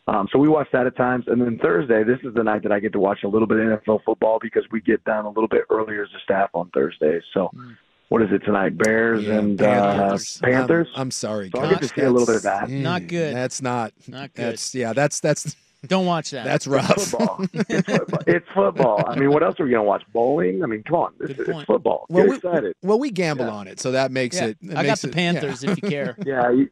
Um, 0.07 0.27
so 0.33 0.39
we 0.39 0.49
watch 0.49 0.69
that 0.73 0.87
at 0.87 0.97
times, 0.97 1.25
and 1.27 1.39
then 1.43 1.59
Thursday, 1.59 2.03
this 2.03 2.19
is 2.23 2.33
the 2.35 2.43
night 2.43 2.63
that 2.63 2.73
I 2.73 2.81
get 2.81 2.93
to 2.93 2.99
watch 2.99 3.19
a 3.25 3.29
little 3.29 3.47
bit 3.47 3.59
of 3.59 3.81
NFL 3.83 4.05
football 4.07 4.39
because 4.41 4.63
we 4.73 4.81
get 4.81 5.05
down 5.05 5.27
a 5.27 5.29
little 5.29 5.49
bit 5.49 5.65
earlier 5.69 6.03
as 6.03 6.09
a 6.17 6.21
staff 6.25 6.49
on 6.55 6.71
Thursdays. 6.71 7.23
So, 7.35 7.51
Mm. 7.55 7.77
what 8.09 8.23
is 8.23 8.29
it 8.33 8.39
tonight? 8.39 8.79
Bears 8.79 9.25
Yeah, 9.25 9.35
and 9.39 9.59
Panthers. 9.59 10.41
Uh, 10.43 10.47
Panthers. 10.47 10.89
I'm, 10.95 11.01
I'm 11.03 11.11
sorry, 11.11 11.51
So 11.55 11.61
I 11.61 11.69
get 11.69 11.81
Coach. 11.81 11.89
to 11.91 11.95
see 12.01 12.07
a 12.07 12.11
little 12.11 12.27
bit 12.27 12.37
of 12.37 12.43
that. 12.45 12.71
Not 12.71 13.07
good. 13.07 13.35
That's 13.37 13.61
not. 13.61 13.93
Not 14.07 14.33
good. 14.33 14.53
That's 14.53 14.75
yeah. 14.75 14.95
That's 14.95 15.21
that's 15.21 15.55
Don't 15.87 16.07
watch 16.07 16.31
that. 16.33 16.45
that's 16.45 16.67
rough. 16.67 16.87
football. 17.03 17.45
it's 17.53 17.87
football. 17.89 18.21
It's 18.27 18.47
football. 18.53 19.05
I 19.07 19.15
mean, 19.17 19.31
what 19.31 19.43
else 19.45 19.61
are 19.61 19.65
we 19.65 19.71
going 19.71 19.83
to 19.83 19.89
watch? 19.89 20.03
Bowling? 20.13 20.63
I 20.63 20.67
mean, 20.67 20.83
come 20.83 20.97
on. 20.97 21.15
This 21.21 21.31
is 21.39 21.49
it's 21.49 21.63
football. 21.65 22.07
Well, 22.09 22.25
Get 22.25 22.31
we, 22.31 22.37
excited. 22.37 22.75
well, 22.83 22.99
we 22.99 23.11
gamble 23.13 23.47
Yeah. 23.47 23.53
on 23.53 23.69
it, 23.69 23.79
so 23.79 23.93
that 23.93 24.11
makes 24.11 24.37
yeah. 24.37 24.47
it. 24.47 24.59
it 24.61 24.77
I 24.77 24.85
got 24.85 24.99
the 24.99 25.09
it- 25.09 25.15
Panthers 25.15 25.63
yeah. 25.63 25.71
if 25.71 25.83
you 25.83 25.89
care. 25.89 26.17
Yeah. 26.27 26.51
You, 26.51 26.69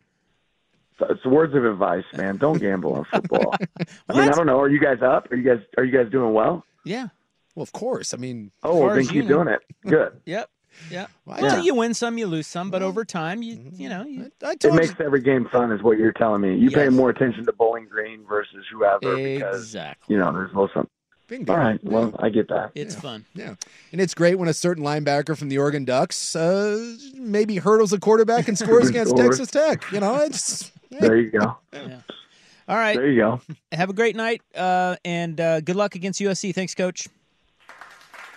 so 0.98 1.06
it's 1.10 1.24
words 1.26 1.54
of 1.54 1.64
advice, 1.64 2.04
man. 2.16 2.36
Don't 2.38 2.58
gamble 2.58 2.94
on 2.94 3.04
football. 3.04 3.54
I 4.08 4.12
mean, 4.18 4.28
I 4.28 4.32
don't 4.32 4.46
know. 4.46 4.58
Are 4.58 4.68
you 4.68 4.80
guys 4.80 5.02
up? 5.02 5.30
Are 5.30 5.36
you 5.36 5.42
guys 5.42 5.62
Are 5.76 5.84
you 5.84 5.92
guys 5.96 6.10
doing 6.10 6.32
well? 6.32 6.64
Yeah. 6.84 7.08
Well, 7.54 7.62
of 7.62 7.72
course. 7.72 8.12
I 8.12 8.16
mean, 8.16 8.50
Oh, 8.62 8.78
far 8.78 8.86
well, 8.86 8.96
then 8.96 9.04
you 9.04 9.10
keep 9.10 9.22
know. 9.26 9.44
doing 9.44 9.48
it. 9.48 9.60
Good. 9.86 10.20
Yep. 10.24 10.50
Yep. 10.90 11.10
Well, 11.24 11.38
Well, 11.42 11.56
yeah. 11.58 11.62
you 11.62 11.74
win 11.74 11.94
some, 11.94 12.16
you 12.18 12.26
lose 12.26 12.46
some, 12.46 12.70
but 12.70 12.82
over 12.82 13.04
time, 13.04 13.42
you 13.42 13.58
you 13.72 13.88
know, 13.88 14.04
you, 14.04 14.30
I 14.44 14.52
It 14.52 14.60
told 14.60 14.76
makes 14.76 14.94
you. 14.98 15.04
every 15.04 15.20
game 15.20 15.48
fun, 15.50 15.72
is 15.72 15.82
what 15.82 15.98
you're 15.98 16.12
telling 16.12 16.40
me. 16.42 16.56
You 16.56 16.70
pay 16.70 16.88
more 16.88 17.10
attention 17.10 17.44
to 17.46 17.52
Bowling 17.52 17.86
Green 17.90 18.24
versus 18.28 18.64
whoever 18.70 19.16
because 19.16 19.62
exactly. 19.62 20.14
you 20.14 20.20
know 20.20 20.32
there's 20.32 20.50
a 20.52 20.54
little 20.54 20.70
something. 20.72 20.90
Bingo. 21.28 21.52
All 21.54 21.58
right, 21.58 21.82
well, 21.82 22.14
I 22.20 22.28
get 22.28 22.46
that. 22.50 22.70
It's 22.76 22.94
fun. 22.94 23.24
Yeah, 23.34 23.56
and 23.90 24.00
it's 24.00 24.14
great 24.14 24.36
when 24.36 24.48
a 24.48 24.54
certain 24.54 24.84
linebacker 24.84 25.36
from 25.36 25.48
the 25.48 25.58
Oregon 25.58 25.84
Ducks 25.84 26.36
uh, 26.36 26.94
maybe 27.14 27.56
hurdles 27.56 27.92
a 27.92 27.98
quarterback 27.98 28.46
and 28.46 28.56
scores 28.56 28.88
against 28.90 29.10
Scores. 29.10 29.38
Texas 29.38 29.50
Tech. 29.50 29.90
You 29.90 29.98
know, 29.98 30.16
it's 30.22 30.70
There 30.90 31.16
you 31.18 31.30
go. 31.32 31.56
All 32.68 32.76
right. 32.76 32.96
There 32.96 33.08
you 33.10 33.20
go. 33.20 33.40
Have 33.72 33.90
a 33.90 33.92
great 33.92 34.14
night, 34.14 34.40
uh, 34.54 34.96
and 35.04 35.40
uh, 35.40 35.60
good 35.62 35.74
luck 35.76 35.96
against 35.96 36.20
USC. 36.20 36.54
Thanks, 36.54 36.74
Coach. 36.76 37.08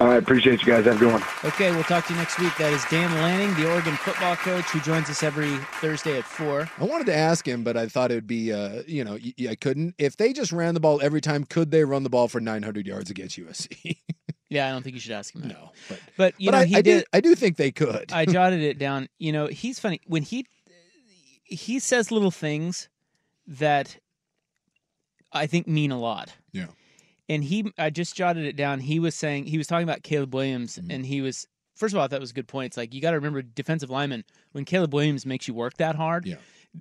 All 0.01 0.07
right, 0.07 0.17
appreciate 0.17 0.61
you 0.61 0.65
guys. 0.67 0.85
Have 0.85 0.95
a 0.95 0.99
good 0.99 1.11
one. 1.11 1.21
Okay, 1.43 1.71
we'll 1.71 1.83
talk 1.83 2.05
to 2.07 2.13
you 2.13 2.19
next 2.19 2.39
week. 2.39 2.55
That 2.57 2.71
is 2.71 2.85
Dan 2.89 3.11
Lanning, 3.15 3.53
the 3.61 3.69
Oregon 3.69 3.95
football 3.97 4.37
coach, 4.37 4.63
who 4.65 4.79
joins 4.79 5.09
us 5.09 5.23
every 5.23 5.57
Thursday 5.81 6.17
at 6.17 6.23
four. 6.23 6.69
I 6.77 6.85
wanted 6.85 7.05
to 7.07 7.15
ask 7.15 7.45
him, 7.45 7.65
but 7.65 7.75
I 7.75 7.87
thought 7.89 8.09
it 8.09 8.15
would 8.15 8.25
be, 8.27 8.53
uh, 8.53 8.83
you 8.87 9.03
know, 9.03 9.13
y- 9.21 9.33
y- 9.37 9.47
I 9.49 9.55
couldn't. 9.55 9.95
If 9.97 10.15
they 10.15 10.31
just 10.31 10.53
ran 10.53 10.73
the 10.73 10.79
ball 10.79 11.01
every 11.01 11.19
time, 11.19 11.43
could 11.43 11.71
they 11.71 11.83
run 11.83 12.03
the 12.03 12.09
ball 12.09 12.29
for 12.29 12.39
900 12.39 12.87
yards 12.87 13.09
against 13.09 13.37
USC? 13.37 13.97
Yeah, 14.51 14.67
I 14.67 14.71
don't 14.71 14.81
think 14.81 14.95
you 14.95 14.99
should 14.99 15.11
ask 15.11 15.35
him 15.35 15.41
that. 15.41 15.49
no, 15.49 15.69
but, 15.87 15.99
But 16.17 16.33
you 16.39 16.47
but 16.49 16.53
know, 16.53 16.61
I, 16.61 16.65
he 16.65 16.75
I 16.77 16.81
did. 16.81 16.99
do, 17.01 17.05
I 17.13 17.21
do 17.21 17.35
think 17.35 17.57
they 17.57 17.69
could. 17.71 18.11
I 18.11 18.25
jotted 18.25 18.61
it 18.63 18.79
down. 18.79 19.07
You 19.19 19.31
know, 19.31 19.45
he's 19.45 19.77
funny 19.79 20.01
when 20.07 20.23
he 20.23 20.47
he 21.43 21.77
says 21.77 22.11
little 22.11 22.31
things 22.31 22.89
that 23.45 23.97
I 25.31 25.45
think 25.45 25.67
mean 25.67 25.91
a 25.91 25.99
lot. 25.99 26.33
Yeah. 26.51 26.65
And 27.29 27.43
he, 27.43 27.71
I 27.77 27.89
just 27.91 28.15
jotted 28.15 28.45
it 28.45 28.55
down. 28.55 28.79
He 28.79 28.99
was 28.99 29.13
saying 29.15 29.45
he 29.45 29.57
was 29.59 29.67
talking 29.67 29.87
about 29.87 30.03
Caleb 30.03 30.33
Williams, 30.33 30.77
Mm-hmm. 30.77 30.91
and 30.91 31.05
he 31.05 31.21
was 31.21 31.47
first 31.75 31.93
of 31.93 31.99
all, 31.99 32.03
I 32.03 32.07
thought 32.09 32.17
it 32.17 32.21
was 32.21 32.31
a 32.31 32.33
good 32.33 32.47
point. 32.49 32.65
It's 32.67 32.77
like 32.77 32.93
you 32.93 32.99
got 33.01 33.11
to 33.11 33.17
remember, 33.17 33.41
defensive 33.41 33.89
lineman 33.89 34.25
when 34.51 34.65
Caleb 34.65 34.93
Williams 34.93 35.25
makes 35.25 35.47
you 35.47 35.53
work 35.53 35.75
that 35.77 35.95
hard, 35.95 36.25
Yeah. 36.25 36.35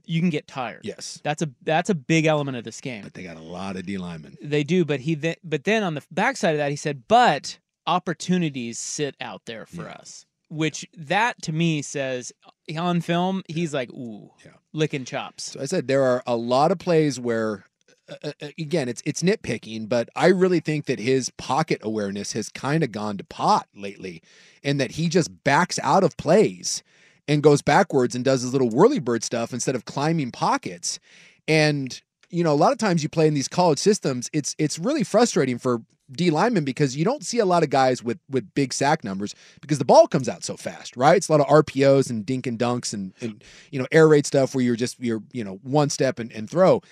you 0.06 0.20
can 0.20 0.30
get 0.30 0.48
tired. 0.48 0.80
yes, 0.82 1.20
That's 1.22 1.40
a 1.42 1.50
that's 1.62 1.88
a 1.90 1.94
big 1.94 2.24
element 2.26 2.56
of 2.56 2.64
this 2.64 2.80
game. 2.80 3.04
but 3.04 3.14
they 3.14 3.22
got 3.22 3.36
a 3.36 3.40
lot 3.42 3.76
of 3.76 3.86
D 3.86 3.96
linemen. 3.98 4.36
They 4.42 4.64
do, 4.64 4.84
but 4.84 5.00
he 5.00 5.14
then, 5.14 5.36
but 5.44 5.64
then 5.64 5.82
on 5.84 5.94
the 5.94 6.02
backside 6.10 6.54
of 6.54 6.58
that, 6.58 6.70
he 6.70 6.76
said, 6.76 7.04
but 7.08 7.58
opportunities 7.86 8.78
sit 8.78 9.14
out 9.20 9.42
there 9.46 9.66
for 9.66 9.82
Yeah. 9.84 9.92
us. 10.00 10.24
Which 10.50 10.86
that 10.96 11.40
to 11.42 11.52
me 11.52 11.82
says 11.82 12.32
on 12.76 13.02
film, 13.02 13.42
he's 13.48 13.74
like, 13.74 13.90
ooh, 13.92 14.30
Yeah. 14.44 14.52
licking 14.72 15.04
chops. 15.04 15.44
So 15.52 15.60
I 15.60 15.66
said 15.66 15.86
there 15.88 16.02
are 16.04 16.22
a 16.26 16.36
lot 16.36 16.72
of 16.72 16.78
plays 16.78 17.20
where, 17.20 17.64
uh, 18.08 18.32
uh, 18.42 18.48
again, 18.58 18.88
it's 18.88 19.02
it's 19.04 19.22
nitpicking, 19.22 19.88
but 19.88 20.08
I 20.16 20.26
really 20.28 20.60
think 20.60 20.86
that 20.86 20.98
his 20.98 21.30
pocket 21.30 21.80
awareness 21.82 22.32
has 22.32 22.48
kind 22.48 22.82
of 22.82 22.92
gone 22.92 23.16
to 23.18 23.24
pot 23.24 23.66
lately, 23.74 24.22
and 24.62 24.80
that 24.80 24.92
he 24.92 25.08
just 25.08 25.44
backs 25.44 25.78
out 25.82 26.04
of 26.04 26.16
plays 26.16 26.82
and 27.26 27.42
goes 27.42 27.62
backwards 27.62 28.14
and 28.14 28.24
does 28.24 28.42
his 28.42 28.52
little 28.52 28.70
whirly 28.70 28.98
bird 28.98 29.22
stuff 29.22 29.52
instead 29.52 29.74
of 29.74 29.84
climbing 29.84 30.30
pockets. 30.30 30.98
And 31.46 32.00
you 32.30 32.44
know, 32.44 32.52
a 32.52 32.56
lot 32.56 32.72
of 32.72 32.78
times 32.78 33.02
you 33.02 33.08
play 33.08 33.26
in 33.26 33.34
these 33.34 33.48
college 33.48 33.78
systems, 33.78 34.30
it's 34.32 34.54
it's 34.58 34.78
really 34.78 35.04
frustrating 35.04 35.58
for 35.58 35.82
D 36.10 36.30
linemen 36.30 36.64
because 36.64 36.96
you 36.96 37.04
don't 37.04 37.24
see 37.24 37.38
a 37.38 37.44
lot 37.44 37.62
of 37.62 37.70
guys 37.70 38.02
with 38.02 38.18
with 38.30 38.54
big 38.54 38.72
sack 38.72 39.04
numbers 39.04 39.34
because 39.60 39.78
the 39.78 39.84
ball 39.84 40.06
comes 40.06 40.28
out 40.28 40.44
so 40.44 40.56
fast, 40.56 40.96
right? 40.96 41.16
It's 41.16 41.28
a 41.28 41.32
lot 41.32 41.40
of 41.40 41.46
RPOs 41.46 42.10
and 42.10 42.24
dink 42.24 42.46
and 42.46 42.58
dunks 42.58 42.94
and, 42.94 43.12
and 43.20 43.44
you 43.70 43.78
know 43.78 43.86
air 43.92 44.08
raid 44.08 44.26
stuff 44.26 44.54
where 44.54 44.64
you're 44.64 44.76
just 44.76 44.98
you're 45.00 45.22
you 45.32 45.44
know 45.44 45.60
one 45.62 45.90
step 45.90 46.18
and, 46.18 46.32
and 46.32 46.48
throw. 46.48 46.82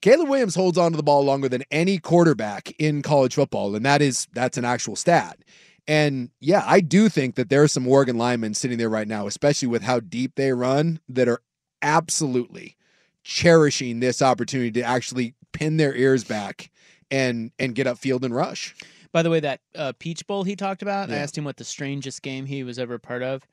Caleb 0.00 0.28
Williams 0.28 0.54
holds 0.54 0.78
on 0.78 0.92
to 0.92 0.96
the 0.96 1.02
ball 1.02 1.24
longer 1.24 1.48
than 1.48 1.64
any 1.70 1.98
quarterback 1.98 2.72
in 2.78 3.02
college 3.02 3.34
football, 3.34 3.74
and 3.74 3.84
that 3.84 4.00
is 4.00 4.28
that's 4.32 4.56
an 4.56 4.64
actual 4.64 4.96
stat. 4.96 5.38
And 5.86 6.30
yeah, 6.40 6.62
I 6.66 6.80
do 6.80 7.08
think 7.08 7.34
that 7.36 7.48
there 7.48 7.62
are 7.62 7.68
some 7.68 7.88
Oregon 7.88 8.18
linemen 8.18 8.54
sitting 8.54 8.78
there 8.78 8.90
right 8.90 9.08
now, 9.08 9.26
especially 9.26 9.68
with 9.68 9.82
how 9.82 10.00
deep 10.00 10.34
they 10.36 10.52
run, 10.52 11.00
that 11.08 11.28
are 11.28 11.40
absolutely 11.82 12.76
cherishing 13.24 14.00
this 14.00 14.22
opportunity 14.22 14.70
to 14.72 14.82
actually 14.82 15.34
pin 15.52 15.78
their 15.78 15.94
ears 15.94 16.24
back 16.24 16.70
and 17.10 17.50
and 17.58 17.74
get 17.74 17.86
upfield 17.86 18.22
and 18.22 18.34
rush. 18.34 18.76
By 19.10 19.22
the 19.22 19.30
way, 19.30 19.40
that 19.40 19.60
uh, 19.74 19.92
Peach 19.98 20.26
Bowl 20.26 20.44
he 20.44 20.54
talked 20.54 20.82
about, 20.82 21.10
I 21.10 21.16
asked 21.16 21.36
him 21.36 21.44
what 21.44 21.56
the 21.56 21.64
strangest 21.64 22.22
game 22.22 22.46
he 22.46 22.62
was 22.62 22.78
ever 22.78 22.98
part 22.98 23.22
of. 23.22 23.46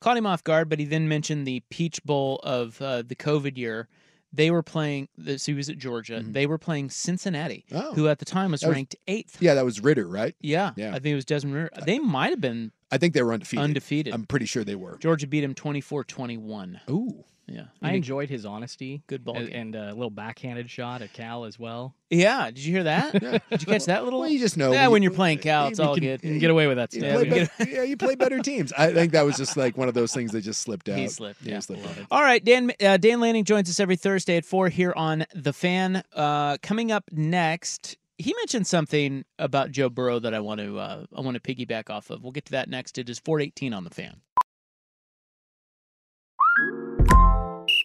Caught 0.00 0.16
him 0.16 0.26
off 0.26 0.42
guard, 0.42 0.68
but 0.68 0.80
he 0.80 0.84
then 0.84 1.08
mentioned 1.08 1.46
the 1.46 1.62
Peach 1.70 2.02
Bowl 2.02 2.40
of 2.42 2.80
uh, 2.82 3.02
the 3.02 3.14
COVID 3.14 3.56
year. 3.56 3.88
They 4.32 4.50
were 4.50 4.62
playing. 4.62 5.08
So 5.24 5.36
he 5.52 5.54
was 5.54 5.68
at 5.68 5.78
Georgia. 5.78 6.22
They 6.24 6.46
were 6.46 6.58
playing 6.58 6.90
Cincinnati, 6.90 7.64
Mm-hmm. 7.70 7.86
Oh. 7.88 7.92
who 7.94 8.08
at 8.08 8.18
the 8.18 8.24
time 8.24 8.50
was 8.52 8.60
That 8.62 8.68
was- 8.68 8.74
ranked 8.76 8.96
eighth. 9.06 9.36
Yeah, 9.40 9.54
that 9.54 9.64
was 9.64 9.80
Ridder, 9.80 10.06
right? 10.06 10.34
Yeah, 10.40 10.72
Yeah. 10.76 10.90
I 10.90 10.94
think 10.94 11.06
it 11.06 11.14
was 11.16 11.24
Desmond 11.24 11.54
Ridder. 11.56 11.70
They 11.84 11.98
might 11.98 12.30
have 12.30 12.40
been 12.40 12.72
I 12.92 12.98
think 12.98 13.14
they 13.14 13.22
were 13.22 13.32
undefeated. 13.32 13.64
undefeated. 13.64 14.14
I'm 14.14 14.24
pretty 14.26 14.46
sure 14.46 14.62
they 14.64 14.76
were. 14.76 14.98
Georgia 14.98 15.26
beat 15.26 15.42
him 15.42 15.54
24-21. 15.54 16.80
Ooh. 16.90 17.24
Yeah, 17.48 17.64
I 17.82 17.92
enjoyed 17.94 18.30
his 18.30 18.46
honesty. 18.46 19.02
Good 19.08 19.24
ball 19.24 19.36
and, 19.36 19.48
and 19.50 19.74
a 19.74 19.88
little 19.92 20.10
backhanded 20.10 20.70
shot 20.70 21.02
at 21.02 21.12
Cal 21.12 21.44
as 21.44 21.58
well. 21.58 21.92
Yeah, 22.08 22.46
did 22.46 22.58
you 22.64 22.72
hear 22.72 22.84
that? 22.84 23.14
Yeah. 23.22 23.38
Did 23.50 23.60
you 23.62 23.66
catch 23.66 23.84
that 23.86 24.04
little? 24.04 24.20
Well, 24.20 24.28
you 24.28 24.38
just 24.38 24.56
know 24.56 24.72
Yeah, 24.72 24.82
when 24.84 24.92
when 24.92 25.02
you- 25.02 25.08
you're 25.10 25.16
playing 25.16 25.38
Cal, 25.38 25.66
it's 25.66 25.78
you 25.80 25.84
all 25.84 25.94
can- 25.94 26.04
good. 26.04 26.22
You 26.22 26.30
can 26.30 26.38
get 26.38 26.50
away 26.50 26.68
with 26.68 26.76
that 26.78 26.94
You 26.94 27.00
stuff. 27.00 27.10
Yeah, 27.24 27.28
play 27.30 27.40
we 27.40 27.64
bet- 27.64 27.68
yeah, 27.74 27.82
you 27.82 27.96
play 27.96 28.14
better 28.14 28.38
teams. 28.38 28.72
I 28.74 28.94
think 28.94 29.12
that 29.12 29.22
was 29.26 29.36
just 29.36 29.56
like 29.56 29.76
one 29.76 29.88
of 29.88 29.94
those 29.94 30.14
things 30.14 30.30
that 30.32 30.42
just 30.42 30.62
slipped 30.62 30.88
out. 30.88 30.96
He 30.98 31.08
slipped, 31.08 31.42
yeah. 31.42 31.56
He 31.56 31.60
slipped 31.60 31.84
out. 31.84 32.06
All 32.12 32.22
right, 32.22 32.42
Dan. 32.42 32.72
Uh, 32.80 32.96
Dan 32.96 33.20
Lanning 33.20 33.44
joins 33.44 33.68
us 33.68 33.80
every 33.80 33.96
Thursday 33.96 34.36
at 34.36 34.44
four 34.46 34.68
here 34.68 34.92
on 34.96 35.26
the 35.34 35.52
Fan. 35.52 36.04
Uh, 36.14 36.56
coming 36.62 36.92
up 36.92 37.04
next, 37.10 37.98
he 38.22 38.34
mentioned 38.34 38.66
something 38.66 39.24
about 39.38 39.72
Joe 39.72 39.88
Burrow 39.88 40.18
that 40.20 40.32
I 40.32 40.40
want 40.40 40.60
to 40.60 40.78
uh, 40.78 41.06
I 41.14 41.20
want 41.20 41.34
to 41.34 41.40
piggyback 41.40 41.90
off 41.90 42.10
of. 42.10 42.22
We'll 42.22 42.32
get 42.32 42.46
to 42.46 42.52
that 42.52 42.68
next. 42.68 42.96
It 42.98 43.10
is 43.10 43.18
four 43.18 43.40
eighteen 43.40 43.74
on 43.74 43.84
the 43.84 43.90
Fan. 43.90 44.20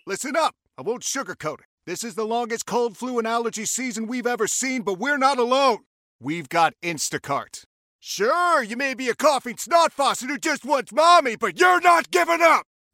Listen 0.06 0.36
up. 0.38 0.56
I 0.78 0.84
won't 0.84 1.04
sugarcoat 1.04 1.60
it. 1.60 1.66
This 1.86 2.04
is 2.04 2.16
the 2.16 2.26
longest 2.26 2.66
cold, 2.66 2.98
flu, 2.98 3.18
and 3.18 3.28
allergy 3.28 3.66
season 3.66 4.08
we've 4.08 4.28
ever 4.28 4.48
seen, 4.48 4.84
but 4.84 5.00
we're 5.00 5.18
not 5.18 5.40
alone. 5.40 5.80
We've 6.20 6.50
got 6.50 6.74
Instacart. 6.84 7.64
Sure, 8.00 8.62
you 8.64 8.78
may 8.78 8.94
be 8.94 9.10
a 9.10 9.16
coughing 9.16 9.58
snot 9.58 9.92
faucet 9.92 10.30
who 10.30 10.38
just 10.38 10.64
wants 10.64 10.94
mommy, 10.94 11.36
but 11.36 11.60
you're 11.60 11.82
not 11.82 12.12
giving 12.12 12.42
up! 12.42 12.66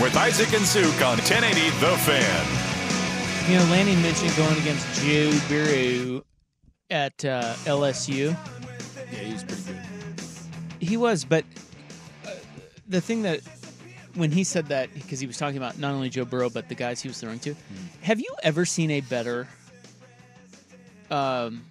With 0.00 0.16
Isaac 0.16 0.52
and 0.54 0.64
Suk 0.64 0.84
on 1.02 1.18
1080 1.18 1.70
The 1.80 1.96
Fan. 1.98 3.50
You 3.50 3.58
know, 3.58 3.64
Lanning 3.70 4.00
mentioned 4.02 4.34
going 4.36 4.56
against 4.58 5.02
Joe 5.02 5.32
Burrow 5.48 6.24
at 6.90 7.24
uh, 7.24 7.54
LSU. 7.64 8.36
Yeah, 9.12 9.18
he 9.18 9.32
was 9.32 9.44
pretty 9.44 9.62
good. 9.62 9.78
He 10.80 10.96
was, 10.96 11.24
but 11.24 11.44
uh, 12.26 12.30
the 12.86 13.00
thing 13.00 13.22
that 13.22 13.40
when 14.14 14.30
he 14.30 14.44
said 14.44 14.66
that, 14.66 14.92
because 14.94 15.20
he 15.20 15.26
was 15.26 15.36
talking 15.36 15.56
about 15.56 15.78
not 15.78 15.94
only 15.94 16.08
Joe 16.10 16.24
Burrow 16.24 16.50
but 16.50 16.68
the 16.68 16.74
guys 16.74 17.00
he 17.00 17.08
was 17.08 17.20
throwing 17.20 17.38
to, 17.40 17.54
have 18.02 18.20
you 18.20 18.34
ever 18.42 18.64
seen 18.64 18.90
a 18.90 19.00
better 19.00 19.48
um, 21.10 21.64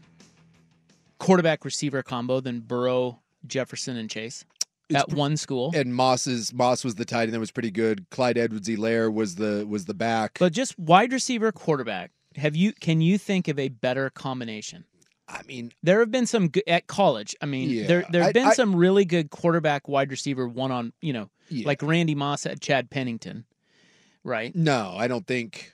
quarterback 1.19 1.63
receiver 1.63 2.03
combo 2.03 2.39
than 2.39 2.59
Burrow, 2.59 3.19
Jefferson, 3.45 3.97
and 3.97 4.09
Chase 4.09 4.45
It's 4.55 4.56
at 4.95 5.10
one 5.13 5.38
school? 5.38 5.71
And 5.76 5.93
Moss's 5.93 6.54
Moss 6.54 6.84
was 6.84 6.95
the 6.95 7.06
tight 7.06 7.23
end 7.23 7.34
that 7.34 7.39
was 7.39 7.52
pretty 7.52 7.71
good. 7.71 8.06
Clyde 8.12 8.38
Edwards-Helaire 8.38 9.13
was 9.13 9.36
the 9.36 9.65
was 9.67 9.86
the 9.86 9.93
back. 9.93 10.38
But 10.39 10.54
just 10.54 10.78
wide 10.80 11.12
receiver, 11.12 11.52
quarterback. 11.52 12.12
Have 12.36 12.56
you? 12.56 12.73
Can 12.73 13.02
you 13.02 13.17
think 13.17 13.47
of 13.47 13.58
a 13.60 13.69
better 13.69 14.10
combination? 14.10 14.86
I 15.30 15.41
mean, 15.43 15.73
there 15.84 16.00
have 16.00 16.10
been 16.12 16.26
some 16.26 16.47
good, 16.47 16.63
at 16.67 16.88
college. 16.88 17.36
I 17.41 17.45
mean, 17.47 17.69
Yeah, 17.69 17.88
there 17.88 18.06
there 18.12 18.23
have 18.23 18.34
been 18.34 18.47
I- 18.47 18.54
some 18.54 18.76
really 18.76 19.04
good 19.04 19.30
quarterback, 19.30 19.88
wide 19.89 20.10
receiver, 20.12 20.47
one 20.47 20.71
on 20.71 20.93
you 21.02 21.12
know, 21.13 21.30
Yeah. 21.50 21.67
like 21.67 21.82
Randy 21.82 22.15
Moss 22.15 22.45
at 22.45 22.62
Chad 22.62 22.89
Pennington, 22.89 23.43
right? 24.23 24.56
No, 24.56 24.93
I 24.97 25.08
don't 25.08 25.28
think. 25.28 25.73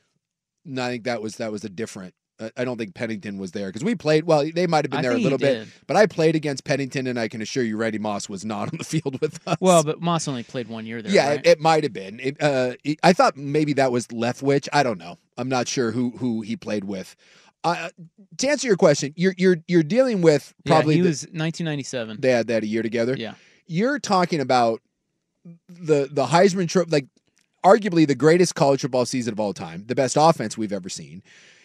No, 0.65 0.83
I 0.83 0.89
think 0.89 1.03
that 1.03 1.21
was 1.21 1.35
that 1.35 1.51
was 1.51 1.63
a 1.63 1.69
different. 1.69 2.15
I- 2.57 2.63
don't 2.65 2.77
think 2.77 2.93
Pennington 2.95 3.37
was 3.37 3.51
there 3.51 3.67
because 3.67 3.83
we 3.83 3.95
played. 3.95 4.23
Well, 4.25 4.49
they 4.53 4.67
might 4.67 4.85
have 4.85 4.91
been 4.91 4.99
I 4.99 5.03
there 5.03 5.11
a 5.11 5.17
little 5.17 5.37
bit, 5.37 5.67
but 5.87 5.95
I 5.97 6.05
played 6.05 6.35
against 6.35 6.63
Pennington, 6.63 7.07
and 7.07 7.19
I 7.19 7.27
can 7.27 7.41
assure 7.41 7.63
you, 7.63 7.77
Randy 7.77 7.99
Moss 7.99 8.27
was 8.29 8.43
not 8.45 8.67
on 8.71 8.77
the 8.77 8.83
field 8.83 9.19
with 9.21 9.39
us. 9.47 9.57
Well, 9.59 9.83
but 9.83 10.01
Moss 10.01 10.27
only 10.27 10.43
played 10.43 10.67
one 10.67 10.85
year 10.85 11.01
there. 11.01 11.11
yeah, 11.11 11.29
right? 11.29 11.39
it, 11.39 11.47
it 11.47 11.59
might 11.59 11.83
have 11.83 11.93
been. 11.93 12.19
It, 12.19 12.41
uh, 12.41 12.73
it- 12.83 12.99
I 13.03 13.13
thought 13.13 13.35
maybe 13.37 13.73
that 13.73 13.91
was 13.91 14.07
Leftwich. 14.07 14.67
I 14.73 14.83
don't 14.83 14.97
know. 14.99 15.17
I'm 15.37 15.49
not 15.49 15.67
sure 15.67 15.91
who 15.91 16.11
who 16.11 16.41
he 16.41 16.55
played 16.55 16.83
with. 16.83 17.15
Uh, 17.65 17.89
to 18.39 18.47
answer 18.49 18.67
your 18.67 18.75
question, 18.75 19.13
you're 19.15 19.33
you're 19.37 19.57
you're 19.67 19.83
dealing 19.83 20.21
with 20.21 20.53
Yeah, 20.65 20.73
probably 20.73 20.95
he 20.95 21.01
the- 21.01 21.07
was 21.07 21.21
1997. 21.23 22.17
they 22.19 22.29
had 22.31 22.49
had 22.49 22.63
a 22.63 22.67
year 22.67 22.81
together. 22.83 23.15
Yeah. 23.17 23.35
You're 23.67 23.99
talking 23.99 24.39
about 24.41 24.81
the 25.67 26.07
the 26.11 26.25
Heisman 26.25 26.67
Trophy, 26.67 26.89
like 26.91 27.07
arguably 27.65 28.05
the 28.07 28.15
greatest 28.15 28.55
college 28.55 28.81
football 28.81 29.05
season 29.05 29.31
of 29.33 29.39
all 29.39 29.53
time, 29.53 29.85
the 29.87 29.95
best 29.95 30.17
offense 30.19 30.57
we've 30.57 30.73
ever 30.73 30.89
seen, 30.89 31.23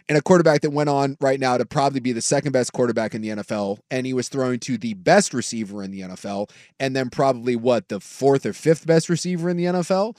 and 0.09 0.17
a 0.17 0.23
quarterback 0.23 0.63
that 0.63 0.71
went 0.71 0.89
on 0.89 1.17
right 1.21 1.39
now 1.39 1.59
to 1.59 1.67
probably 1.67 2.01
be 2.01 2.13
the 2.13 2.23
second 2.23 2.53
best 2.53 2.73
quarterback 2.73 3.15
in 3.15 3.21
the 3.21 3.29
NFL, 3.29 3.79
and 3.91 4.07
he 4.07 4.15
was 4.15 4.29
throwing 4.29 4.59
to 4.61 4.79
the 4.79 4.95
best 4.95 5.35
receiver 5.35 5.83
in 5.83 5.91
the 5.91 6.01
NFL, 6.01 6.51
and 6.81 6.97
then 6.97 7.11
probably 7.11 7.57
what 7.57 7.89
the 7.89 8.01
fourth 8.01 8.47
or 8.47 8.53
fifth 8.53 8.87
best 8.87 9.09
receiver 9.09 9.51
in 9.51 9.57
the 9.57 9.65
NFL. 9.65 10.17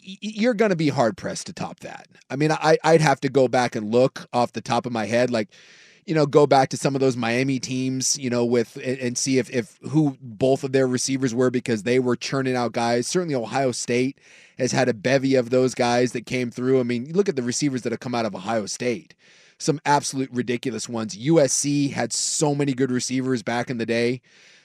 You're 0.00 0.54
going 0.54 0.70
to 0.70 0.76
be 0.76 0.90
hard 0.90 1.16
pressed 1.16 1.48
to 1.48 1.52
top 1.52 1.80
that. 1.80 2.06
I 2.30 2.36
mean, 2.36 2.52
I, 2.52 2.78
I'd 2.84 3.00
have 3.00 3.20
to 3.22 3.28
go 3.28 3.48
back 3.48 3.74
and 3.74 3.90
look 3.90 4.28
off 4.32 4.52
the 4.52 4.60
top 4.60 4.86
of 4.86 4.92
my 4.92 5.06
head, 5.06 5.30
like 5.30 5.48
you 6.06 6.14
know, 6.14 6.24
go 6.24 6.46
back 6.46 6.68
to 6.68 6.76
some 6.76 6.94
of 6.94 7.00
those 7.00 7.16
Miami 7.16 7.58
teams, 7.58 8.16
you 8.16 8.30
know, 8.30 8.44
with 8.44 8.76
and, 8.82 9.18
see 9.18 9.38
if 9.38 9.50
if 9.50 9.78
who 9.90 10.16
both 10.20 10.62
of 10.62 10.70
their 10.70 10.86
receivers 10.86 11.34
were 11.34 11.50
because 11.50 11.82
they 11.82 11.98
were 11.98 12.14
churning 12.14 12.54
out 12.54 12.72
guys. 12.72 13.08
Certainly, 13.08 13.34
Ohio 13.34 13.72
State 13.72 14.18
has 14.56 14.70
had 14.70 14.88
a 14.88 14.94
bevy 14.94 15.34
of 15.34 15.50
those 15.50 15.74
guys 15.74 16.12
that 16.12 16.24
came 16.24 16.50
through. 16.50 16.78
I 16.78 16.84
mean, 16.84 17.12
look 17.12 17.28
at 17.28 17.34
the 17.34 17.42
receivers 17.42 17.82
that 17.82 17.92
have 17.92 18.00
come 18.00 18.14
out 18.14 18.24
of 18.24 18.36
Ohio 18.36 18.66
State. 18.66 19.14
Some 19.58 19.80
absolute 19.84 20.30
ridiculous 20.32 20.88
ones. 20.88 21.16
USC 21.16 21.92
had 21.92 22.12
so 22.12 22.54
many 22.54 22.72
good 22.72 22.92
receivers 22.92 23.42
back 23.42 23.68
in 23.68 23.78
the 23.78 23.86
day. 23.86 24.20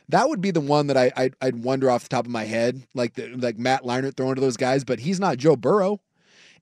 That 0.10 0.30
would 0.30 0.42
be 0.42 0.52
the 0.52 0.62
one 0.62 0.88
that 0.88 0.98
I 0.98 1.12
I'd, 1.18 1.36
I'd 1.42 1.64
wonder 1.64 1.90
off 1.90 2.04
the 2.04 2.10
top 2.10 2.26
of 2.26 2.32
my 2.32 2.44
head, 2.44 2.84
like 2.94 3.16
the, 3.16 3.30
like 3.36 3.58
Matt 3.58 3.84
Leinart 3.84 4.16
throwing 4.16 4.36
to 4.36 4.42
those 4.42 4.58
guys, 4.58 4.84
but 4.84 5.00
he's 5.00 5.20
not 5.20 5.38
Joe 5.38 5.56
Burrow. 5.56 6.02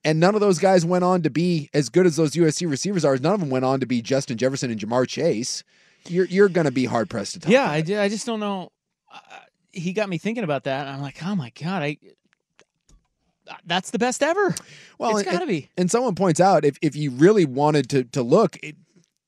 And 0.04 0.18
none 0.18 0.34
of 0.34 0.40
those 0.40 0.58
guys 0.58 0.84
went 0.84 1.04
on 1.04 1.22
to 1.22 1.30
be 1.30 1.68
as 1.74 1.88
good 1.88 2.06
as 2.06 2.16
those 2.16 2.32
USC 2.32 2.68
receivers 2.70 3.04
are. 3.04 3.16
None 3.18 3.34
of 3.34 3.40
them 3.40 3.50
went 3.50 3.64
on 3.64 3.80
to 3.80 3.86
be 3.86 4.00
Justin 4.00 4.38
Jefferson 4.38 4.70
and 4.70 4.80
Ja'Marr 4.80 5.06
Chase. 5.06 5.62
You're 6.06 6.24
you're 6.26 6.48
going 6.48 6.64
to 6.64 6.70
be 6.70 6.86
hard 6.86 7.10
pressed 7.10 7.34
to 7.34 7.40
top. 7.40 7.52
Yeah, 7.52 7.70
I, 7.70 7.76
I 7.76 8.08
just 8.08 8.24
don't 8.24 8.40
know. 8.40 8.72
Uh, 9.12 9.18
he 9.72 9.92
got 9.92 10.08
me 10.08 10.16
thinking 10.16 10.44
about 10.44 10.64
that. 10.64 10.86
I'm 10.86 11.02
like, 11.02 11.22
oh 11.24 11.34
my 11.34 11.50
god, 11.50 11.82
I. 11.82 11.98
That's 13.66 13.90
the 13.90 13.98
best 13.98 14.22
ever. 14.22 14.54
Well, 14.98 15.16
it's 15.18 15.28
got 15.28 15.40
to 15.40 15.46
be. 15.46 15.68
And 15.76 15.90
someone 15.90 16.14
points 16.14 16.40
out 16.40 16.64
if 16.64 16.78
if 16.80 16.94
you 16.94 17.10
really 17.10 17.44
wanted 17.44 17.90
to 17.90 18.04
to 18.04 18.22
look, 18.22 18.56
it, 18.62 18.76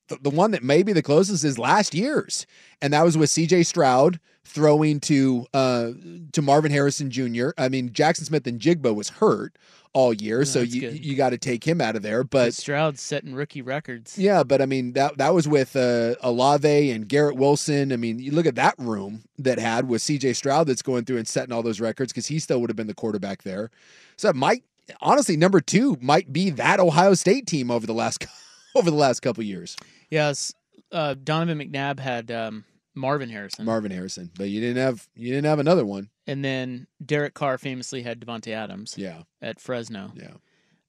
the, 0.09 0.17
the 0.17 0.31
one 0.31 0.53
that 0.53 0.63
may 0.63 0.83
be 0.83 0.93
the 0.93 1.03
closest 1.03 1.45
is 1.45 1.59
last 1.59 1.93
year's, 1.93 2.47
and 2.81 2.93
that 2.93 3.05
was 3.05 3.19
with 3.19 3.31
C.J. 3.31 3.65
Stroud 3.65 4.21
throwing 4.45 5.01
to 5.01 5.47
uh 5.53 5.91
to 6.33 6.41
Marvin 6.41 6.71
Harrison 6.71 7.11
Jr. 7.11 7.51
I 7.59 7.69
mean, 7.69 7.91
Jaxon 7.91 8.25
Smith-Njigba 8.25 8.95
was 8.95 9.09
hurt 9.09 9.57
all 9.95 10.13
year, 10.13 10.45
so 10.45 10.61
you 10.61 10.81
good. 10.81 11.05
you 11.05 11.17
got 11.17 11.31
to 11.31 11.39
take 11.39 11.67
him 11.67 11.81
out 11.81 11.97
of 11.97 12.03
there. 12.03 12.25
But 12.25 12.55
Stroud 12.55 12.99
setting 12.99 13.35
rookie 13.35 13.63
records. 13.63 14.19
Yeah, 14.19 14.43
but 14.43 14.63
I 14.63 14.67
mean 14.67 14.93
that 14.95 15.19
that 15.19 15.35
was 15.35 15.47
with 15.47 15.77
uh, 15.77 16.15
Olave 16.23 16.91
and 16.91 17.09
Garrett 17.09 17.37
Wilson. 17.37 17.93
I 17.93 17.97
mean, 17.97 18.19
you 18.19 18.33
look 18.33 18.47
at 18.47 18.55
that 18.55 18.75
room 18.79 19.25
that 19.39 19.59
had 19.59 19.89
with 19.89 20.03
C.J. 20.03 20.35
Stroud 20.35 20.67
that's 20.67 20.83
going 20.83 21.05
through 21.05 21.19
and 21.19 21.29
setting 21.29 21.53
all 21.53 21.63
those 21.63 21.81
records 21.81 22.13
because 22.13 22.27
he 22.27 22.39
still 22.39 22.61
would 22.61 22.71
have 22.71 22.77
been 22.77 22.87
the 22.87 22.95
quarterback 22.95 23.43
there. 23.43 23.71
So 24.17 24.33
Mike, 24.33 24.65
honestly 25.01 25.37
number 25.37 25.61
two 25.61 25.97
might 26.01 26.33
be 26.33 26.51
that 26.51 26.81
Ohio 26.81 27.15
State 27.15 27.47
team 27.47 27.71
over 27.71 27.87
the 27.87 27.95
last 27.95 28.27
over 28.75 28.91
the 28.91 28.97
last 28.97 29.21
couple 29.21 29.43
years. 29.43 29.77
Yes, 30.11 30.55
uh, 30.91 31.15
Donovan 31.23 31.59
McNabb 31.59 31.99
had 31.99 32.31
um, 32.31 32.65
Marvin 32.95 33.29
Harrison, 33.31 33.65
Marvin 33.65 33.91
Harrison, 33.91 34.31
but 34.37 34.49
you 34.49 34.61
didn't 34.61 34.77
have 34.83 35.09
you 35.15 35.29
didn't 35.29 35.47
have 35.47 35.59
another 35.59 35.85
one. 35.87 36.11
and 36.27 36.45
then 36.45 36.87
Derek 37.05 37.35
Carr 37.35 37.59
famously 37.59 38.03
had 38.03 38.21
Davante 38.21 38.53
Adams. 38.53 38.95
Yeah, 38.99 39.23
at 39.41 39.61
Fresno. 39.61 40.13
Yeah, 40.15 40.35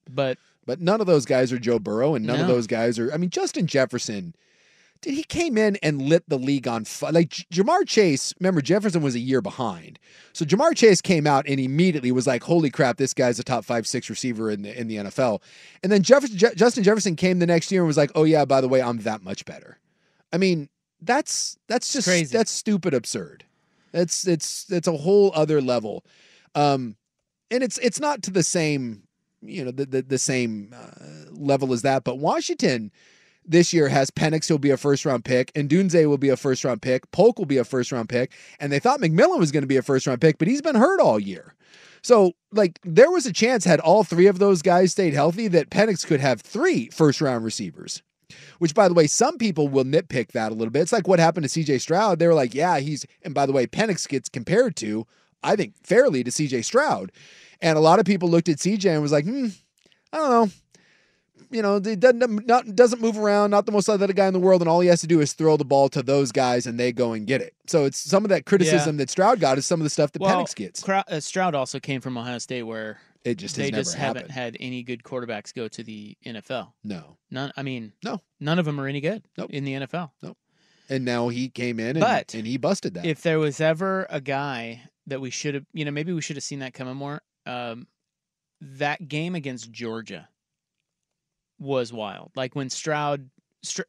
but 0.09 0.37
but 0.65 0.81
none 0.81 1.01
of 1.01 1.07
those 1.07 1.25
guys 1.25 1.51
are 1.53 1.59
Joe 1.59 1.79
Burrow, 1.79 2.15
and 2.15 2.25
none 2.25 2.39
of 2.39 2.47
those 2.47 2.67
guys 2.67 2.99
are. 2.99 3.11
I 3.13 3.17
mean, 3.17 3.29
Justin 3.29 3.67
Jefferson. 3.67 4.35
Did 5.01 5.15
he 5.15 5.23
came 5.23 5.57
in 5.57 5.75
and 5.83 6.01
lit 6.01 6.23
the 6.29 6.37
league 6.37 6.65
on 6.65 6.85
fire? 6.85 7.11
Like 7.11 7.27
Ja'Marr 7.29 7.85
Chase, 7.85 8.33
remember 8.39 8.61
Jefferson 8.61 9.01
was 9.01 9.15
a 9.15 9.19
year 9.19 9.41
behind, 9.41 9.99
so 10.31 10.45
Ja'Marr 10.45 10.77
Chase 10.77 11.01
came 11.01 11.27
out 11.27 11.45
and 11.45 11.59
immediately 11.59 12.09
was 12.13 12.25
like, 12.25 12.41
"Holy 12.43 12.69
crap, 12.69 12.95
this 12.95 13.13
guy's 13.13 13.37
a 13.37 13.43
top 13.43 13.65
five, 13.65 13.85
six 13.85 14.09
receiver 14.09 14.49
in 14.49 14.61
the 14.61 14.79
in 14.79 14.87
the 14.87 14.95
NFL." 14.95 15.41
And 15.83 15.91
then 15.91 16.03
Jefferson, 16.03 16.37
Je- 16.37 16.55
Justin 16.55 16.85
Jefferson 16.85 17.17
came 17.17 17.39
the 17.39 17.45
next 17.45 17.69
year 17.69 17.81
and 17.81 17.87
was 17.87 17.97
like, 17.97 18.11
"Oh 18.15 18.23
yeah, 18.23 18.45
by 18.45 18.61
the 18.61 18.69
way, 18.69 18.81
I'm 18.81 18.99
that 18.99 19.21
much 19.23 19.43
better." 19.43 19.77
I 20.31 20.37
mean, 20.37 20.69
That's 21.05 21.57
that's 21.67 21.91
just 21.93 22.07
crazy. 22.07 22.35
that's 22.35 22.51
stupid 22.51 22.93
absurd. 22.93 23.45
That's 23.91 24.27
it's 24.27 24.71
it's 24.71 24.87
a 24.87 24.97
whole 24.97 25.31
other 25.35 25.61
level. 25.61 26.05
Um 26.55 26.95
and 27.51 27.63
it's 27.63 27.77
it's 27.79 27.99
not 27.99 28.23
to 28.23 28.31
the 28.31 28.43
same 28.43 29.03
you 29.41 29.63
know 29.63 29.71
the 29.71 29.85
the, 29.85 30.01
the 30.01 30.17
same 30.17 30.73
uh, 30.75 31.31
level 31.31 31.73
as 31.73 31.81
that, 31.81 32.03
but 32.03 32.17
Washington 32.17 32.91
this 33.45 33.73
year 33.73 33.89
has 33.89 34.09
Penix 34.09 34.47
who'll 34.47 34.57
be 34.57 34.69
a 34.69 34.77
first 34.77 35.05
round 35.05 35.25
pick, 35.25 35.51
and 35.55 35.69
Odunze 35.69 36.07
will 36.07 36.17
be 36.17 36.29
a 36.29 36.37
first 36.37 36.63
round 36.63 36.81
pick, 36.81 37.09
Polk 37.11 37.37
will 37.37 37.45
be 37.45 37.57
a 37.57 37.65
first 37.65 37.91
round 37.91 38.09
pick, 38.09 38.31
and 38.59 38.71
they 38.71 38.79
thought 38.79 39.01
McMillan 39.01 39.39
was 39.39 39.51
going 39.51 39.63
to 39.63 39.67
be 39.67 39.77
a 39.77 39.81
first 39.81 40.07
round 40.07 40.21
pick, 40.21 40.37
but 40.37 40.47
he's 40.47 40.61
been 40.61 40.75
hurt 40.75 40.99
all 40.99 41.19
year. 41.19 41.53
So, 42.01 42.33
like, 42.51 42.79
there 42.83 43.09
was 43.11 43.25
a 43.25 43.31
chance 43.31 43.63
had 43.63 43.79
all 43.79 44.03
three 44.03 44.27
of 44.27 44.37
those 44.37 44.61
guys 44.61 44.91
stayed 44.91 45.13
healthy 45.13 45.47
that 45.49 45.69
Penix 45.69 46.05
could 46.05 46.19
have 46.19 46.41
three 46.41 46.89
first 46.89 47.21
round 47.21 47.45
receivers. 47.45 48.01
Which, 48.59 48.73
by 48.73 48.87
the 48.87 48.93
way, 48.93 49.07
some 49.07 49.37
people 49.37 49.67
will 49.67 49.83
nitpick 49.83 50.31
that 50.31 50.51
a 50.51 50.55
little 50.55 50.71
bit. 50.71 50.81
It's 50.81 50.93
like 50.93 51.07
what 51.07 51.19
happened 51.19 51.49
to 51.49 51.59
CJ 51.59 51.81
Stroud. 51.81 52.19
They 52.19 52.27
were 52.27 52.33
like, 52.33 52.53
yeah, 52.53 52.79
he's, 52.79 53.05
and 53.23 53.33
by 53.33 53.45
the 53.45 53.51
way, 53.51 53.67
Penix 53.67 54.07
gets 54.07 54.29
compared 54.29 54.75
to, 54.77 55.05
I 55.43 55.55
think, 55.55 55.73
fairly 55.83 56.23
to 56.23 56.31
CJ 56.31 56.65
Stroud. 56.65 57.11
And 57.61 57.77
a 57.77 57.81
lot 57.81 57.99
of 57.99 58.05
people 58.05 58.29
looked 58.29 58.49
at 58.49 58.57
CJ 58.57 58.91
and 58.91 59.01
was 59.01 59.11
like, 59.11 59.25
hmm, 59.25 59.47
I 60.11 60.17
don't 60.17 60.29
know. 60.29 60.51
You 61.49 61.61
know, 61.61 61.79
he 61.79 61.95
doesn't 61.95 62.47
not 62.47 62.75
doesn't 62.75 62.99
move 62.99 63.15
around, 63.15 63.51
not 63.51 63.67
the 63.67 63.71
most 63.71 63.87
athletic 63.87 64.15
guy 64.15 64.25
in 64.25 64.33
the 64.33 64.39
world, 64.39 64.61
and 64.61 64.69
all 64.69 64.79
he 64.79 64.87
has 64.87 65.01
to 65.01 65.07
do 65.07 65.21
is 65.21 65.33
throw 65.33 65.55
the 65.55 65.63
ball 65.63 65.87
to 65.89 66.01
those 66.01 66.31
guys, 66.31 66.65
and 66.65 66.79
they 66.79 66.91
go 66.91 67.13
and 67.13 67.27
get 67.27 67.41
it. 67.41 67.53
So 67.67 67.85
it's 67.85 67.99
some 67.99 68.25
of 68.25 68.29
that 68.29 68.47
criticism 68.47 68.97
that 68.97 69.11
Stroud 69.11 69.39
got 69.39 69.59
is 69.59 69.67
some 69.67 69.79
of 69.79 69.83
the 69.83 69.91
stuff 69.91 70.11
that 70.13 70.21
well, 70.23 70.43
Penix 70.43 70.55
gets. 70.55 70.87
Uh, 70.89 71.19
Stroud 71.19 71.53
also 71.53 71.79
came 71.79 72.01
from 72.01 72.17
Ohio 72.17 72.39
State, 72.39 72.63
where 72.63 72.99
It 73.23 73.35
just 73.35 73.55
they 73.55 73.71
just 73.71 73.95
happened. 73.95 74.17
haven't 74.29 74.31
had 74.31 74.57
any 74.59 74.83
good 74.83 75.01
quarterbacks 75.03 75.53
go 75.53 75.67
to 75.69 75.83
the 75.83 76.17
NFL. 76.25 76.73
No, 76.83 77.17
None. 77.31 77.51
I 77.55 77.63
mean, 77.63 77.93
no, 78.03 78.19
none 78.39 78.59
of 78.59 78.65
them 78.65 78.79
are 78.79 78.87
any 78.87 78.99
good 79.01 79.23
Nope. 79.37 79.49
in 79.51 79.63
the 79.63 79.73
NFL. 79.73 80.11
Nope. 80.21 80.37
and 80.89 81.05
now 81.05 81.29
he 81.29 81.47
came 81.49 81.79
in 81.79 81.91
and, 81.95 81.99
But 82.01 82.33
and 82.33 82.45
he 82.45 82.57
busted 82.57 82.95
that. 82.95 83.05
If 83.05 83.21
there 83.21 83.39
was 83.39 83.61
ever 83.61 84.05
a 84.09 84.19
guy 84.19 84.83
that 85.07 85.21
we 85.21 85.29
should 85.29 85.53
have, 85.55 85.65
you 85.73 85.85
know, 85.85 85.91
maybe 85.91 86.11
we 86.13 86.21
should 86.21 86.35
have 86.35 86.43
seen 86.43 86.59
that 86.59 86.73
coming 86.73 86.95
more. 86.95 87.21
Um, 87.45 87.87
that 88.61 89.07
game 89.07 89.35
against 89.35 89.71
Georgia 89.71 90.27
was 91.59 91.93
wild. 91.93 92.31
Like 92.35 92.55
when 92.55 92.69
Stroud, 92.69 93.29
Str- 93.61 93.81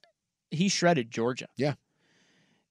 he 0.51 0.69
shredded 0.69 1.11
Georgia. 1.11 1.47
Yeah. 1.57 1.75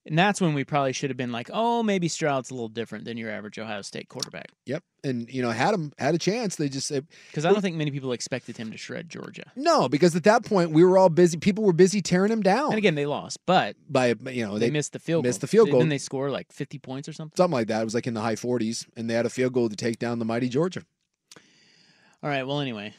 And 0.06 0.20
that's 0.20 0.42
when 0.42 0.54
we 0.54 0.66
probably 0.66 0.92
should 0.92 1.10
have 1.10 1.18
been 1.18 1.32
like, 1.32 1.50
oh, 1.54 1.82
maybe 1.82 2.10
Stroud's 2.10 2.52
a 2.52 2.54
little 2.54 2.68
different 2.68 3.06
than 3.06 3.16
your 3.16 3.32
average 3.32 3.58
Ohio 3.58 3.82
State 3.82 4.10
quarterback. 4.10 4.50
Yep, 4.66 4.84
and 5.06 5.34
you 5.34 5.42
know 5.42 5.52
had 5.52 5.74
him 5.74 5.94
had 5.98 6.14
a 6.14 6.18
chance. 6.18 6.58
They 6.58 6.68
just 6.68 6.92
Because 7.30 7.46
I 7.46 7.52
don't 7.54 7.62
think 7.62 7.78
many 7.78 7.90
people 7.90 8.12
expected 8.12 8.58
him 8.58 8.72
to 8.72 8.78
shred 8.78 9.10
Georgia. 9.10 9.52
no 9.56 9.88
because 9.88 10.16
at 10.16 10.24
that 10.24 10.44
point 10.44 10.72
we 10.72 10.84
were 10.84 10.98
all 10.98 11.10
busy. 11.10 11.38
People 11.38 11.64
were 11.64 11.74
busy 11.74 12.02
tearing 12.02 12.32
him 12.32 12.42
down. 12.42 12.72
And 12.72 12.78
again, 12.78 12.96
they 12.96 13.06
lost, 13.06 13.40
but 13.46 13.78
by 13.88 14.16
you 14.26 14.46
know 14.46 14.60
they, 14.60 14.68
they, 14.68 14.72
missed 14.72 14.92
the 14.92 15.00
field 15.00 15.24
missed 15.24 15.40
goal. 15.40 15.42
the 15.42 15.48
field 15.48 15.70
goal. 15.70 15.80
Didn't 15.80 15.92
they 15.92 15.98
score 15.98 16.30
like 16.30 16.52
50 16.52 16.80
points 16.80 17.08
or 17.08 17.14
something? 17.14 17.36
something 17.38 17.54
like 17.54 17.68
that. 17.68 17.82
It 17.82 17.86
was 17.86 17.96
like 17.96 18.08
in 18.08 18.14
the 18.14 18.22
high 18.22 18.36
40s, 18.36 18.86
and 18.98 19.10
they 19.10 19.14
had 19.14 19.26
a 19.26 19.30
field 19.30 19.54
goal 19.54 19.70
to 19.70 19.76
take 19.76 20.00
down 20.00 20.20
the 20.20 20.26
mighty 20.26 20.50
Georgia. 20.50 20.84
All 22.22 22.30
right. 22.30 22.44
Well, 22.44 22.60
anyway, 22.60 22.94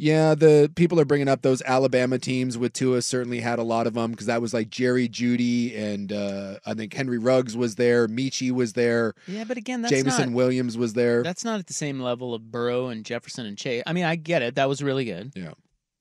Yeah, 0.00 0.36
the 0.36 0.70
people 0.76 1.00
are 1.00 1.04
bringing 1.04 1.26
up 1.26 1.42
those 1.42 1.60
Alabama 1.62 2.20
teams 2.20 2.56
with 2.56 2.72
Tua. 2.72 3.02
Certainly 3.02 3.40
had 3.40 3.58
a 3.58 3.64
lot 3.64 3.88
of 3.88 3.94
them 3.94 4.12
because 4.12 4.26
that 4.26 4.40
was 4.40 4.54
like 4.54 4.70
Jerry 4.70 5.08
Jeudy 5.08 5.76
and 5.76 6.12
uh, 6.12 6.60
I 6.64 6.74
think 6.74 6.94
Henry 6.94 7.18
Ruggs 7.18 7.56
was 7.56 7.74
there, 7.74 8.06
Michi 8.06 8.52
was 8.52 8.74
there, 8.74 9.14
yeah, 9.26 9.42
but 9.42 9.56
again, 9.56 9.82
that's 9.82 9.92
Jameson 9.92 10.30
not 10.30 10.36
Williams 10.36 10.78
was 10.78 10.92
there. 10.92 11.24
that's 11.24 11.44
not 11.44 11.58
at 11.58 11.66
the 11.66 11.74
same 11.74 11.98
level 11.98 12.32
of 12.32 12.48
Burrow 12.48 12.86
and 12.88 13.04
Jefferson 13.04 13.44
and 13.44 13.58
Chase. 13.58 13.82
I 13.88 13.92
mean, 13.92 14.04
I 14.04 14.14
get 14.14 14.40
it. 14.42 14.54
That 14.54 14.68
was 14.68 14.84
really 14.84 15.04
good. 15.04 15.32
Yeah, 15.34 15.54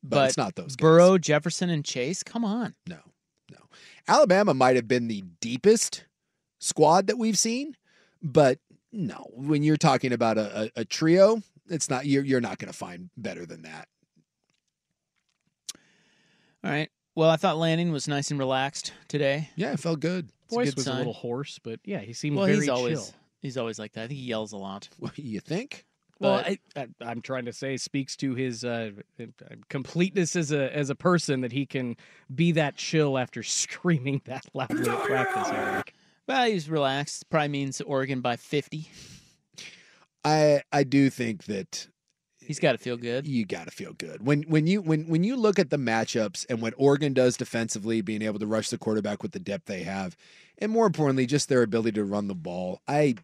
but, 0.03 0.09
But, 0.17 0.27
it's 0.27 0.37
not 0.37 0.55
those. 0.55 0.75
Guys. 0.75 0.83
Burrow, 0.83 1.17
Jefferson, 1.17 1.71
and 1.71 1.83
Chase. 1.83 2.21
Come 2.21 2.45
on. 2.45 2.75
No, 2.87 2.99
no. 3.51 3.57
Alabama 4.07 4.53
might 4.53 4.75
have 4.75 4.87
been 4.87 5.07
the 5.07 5.23
deepest 5.41 6.05
squad 6.59 7.07
that 7.07 7.17
we've 7.17 7.37
seen, 7.37 7.75
but 8.21 8.59
no. 8.91 9.27
When 9.33 9.63
you're 9.63 9.75
talking 9.75 10.13
about 10.13 10.37
a, 10.37 10.65
a, 10.75 10.81
a 10.81 10.85
trio, 10.85 11.41
it's 11.69 11.89
not. 11.89 12.05
You're 12.05 12.23
you're 12.23 12.41
not 12.41 12.57
going 12.59 12.71
to 12.71 12.77
find 12.77 13.09
better 13.17 13.45
than 13.45 13.63
that. 13.63 13.87
All 16.63 16.71
right. 16.71 16.89
Well, 17.15 17.29
I 17.29 17.35
thought 17.37 17.57
Lanning 17.57 17.91
was 17.91 18.07
nice 18.07 18.29
and 18.31 18.39
relaxed 18.39 18.93
today. 19.07 19.49
Yeah, 19.55 19.73
it 19.73 19.79
felt 19.79 19.99
good. 19.99 20.29
It's 20.45 20.53
Voice 20.53 20.69
good 20.69 20.75
was 20.77 20.85
sign. 20.85 20.95
a 20.95 20.97
little 20.99 21.13
hoarse, 21.13 21.59
but 21.63 21.79
yeah, 21.83 21.99
he 21.99 22.13
seemed 22.13 22.37
Well, 22.37 22.45
very 22.45 22.59
he's 22.59 22.69
always 22.69 23.05
chill. 23.07 23.15
he's 23.41 23.57
always 23.57 23.79
like 23.79 23.93
that. 23.93 24.03
I 24.03 24.07
think 24.07 24.19
he 24.19 24.25
yells 24.25 24.53
a 24.53 24.57
lot. 24.57 24.87
you 25.15 25.39
think? 25.39 25.85
Well, 26.19 26.43
But- 26.43 26.57
I, 26.75 26.81
I, 26.81 26.87
I'm 27.11 27.21
trying 27.21 27.45
to 27.45 27.53
say 27.53 27.77
speaks 27.77 28.15
to 28.17 28.33
his 28.35 28.63
uh, 28.63 28.91
completeness 29.69 30.35
as 30.35 30.51
a 30.51 30.75
as 30.75 30.89
a 30.89 30.95
person 30.95 31.41
that 31.41 31.51
he 31.51 31.65
can 31.65 31.95
be 32.33 32.51
that 32.53 32.75
chill 32.75 33.17
after 33.17 33.43
screaming 33.43 34.21
that 34.25 34.45
loudly 34.53 34.87
at 34.89 35.03
practice. 35.03 35.47
Eric. 35.51 35.93
Well, 36.27 36.45
he's 36.45 36.69
relaxed. 36.69 37.29
Probably 37.29 37.47
means 37.49 37.81
Oregon 37.81 38.21
by 38.21 38.35
50. 38.35 38.89
I 40.27 40.61
I 40.71 40.83
do 40.83 41.09
think 41.09 41.45
that 41.45 41.87
He's 42.39 42.59
got 42.59 42.73
to 42.73 42.77
feel 42.77 42.97
good. 42.97 43.27
you 43.27 43.45
got 43.45 43.65
to 43.65 43.71
feel 43.71 43.93
good 43.93 44.25
when 44.25 44.43
when 44.43 44.67
you 44.67 44.81
when 44.81 45.07
when 45.07 45.23
you 45.23 45.35
look 45.35 45.59
at 45.59 45.69
the 45.69 45.77
matchups 45.77 46.45
and 46.49 46.61
what 46.61 46.73
Oregon 46.77 47.13
does 47.13 47.37
defensively, 47.37 48.01
being 48.01 48.21
able 48.21 48.39
to 48.39 48.47
rush 48.47 48.69
the 48.69 48.77
quarterback 48.77 49.21
with 49.21 49.31
the 49.33 49.39
depth 49.39 49.65
they 49.65 49.83
have, 49.83 50.15
and 50.57 50.71
more 50.71 50.85
importantly, 50.85 51.25
just 51.25 51.49
their 51.49 51.61
ability 51.61 51.93
to 51.93 52.05
run 52.05 52.27
the 52.27 52.35
ball. 52.35 52.81
I 52.87 53.15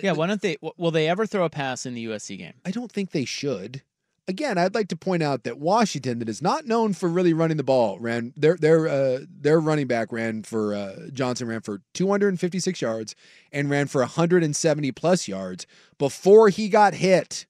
Yeah. 0.00 0.12
Why 0.12 0.26
don't 0.26 0.40
they? 0.40 0.56
Will 0.76 0.90
they 0.90 1.08
ever 1.08 1.26
throw 1.26 1.44
a 1.44 1.50
pass 1.50 1.84
in 1.86 1.94
the 1.94 2.06
USC 2.06 2.38
game? 2.38 2.54
I 2.64 2.70
don't 2.70 2.90
think 2.92 3.10
they 3.10 3.24
should. 3.24 3.82
Again, 4.28 4.56
I'd 4.56 4.74
like 4.74 4.88
to 4.88 4.96
point 4.96 5.22
out 5.22 5.42
that 5.44 5.58
Washington, 5.58 6.20
that 6.20 6.28
is 6.28 6.40
not 6.40 6.64
known 6.64 6.92
for 6.92 7.08
really 7.08 7.32
running 7.32 7.56
the 7.56 7.64
ball, 7.64 7.98
ran 7.98 8.32
their 8.36 8.56
their 8.56 8.86
uh, 8.86 9.18
their 9.28 9.58
running 9.58 9.88
back 9.88 10.12
ran 10.12 10.44
for 10.44 10.74
uh, 10.74 11.08
Johnson 11.12 11.48
ran 11.48 11.60
for 11.60 11.82
256 11.94 12.80
yards 12.80 13.16
and 13.50 13.68
ran 13.68 13.88
for 13.88 14.00
170 14.00 14.92
plus 14.92 15.26
yards 15.26 15.66
before 15.98 16.50
he 16.50 16.68
got 16.68 16.94
hit. 16.94 17.46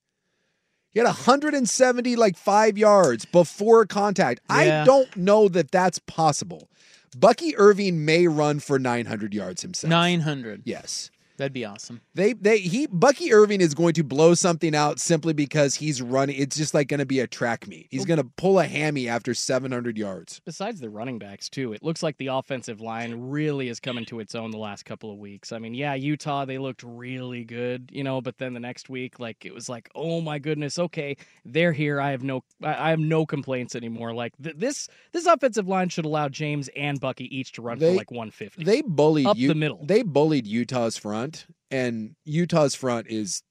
He 0.93 0.99
had 0.99 1.07
170 1.07 2.17
like 2.17 2.37
five 2.37 2.77
yards 2.77 3.25
before 3.27 3.87
contact. 3.87 4.41
Yeah. 4.49 4.83
I 4.83 4.85
don't 4.85 5.15
know 5.17 5.49
that 5.49 5.71
that's 5.71 5.99
possible. 6.01 6.69
Bucky 7.17 7.57
Irving 7.57 8.05
may 8.05 8.27
run 8.27 8.61
for 8.61 8.79
900 8.79 9.35
yards 9.35 9.63
himself. 9.63 9.91
900. 9.91 10.63
Yes. 10.65 11.11
That'd 11.37 11.53
be 11.53 11.65
awesome. 11.65 12.01
They 12.15 12.33
they 12.35 12.59
he 12.59 12.87
Bucky 12.87 13.33
Irving 13.33 13.61
is 13.61 13.75
going 13.75 13.95
to 13.95 14.05
blow 14.05 14.35
something 14.35 14.75
out 14.75 15.01
simply 15.01 15.33
because 15.33 15.77
he's 15.77 16.03
running. 16.03 16.37
It's 16.39 16.57
just 16.57 16.75
like 16.75 16.89
going 16.89 17.01
to 17.01 17.07
be 17.07 17.21
a 17.21 17.27
track 17.27 17.67
meet. 17.67 17.89
He's 17.91 18.05
going 18.05 18.19
to 18.19 18.25
pull 18.25 18.59
a 18.59 18.65
hammy 18.67 19.09
after 19.09 19.35
700 19.35 19.97
yards. 19.97 20.41
Besides 20.45 20.81
the 20.81 20.91
running 20.91 21.19
backs 21.19 21.49
too, 21.49 21.73
it 21.73 21.83
looks 21.83 22.03
like 22.03 22.17
the 22.19 22.29
offensive 22.29 22.81
line 22.81 23.15
really 23.31 23.69
is 23.69 23.81
coming 23.81 24.05
to 24.07 24.21
its 24.21 24.35
own 24.35 24.51
the 24.51 24.59
last 24.59 24.85
couple 24.85 25.11
of 25.11 25.19
weeks. 25.19 25.53
I 25.53 25.59
mean, 25.59 25.75
yeah, 25.75 25.95
Utah 25.95 26.45
they 26.45 26.59
looked 26.59 26.83
really 26.83 27.45
good, 27.45 27.91
you 27.93 28.05
know, 28.05 28.21
but 28.21 28.39
then 28.39 28.55
the 28.55 28.61
next 28.61 28.89
week, 28.89 29.19
like 29.19 29.45
it 29.45 29.55
was 29.55 29.69
like, 29.69 29.89
oh 29.95 30.21
my 30.21 30.39
goodness, 30.39 30.79
okay, 30.79 31.17
they're 31.45 31.73
here. 31.73 32.01
I 32.01 32.11
have 32.11 32.23
no, 32.23 32.45
I 32.63 32.89
I 32.89 32.91
have 32.91 33.01
no 33.01 33.25
complaints 33.25 33.75
anymore. 33.75 34.13
Like 34.13 34.33
th- 34.43 34.57
this, 34.57 34.89
this 35.13 35.27
offensive 35.27 35.69
line 35.69 35.89
should 35.89 36.05
allow 36.05 36.29
James 36.29 36.69
and 36.77 37.01
Bucky 37.01 37.35
each 37.37 37.53
to 37.53 37.63
run 37.63 37.79
They- 37.79 37.93
for 37.93 37.97
like 37.97 38.11
150. 38.11 38.65
They 38.65 38.83
bullied 38.83 39.27
Up 39.27 39.37
U- 39.37 39.49
the 39.49 39.55
middle. 39.55 39.81
They 39.85 40.03
bullied 40.03 40.47
Utah's 40.47 40.97
front, 40.99 41.22
and 41.71 42.15
Utah's 42.25 42.75
front 42.75 43.07
is 43.09 43.43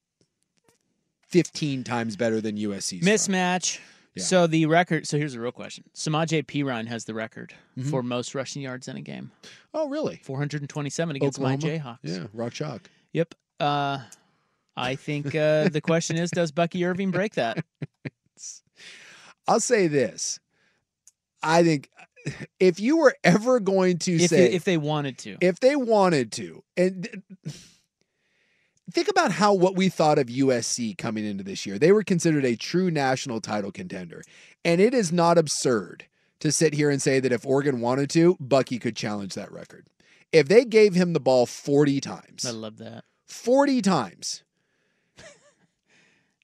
15 1.29 1.83
times 1.83 2.15
better 2.15 2.41
than 2.41 2.57
USC's. 2.57 3.03
front. 3.03 3.03
Mismatch. 3.03 3.79
Yeah. 4.15 4.23
So 4.23 4.47
the 4.47 4.65
record. 4.65 5.07
So 5.07 5.17
here's 5.17 5.33
the 5.33 5.39
real 5.39 5.53
question. 5.53 5.85
Samaje 5.95 6.45
Perine 6.45 6.87
has 6.87 7.05
the 7.05 7.13
record 7.13 7.53
Mhm. 7.77 7.89
for 7.89 8.03
most 8.03 8.35
rushing 8.35 8.61
yards 8.61 8.87
in 8.89 8.97
a 8.97 9.01
game. 9.01 9.31
Oh, 9.73 9.87
really? 9.87 10.17
427 10.23 11.15
against 11.15 11.39
Oklahoma? 11.39 11.63
my 11.65 11.69
Jayhawks. 11.69 11.97
Yeah, 12.03 12.27
rock 12.33 12.51
chalk. 12.53 12.89
Yep. 13.13 13.35
Uh, 13.61 13.99
I 14.75 14.95
think 14.95 15.27
uh, 15.35 15.69
the 15.69 15.79
question 15.81 16.17
is, 16.17 16.29
does 16.31 16.51
Bucky 16.51 16.83
Irving 16.83 17.11
break 17.11 17.35
that? 17.35 17.63
I'll 19.47 19.59
say 19.61 19.87
this. 19.87 20.39
I 21.43 21.63
think 21.63 21.89
if 22.59 22.79
you 22.79 22.97
were 22.97 23.15
ever 23.23 23.59
going 23.59 23.97
to 23.99 24.15
If, 24.15 24.29
say 24.29 24.51
if 24.53 24.63
they 24.63 24.77
wanted 24.77 25.17
to. 25.19 25.37
if 25.41 25.59
they 25.59 25.75
wanted 25.75 26.31
to 26.33 26.63
and 26.77 27.23
think 28.91 29.07
about 29.07 29.31
how 29.31 29.53
what 29.53 29.75
we 29.75 29.89
thought 29.89 30.19
of 30.19 30.27
USC 30.27 30.97
coming 30.97 31.25
into 31.25 31.43
this 31.43 31.65
year 31.65 31.79
they 31.79 31.91
were 31.91 32.03
considered 32.03 32.45
a 32.45 32.55
true 32.55 32.91
national 32.91 33.39
title 33.41 33.71
contender 33.71 34.21
and 34.65 34.81
it 34.81 34.93
is 34.93 35.11
not 35.11 35.37
absurd 35.37 36.05
to 36.39 36.51
sit 36.51 36.73
here 36.73 36.89
and 36.89 37.01
say 37.01 37.19
that 37.19 37.31
if 37.31 37.45
Oregon 37.45 37.79
wanted 37.81 38.09
to 38.11 38.35
Bucky 38.39 38.79
could 38.79 38.95
challenge 38.95 39.33
that 39.35 39.51
record 39.51 39.87
if 40.31 40.47
they 40.47 40.65
gave 40.65 40.93
him 40.93 41.13
the 41.13 41.19
ball 41.19 41.45
40 41.45 42.01
times 42.01 42.45
I 42.45 42.51
love 42.51 42.77
that. 42.79 43.03
40 43.27 43.81
times 43.81 44.43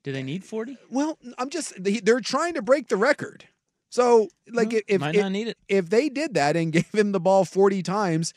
Do 0.03 0.11
they 0.13 0.23
need 0.23 0.43
40? 0.45 0.77
well 0.89 1.17
I'm 1.37 1.49
just 1.49 1.73
they're 1.83 2.19
trying 2.21 2.53
to 2.53 2.61
break 2.61 2.87
the 2.87 2.95
record 2.97 3.45
so 3.89 4.27
like 4.51 4.73
if 4.73 4.83
if, 4.87 5.01
if, 5.01 5.15
not 5.15 5.31
need 5.31 5.47
it. 5.49 5.57
if 5.67 5.89
they 5.89 6.09
did 6.09 6.33
that 6.33 6.55
and 6.55 6.71
gave 6.77 6.91
him 6.93 7.11
the 7.11 7.19
ball 7.19 7.45
40 7.45 7.83
times 7.83 8.33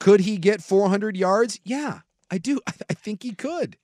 could 0.00 0.20
he 0.20 0.36
get 0.36 0.62
400 0.62 1.16
yards 1.16 1.58
yeah 1.64 2.00
I 2.30 2.38
do 2.38 2.60
I, 2.66 2.72
I 2.90 2.94
think 2.94 3.22
he 3.22 3.32
could 3.32 3.76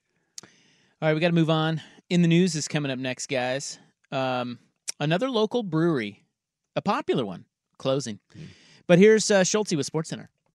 All 1.01 1.07
right, 1.07 1.13
we 1.13 1.19
got 1.19 1.29
to 1.29 1.33
move 1.33 1.49
on. 1.49 1.81
In 2.09 2.21
the 2.21 2.27
news 2.27 2.55
is 2.55 2.67
coming 2.67 2.91
up 2.91 2.99
next, 2.99 3.27
guys. 3.27 3.79
Um, 4.11 4.59
another 4.99 5.29
local 5.29 5.63
brewery, 5.63 6.23
a 6.75 6.81
popular 6.81 7.25
one, 7.25 7.45
closing. 7.77 8.19
But 8.85 8.99
here's 8.99 9.31
uh, 9.31 9.43
Schulte 9.43 9.75
with 9.75 9.89
SportsCenter. 9.91 10.27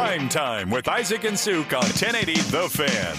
Prime 0.00 0.30
time 0.30 0.70
with 0.70 0.88
Isaac 0.88 1.24
and 1.24 1.38
Suk 1.38 1.74
on 1.74 1.82
1080 1.82 2.32
The 2.32 2.70
Fan. 2.70 3.16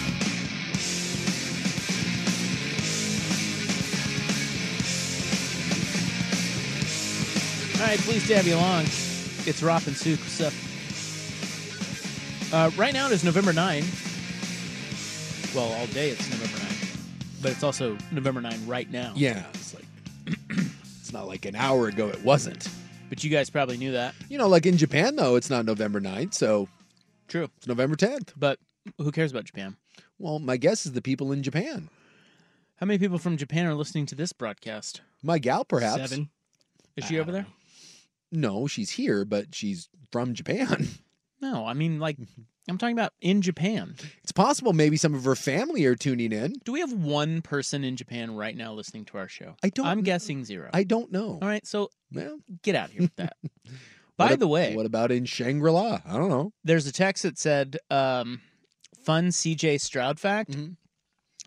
All 7.80 7.88
right, 7.88 8.00
pleased 8.00 8.26
to 8.30 8.36
have 8.36 8.48
you 8.48 8.56
along. 8.56 8.86
It's 8.86 9.62
Ropp 9.62 9.86
and 9.86 9.96
Suk. 9.96 10.18
What's 10.18 10.42
up? 10.42 10.54
Uh, 12.52 12.72
right 12.76 12.96
now 12.96 13.06
it 13.06 13.12
is 13.12 13.24
November 13.24 13.54
9. 13.54 13.84
Well, 15.54 15.72
all 15.80 15.86
day 15.94 16.10
it's 16.10 16.28
November 16.32 16.64
9. 16.64 16.68
But 17.44 17.52
it's 17.52 17.64
also 17.64 17.96
November 18.12 18.42
9 18.42 18.60
right 18.66 18.90
now. 18.90 19.14
Yeah, 19.16 19.44
it's 19.54 19.76
like 19.76 19.86
it's 21.00 21.14
not 21.14 21.28
like 21.28 21.46
an 21.46 21.56
hour 21.56 21.90
ago 21.90 22.08
it 22.08 22.24
wasn't. 22.24 22.68
But 23.12 23.26
you 23.26 23.30
guys 23.30 23.50
probably 23.50 23.76
knew 23.76 23.92
that. 23.92 24.16
You 24.30 24.38
know, 24.38 24.48
like 24.48 24.66
in 24.66 24.78
Japan 24.78 25.18
though, 25.18 25.36
it's 25.36 25.50
not 25.50 25.66
November 25.66 26.00
9th, 26.00 26.34
so 26.34 26.70
True. 27.28 27.50
it's 27.58 27.68
November 27.68 27.98
10th. 27.98 28.30
But 28.38 28.58
who 28.98 29.12
cares 29.12 29.32
about 29.32 29.44
Japan? 29.44 29.76
Well, 30.18 30.40
my 30.40 30.56
guess 30.56 30.86
is 30.86 30.94
the 30.94 31.02
people 31.02 31.34
in 31.34 31.44
Japan. 31.44 31.90
How 32.78 32.86
many 32.86 33.00
people 33.00 33.18
from 33.18 33.36
Japan 33.36 33.66
are 33.66 33.74
listening 33.74 34.06
to 34.06 34.16
this 34.16 34.32
broadcast? 34.32 35.02
My 35.22 35.40
gal, 35.40 35.66
perhaps. 35.66 36.10
Seven. 36.10 36.30
Is 36.96 37.04
she 37.04 37.20
over 37.20 37.34
there? 37.34 37.48
No, 38.32 38.66
she's 38.66 38.92
here, 38.92 39.26
but 39.26 39.54
she's 39.54 39.90
from 40.10 40.34
Japan. 40.34 40.88
No, 41.44 41.66
I 41.66 41.74
mean 41.74 42.00
like 42.00 42.18
I'm 42.70 42.78
talking 42.78 42.98
about 42.98 43.14
in 43.22 43.42
Japan. 43.42 43.96
It's 44.24 44.32
possible 44.32 44.72
maybe 44.74 44.96
some 44.98 45.16
of 45.16 45.24
her 45.24 45.36
family 45.36 45.84
are 45.86 45.96
tuning 45.96 46.32
in. 46.32 46.54
Do 46.64 46.72
we 46.72 46.80
have 46.82 46.94
one 46.94 47.42
person 47.42 47.84
in 47.84 47.96
Japan 47.98 48.36
right 48.36 48.56
now 48.56 48.74
listening 48.74 49.06
to 49.06 49.18
our 49.18 49.28
show? 49.28 49.56
I 49.64 49.70
don't. 49.70 49.86
I'm 49.88 50.02
guessing 50.02 50.46
zero. 50.46 50.70
I 50.74 50.84
don't 50.84 51.12
know. 51.12 51.40
All 51.42 51.48
right, 51.48 51.66
so 51.66 51.90
Well, 52.14 52.38
get 52.62 52.76
out 52.76 52.86
of 52.90 52.92
here 52.92 53.02
with 53.02 53.16
that. 53.16 53.36
By 54.18 54.34
ab- 54.34 54.40
the 54.40 54.48
way, 54.48 54.76
what 54.76 54.86
about 54.86 55.12
in 55.12 55.26
Shangri 55.26 55.72
La? 55.72 56.00
I 56.06 56.18
don't 56.18 56.30
know. 56.30 56.54
there's 56.64 56.86
a 56.86 56.92
text 56.92 57.24
that 57.24 57.40
said, 57.40 57.78
um, 57.90 58.42
"Fun 59.04 59.30
CJ 59.30 59.82
Stroud 59.82 60.20
fact." 60.20 60.52
Mm-hmm. 60.52 60.74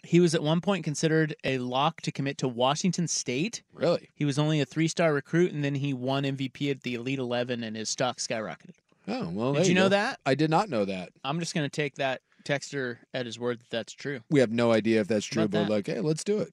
He 0.02 0.20
was 0.20 0.34
at 0.34 0.42
one 0.42 0.60
point 0.60 0.84
considered 0.84 1.34
a 1.44 1.56
lock 1.58 2.02
to 2.02 2.12
commit 2.12 2.36
to 2.38 2.48
Washington 2.48 3.08
State. 3.08 3.62
Really? 3.72 4.10
He 4.14 4.26
was 4.26 4.38
only 4.38 4.60
a 4.60 4.66
three-star 4.66 5.14
recruit, 5.14 5.52
and 5.52 5.64
then 5.64 5.76
he 5.76 5.94
won 5.94 6.24
MVP 6.24 6.70
at 6.70 6.82
the 6.82 6.94
Elite 6.94 7.18
Eleven, 7.18 7.62
and 7.62 7.74
his 7.74 7.88
stock 7.88 8.18
skyrocketed. 8.18 8.74
Oh 9.06 9.28
well. 9.30 9.52
Did 9.52 9.62
there 9.64 9.68
you 9.68 9.74
know 9.74 9.88
that? 9.88 10.20
I 10.24 10.34
did 10.34 10.50
not 10.50 10.68
know 10.68 10.84
that. 10.84 11.10
I'm 11.24 11.38
just 11.40 11.54
going 11.54 11.64
to 11.68 11.74
take 11.74 11.96
that 11.96 12.20
texter 12.44 12.98
at 13.12 13.26
his 13.26 13.38
word 13.38 13.60
that 13.60 13.70
that's 13.70 13.92
true. 13.92 14.20
We 14.30 14.40
have 14.40 14.50
no 14.50 14.72
idea 14.72 15.00
if 15.00 15.08
that's 15.08 15.26
true, 15.26 15.44
About 15.44 15.50
but 15.52 15.64
that? 15.64 15.70
like, 15.70 15.86
hey, 15.86 16.00
let's 16.00 16.24
do 16.24 16.38
it. 16.40 16.52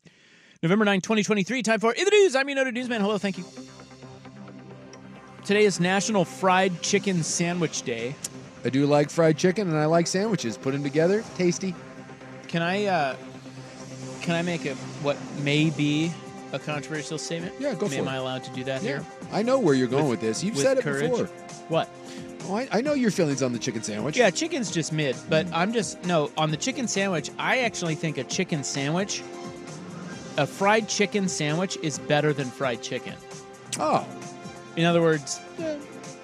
November 0.64 0.86
9, 0.86 1.02
2023, 1.02 1.64
time 1.64 1.80
for 1.80 1.92
In 1.92 2.06
the 2.06 2.12
News. 2.12 2.36
I'm 2.36 2.48
your 2.48 2.56
noted 2.56 2.76
newsman. 2.76 3.02
Hello, 3.02 3.18
thank 3.18 3.38
you. 3.38 3.44
Today 5.44 5.66
is 5.66 5.80
National 5.80 6.24
Fried 6.24 6.82
Chicken 6.82 7.24
Sandwich 7.24 7.82
Day. 7.82 8.16
I 8.64 8.70
do 8.70 8.86
like 8.86 9.10
fried 9.10 9.38
chicken 9.38 9.68
and 9.68 9.76
I 9.78 9.86
like 9.86 10.06
sandwiches. 10.06 10.56
Put 10.56 10.74
them 10.74 10.84
together, 10.84 11.24
tasty. 11.36 11.74
Can 12.48 12.62
I 12.62 12.86
uh 12.86 13.16
can 14.22 14.36
I 14.36 14.44
make 14.44 14.66
a 14.66 14.76
what 15.02 15.18
may 15.42 15.72
be 15.72 16.12
a 16.54 16.60
controversial 16.60 17.18
statement? 17.18 17.56
Yeah, 17.60 17.74
go 17.74 17.88
for 17.88 17.96
Am 17.96 18.08
it. 18.08 18.12
I 18.12 18.18
allowed 18.18 18.44
to 18.44 18.52
do 18.52 18.64
that 18.66 18.82
here? 18.84 19.04
I 19.32 19.42
know 19.42 19.58
where 19.58 19.74
you're 19.74 19.88
going 19.88 20.10
with, 20.10 20.22
this. 20.22 20.44
You've 20.44 20.56
with 20.56 20.64
said 20.64 20.78
it 20.78 20.84
courage? 20.84 21.10
before. 21.10 21.26
What? 21.70 21.90
Oh, 22.46 22.56
I, 22.56 22.68
I 22.72 22.82
know 22.82 22.94
your 22.94 23.12
feelings 23.12 23.42
on 23.44 23.54
the 23.54 23.60
chicken 23.60 23.84
sandwich. 23.84 24.18
Yeah, 24.18 24.30
chicken's 24.30 24.72
just 24.72 24.92
mid, 24.92 25.16
but 25.30 25.46
I'm 25.54 25.72
just 25.74 26.04
no 26.06 26.32
on 26.38 26.52
the 26.52 26.58
chicken 26.58 26.88
sandwich. 26.88 27.30
I 27.38 27.60
actually 27.60 27.96
think 27.96 28.18
a 28.18 28.24
chicken 28.24 28.64
sandwich, 28.64 29.22
a 30.38 30.48
fried 30.48 30.90
chicken 30.90 31.28
sandwich, 31.28 31.78
is 31.84 32.00
better 32.00 32.34
than 32.34 32.48
fried 32.50 32.82
chicken. 32.82 33.14
Oh, 33.80 34.06
In 34.76 34.86
other 34.86 35.02
words, 35.02 35.40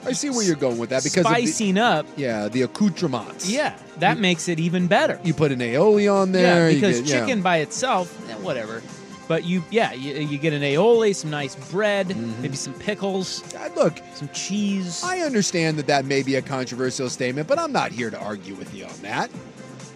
I 0.06 0.14
see 0.14 0.30
where 0.30 0.44
you're 0.44 0.56
going 0.56 0.78
with 0.78 0.90
that 0.90 1.04
because 1.04 1.26
of 1.26 1.32
the- 1.34 1.46
spicing 1.46 1.78
up. 1.78 2.06
yeah, 2.16 2.48
the 2.48 2.64
accoutrements. 2.64 3.50
Yeah, 3.50 3.78
that 4.00 4.18
makes 4.18 4.48
it 4.48 4.60
even 4.60 4.88
better. 4.88 5.20
You 5.24 5.34
put 5.34 5.52
an 5.52 5.60
aioli 5.60 6.12
on 6.14 6.32
there. 6.32 6.68
yeah, 6.70 6.70
you 6.70 6.76
because 6.82 7.02
get- 7.02 7.10
yeah. 7.10 7.20
chicken 7.22 7.42
by 7.42 7.58
itself, 7.58 8.10
eh, 8.30 8.34
whatever. 8.36 8.82
But 9.28 9.44
you, 9.44 9.64
yeah, 9.72 9.92
you, 9.94 10.14
you 10.16 10.38
get 10.38 10.54
an 10.54 10.62
aioli, 10.62 11.14
some 11.16 11.30
nice 11.30 11.56
bread, 11.70 12.08
mm-hmm. 12.08 12.42
maybe 12.42 12.56
some 12.56 12.74
pickles, 12.76 13.42
God, 13.52 13.76
look, 13.76 14.00
some 14.14 14.30
cheese. 14.30 15.04
I 15.04 15.20
understand 15.20 15.78
that 15.80 15.88
that 15.88 16.06
may 16.06 16.24
be 16.24 16.36
a 16.36 16.42
controversial 16.42 17.10
statement, 17.10 17.48
but 17.48 17.60
I'm 17.60 17.74
not 17.74 17.92
here 17.92 18.10
to 18.10 18.20
argue 18.20 18.56
with 18.56 18.74
you 18.74 18.86
on 18.86 18.98
that. 19.02 19.30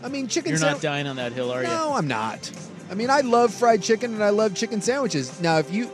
I 0.04 0.10
mean, 0.10 0.28
chicken. 0.28 0.50
You're 0.50 0.60
sand- 0.60 0.74
not 0.74 0.82
dying 0.82 1.08
on 1.08 1.16
that 1.16 1.32
hill, 1.32 1.52
are 1.52 1.62
you? 1.62 1.68
No, 1.68 1.94
I'm 1.94 2.08
not. 2.08 2.52
I 2.90 2.94
mean, 2.94 3.10
I 3.10 3.22
love 3.22 3.54
fried 3.54 3.82
chicken 3.82 4.14
and 4.14 4.24
I 4.24 4.32
love 4.32 4.54
chicken 4.54 4.82
sandwiches. 4.82 5.40
Now, 5.40 5.60
if 5.60 5.72
you, 5.72 5.90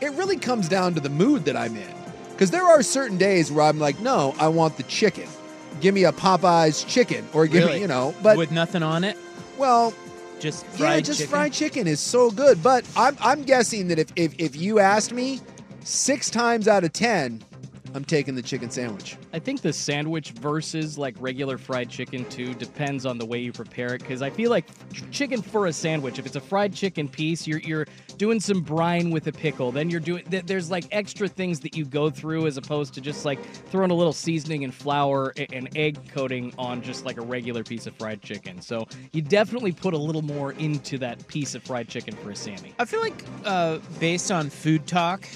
it 0.00 0.12
really 0.14 0.36
comes 0.36 0.68
down 0.68 0.94
to 0.94 1.00
the 1.00 1.10
mood 1.10 1.44
that 1.44 1.56
I'm 1.56 1.76
in. 1.76 1.94
Because 2.32 2.50
there 2.50 2.64
are 2.64 2.82
certain 2.82 3.18
days 3.18 3.52
where 3.52 3.66
I'm 3.66 3.78
like, 3.78 4.00
no, 4.00 4.34
I 4.38 4.48
want 4.48 4.78
the 4.78 4.82
chicken. 4.84 5.28
Give 5.82 5.94
me 5.94 6.04
a 6.04 6.12
Popeyes 6.12 6.86
chicken, 6.88 7.28
or 7.34 7.46
give 7.46 7.64
Really? 7.64 7.74
me, 7.74 7.80
you 7.82 7.86
know, 7.86 8.14
but 8.22 8.36
with 8.36 8.50
nothing 8.50 8.82
on 8.82 9.04
it, 9.04 9.16
well, 9.58 9.94
just 10.40 10.66
yeah, 10.78 11.00
just 11.00 11.20
chicken. 11.20 11.30
fried 11.30 11.52
chicken 11.52 11.86
is 11.86 12.00
so 12.00 12.30
good. 12.30 12.62
But 12.62 12.84
I'm 12.96 13.16
I'm 13.20 13.42
guessing 13.44 13.88
that 13.88 13.98
if 13.98 14.10
if 14.16 14.34
if 14.38 14.56
you 14.56 14.78
asked 14.78 15.12
me, 15.12 15.40
six 15.84 16.30
times 16.30 16.66
out 16.66 16.84
of 16.84 16.92
ten, 16.92 17.42
I'm 17.94 18.04
taking 18.04 18.34
the 18.34 18.42
chicken 18.42 18.70
sandwich. 18.70 19.16
I 19.32 19.38
think 19.38 19.62
the 19.62 19.72
sandwich 19.72 20.30
versus 20.32 20.96
like 20.96 21.16
regular 21.18 21.58
fried 21.58 21.90
chicken 21.90 22.24
too 22.26 22.54
depends 22.54 23.04
on 23.06 23.18
the 23.18 23.26
way 23.26 23.38
you 23.38 23.52
prepare 23.52 23.94
it. 23.94 24.00
Because 24.00 24.22
I 24.22 24.30
feel 24.30 24.50
like 24.50 24.66
ch- 24.92 25.02
chicken 25.10 25.42
for 25.42 25.66
a 25.66 25.72
sandwich, 25.72 26.18
if 26.18 26.26
it's 26.26 26.36
a 26.36 26.40
fried 26.40 26.72
chicken 26.72 27.08
piece, 27.08 27.46
you're 27.46 27.58
you're 27.60 27.86
doing 28.16 28.38
some 28.38 28.60
brine 28.60 29.10
with 29.10 29.26
a 29.26 29.32
pickle. 29.32 29.72
Then 29.72 29.90
you're 29.90 30.00
doing 30.00 30.24
th- 30.24 30.44
there's 30.46 30.70
like 30.70 30.84
extra 30.92 31.26
things 31.26 31.60
that 31.60 31.76
you 31.76 31.84
go 31.84 32.10
through 32.10 32.46
as 32.46 32.56
opposed 32.56 32.94
to 32.94 33.00
just 33.00 33.24
like 33.24 33.42
throwing 33.70 33.90
a 33.90 33.94
little 33.94 34.12
seasoning 34.12 34.64
and 34.64 34.74
flour 34.74 35.32
a- 35.36 35.52
and 35.52 35.68
egg 35.76 35.98
coating 36.12 36.52
on 36.58 36.82
just 36.82 37.04
like 37.04 37.16
a 37.18 37.22
regular 37.22 37.64
piece 37.64 37.86
of 37.86 37.94
fried 37.96 38.22
chicken. 38.22 38.60
So 38.60 38.86
you 39.12 39.22
definitely 39.22 39.72
put 39.72 39.94
a 39.94 39.98
little 39.98 40.22
more 40.22 40.52
into 40.52 40.98
that 40.98 41.26
piece 41.26 41.54
of 41.54 41.62
fried 41.62 41.88
chicken 41.88 42.14
for 42.16 42.30
a 42.30 42.36
Sammy. 42.36 42.74
I 42.78 42.84
feel 42.84 43.00
like, 43.00 43.24
uh, 43.44 43.78
based 43.98 44.30
on 44.30 44.50
food 44.50 44.86
talk, 44.86 45.26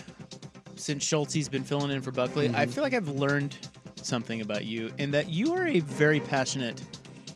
since 0.77 1.05
Schultze's 1.05 1.49
been 1.49 1.65
filling 1.65 1.91
in 1.91 2.03
for 2.03 2.11
Buckley, 2.11 2.49
I 2.51 2.67
Mhm. 2.67 2.71
feel 2.71 2.83
like 2.85 2.95
I've 2.95 3.09
learned 3.09 3.57
something 4.03 4.41
about 4.41 4.65
you, 4.65 4.91
in 4.99 5.11
that 5.13 5.29
you 5.31 5.55
are 5.55 5.67
a 5.67 5.81
very 5.81 6.21
passionate 6.21 6.83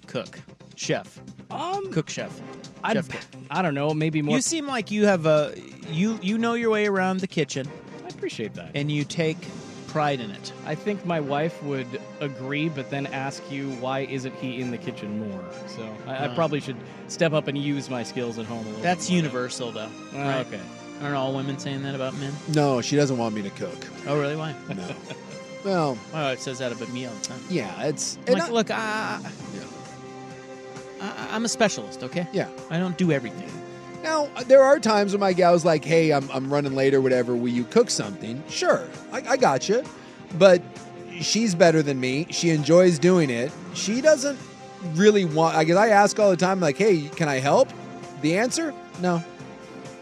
cook, 0.07 0.39
chef, 0.77 1.21
um, 1.51 1.91
cook 1.93 2.09
chef. 2.11 2.39
I 2.85 2.93
chef 2.95 3.09
cook. 3.09 3.21
I 3.51 3.63
don't 3.63 3.75
know, 3.75 3.93
maybe 3.95 4.23
more. 4.23 4.37
You 4.37 4.43
seem 4.43 4.67
like 4.67 4.91
you 4.91 5.07
have 5.07 5.27
a 5.27 5.55
you 5.91 6.19
you 6.23 6.37
know 6.39 6.55
your 6.55 6.71
way 6.71 6.87
around 6.87 7.21
the 7.21 7.27
kitchen, 7.27 7.67
I 8.05 8.09
appreciate 8.09 8.55
that. 8.55 8.71
and 8.75 8.91
you 8.93 9.05
take 9.05 9.39
pride 9.87 10.21
in 10.21 10.31
it. 10.31 10.53
I 10.67 10.75
think 10.75 11.07
my 11.07 11.19
wife 11.19 11.63
would 11.63 11.87
agree, 12.21 12.69
but 12.69 12.91
then 12.91 13.07
ask 13.07 13.43
you 13.51 13.71
why 13.81 14.01
isn't 14.01 14.35
he 14.35 14.61
in 14.61 14.71
the 14.71 14.77
kitchen 14.77 15.19
more? 15.19 15.43
So 15.67 15.89
I, 16.07 16.11
I 16.13 16.17
Uh. 16.27 16.35
probably 16.35 16.61
should 16.61 16.77
step 17.09 17.33
up 17.33 17.49
and 17.49 17.57
use 17.57 17.89
my 17.89 18.03
skills 18.03 18.39
at 18.39 18.45
home 18.45 18.67
a 18.67 18.69
little. 18.69 18.83
That's 18.83 19.09
universal, 19.09 19.73
though. 19.73 19.89
Uh, 20.15 20.19
right? 20.19 20.47
Okay. 20.47 20.61
Aren't 21.03 21.15
all 21.15 21.35
women 21.35 21.59
saying 21.59 21.83
that 21.85 21.95
about 21.95 22.15
men? 22.17 22.33
No, 22.49 22.81
she 22.81 22.97
doesn't 22.97 23.17
want 23.19 23.35
me 23.35 23.43
to 23.43 23.51
cook. 23.51 23.87
Oh, 24.07 24.19
really? 24.19 24.37
Why? 24.37 24.55
No. 24.69 24.89
Well, 25.65 25.99
oh, 26.15 26.29
it 26.33 26.41
says 26.41 26.59
that 26.59 26.73
about 26.73 26.89
me 26.93 27.07
all 27.07 27.15
the 27.15 27.25
time. 27.25 27.41
yeah, 27.49 27.85
it's 27.85 28.17
I'm 28.17 28.23
and 28.27 28.35
like, 28.35 28.43
I- 28.43 28.53
look, 28.53 28.71
I, 28.71 29.21
I, 31.01 31.29
I'm 31.31 31.45
a 31.45 31.49
specialist, 31.49 32.03
okay? 32.03 32.27
Yeah. 32.33 32.49
I 32.71 32.79
don't 32.79 32.97
do 32.99 33.13
everything. 33.13 33.49
Now, 34.03 34.27
there 34.47 34.63
are 34.63 34.79
times 34.79 35.13
when 35.13 35.21
my 35.21 35.33
gal's 35.33 35.65
like, 35.65 35.85
hey, 35.85 36.13
I'm, 36.13 36.31
I'm 36.31 36.53
running 36.53 36.75
late 36.75 36.95
or 36.95 37.01
whatever. 37.01 37.35
Will 37.35 37.49
you 37.49 37.65
cook 37.65 37.91
something? 37.91 38.43
Sure, 38.49 38.89
I, 39.13 39.23
I 39.31 39.37
got 39.37 39.69
you. 39.69 39.85
But 40.39 40.63
she's 41.21 41.55
better 41.55 41.83
than 41.83 41.99
me. 41.99 42.27
She 42.31 42.51
enjoys 42.51 42.99
doing 42.99 43.29
it. 43.31 43.51
She 43.75 44.01
doesn't 44.01 44.39
really 44.95 45.25
want, 45.25 45.57
I 45.57 45.65
guess 45.65 45.77
I 45.77 45.89
ask 45.89 46.19
all 46.21 46.31
the 46.31 46.37
time, 46.37 46.61
like, 46.61 46.77
hey, 46.77 47.09
can 47.09 47.29
I 47.29 47.37
help? 47.41 47.69
The 48.21 48.37
answer? 48.39 48.73
No. 49.01 49.23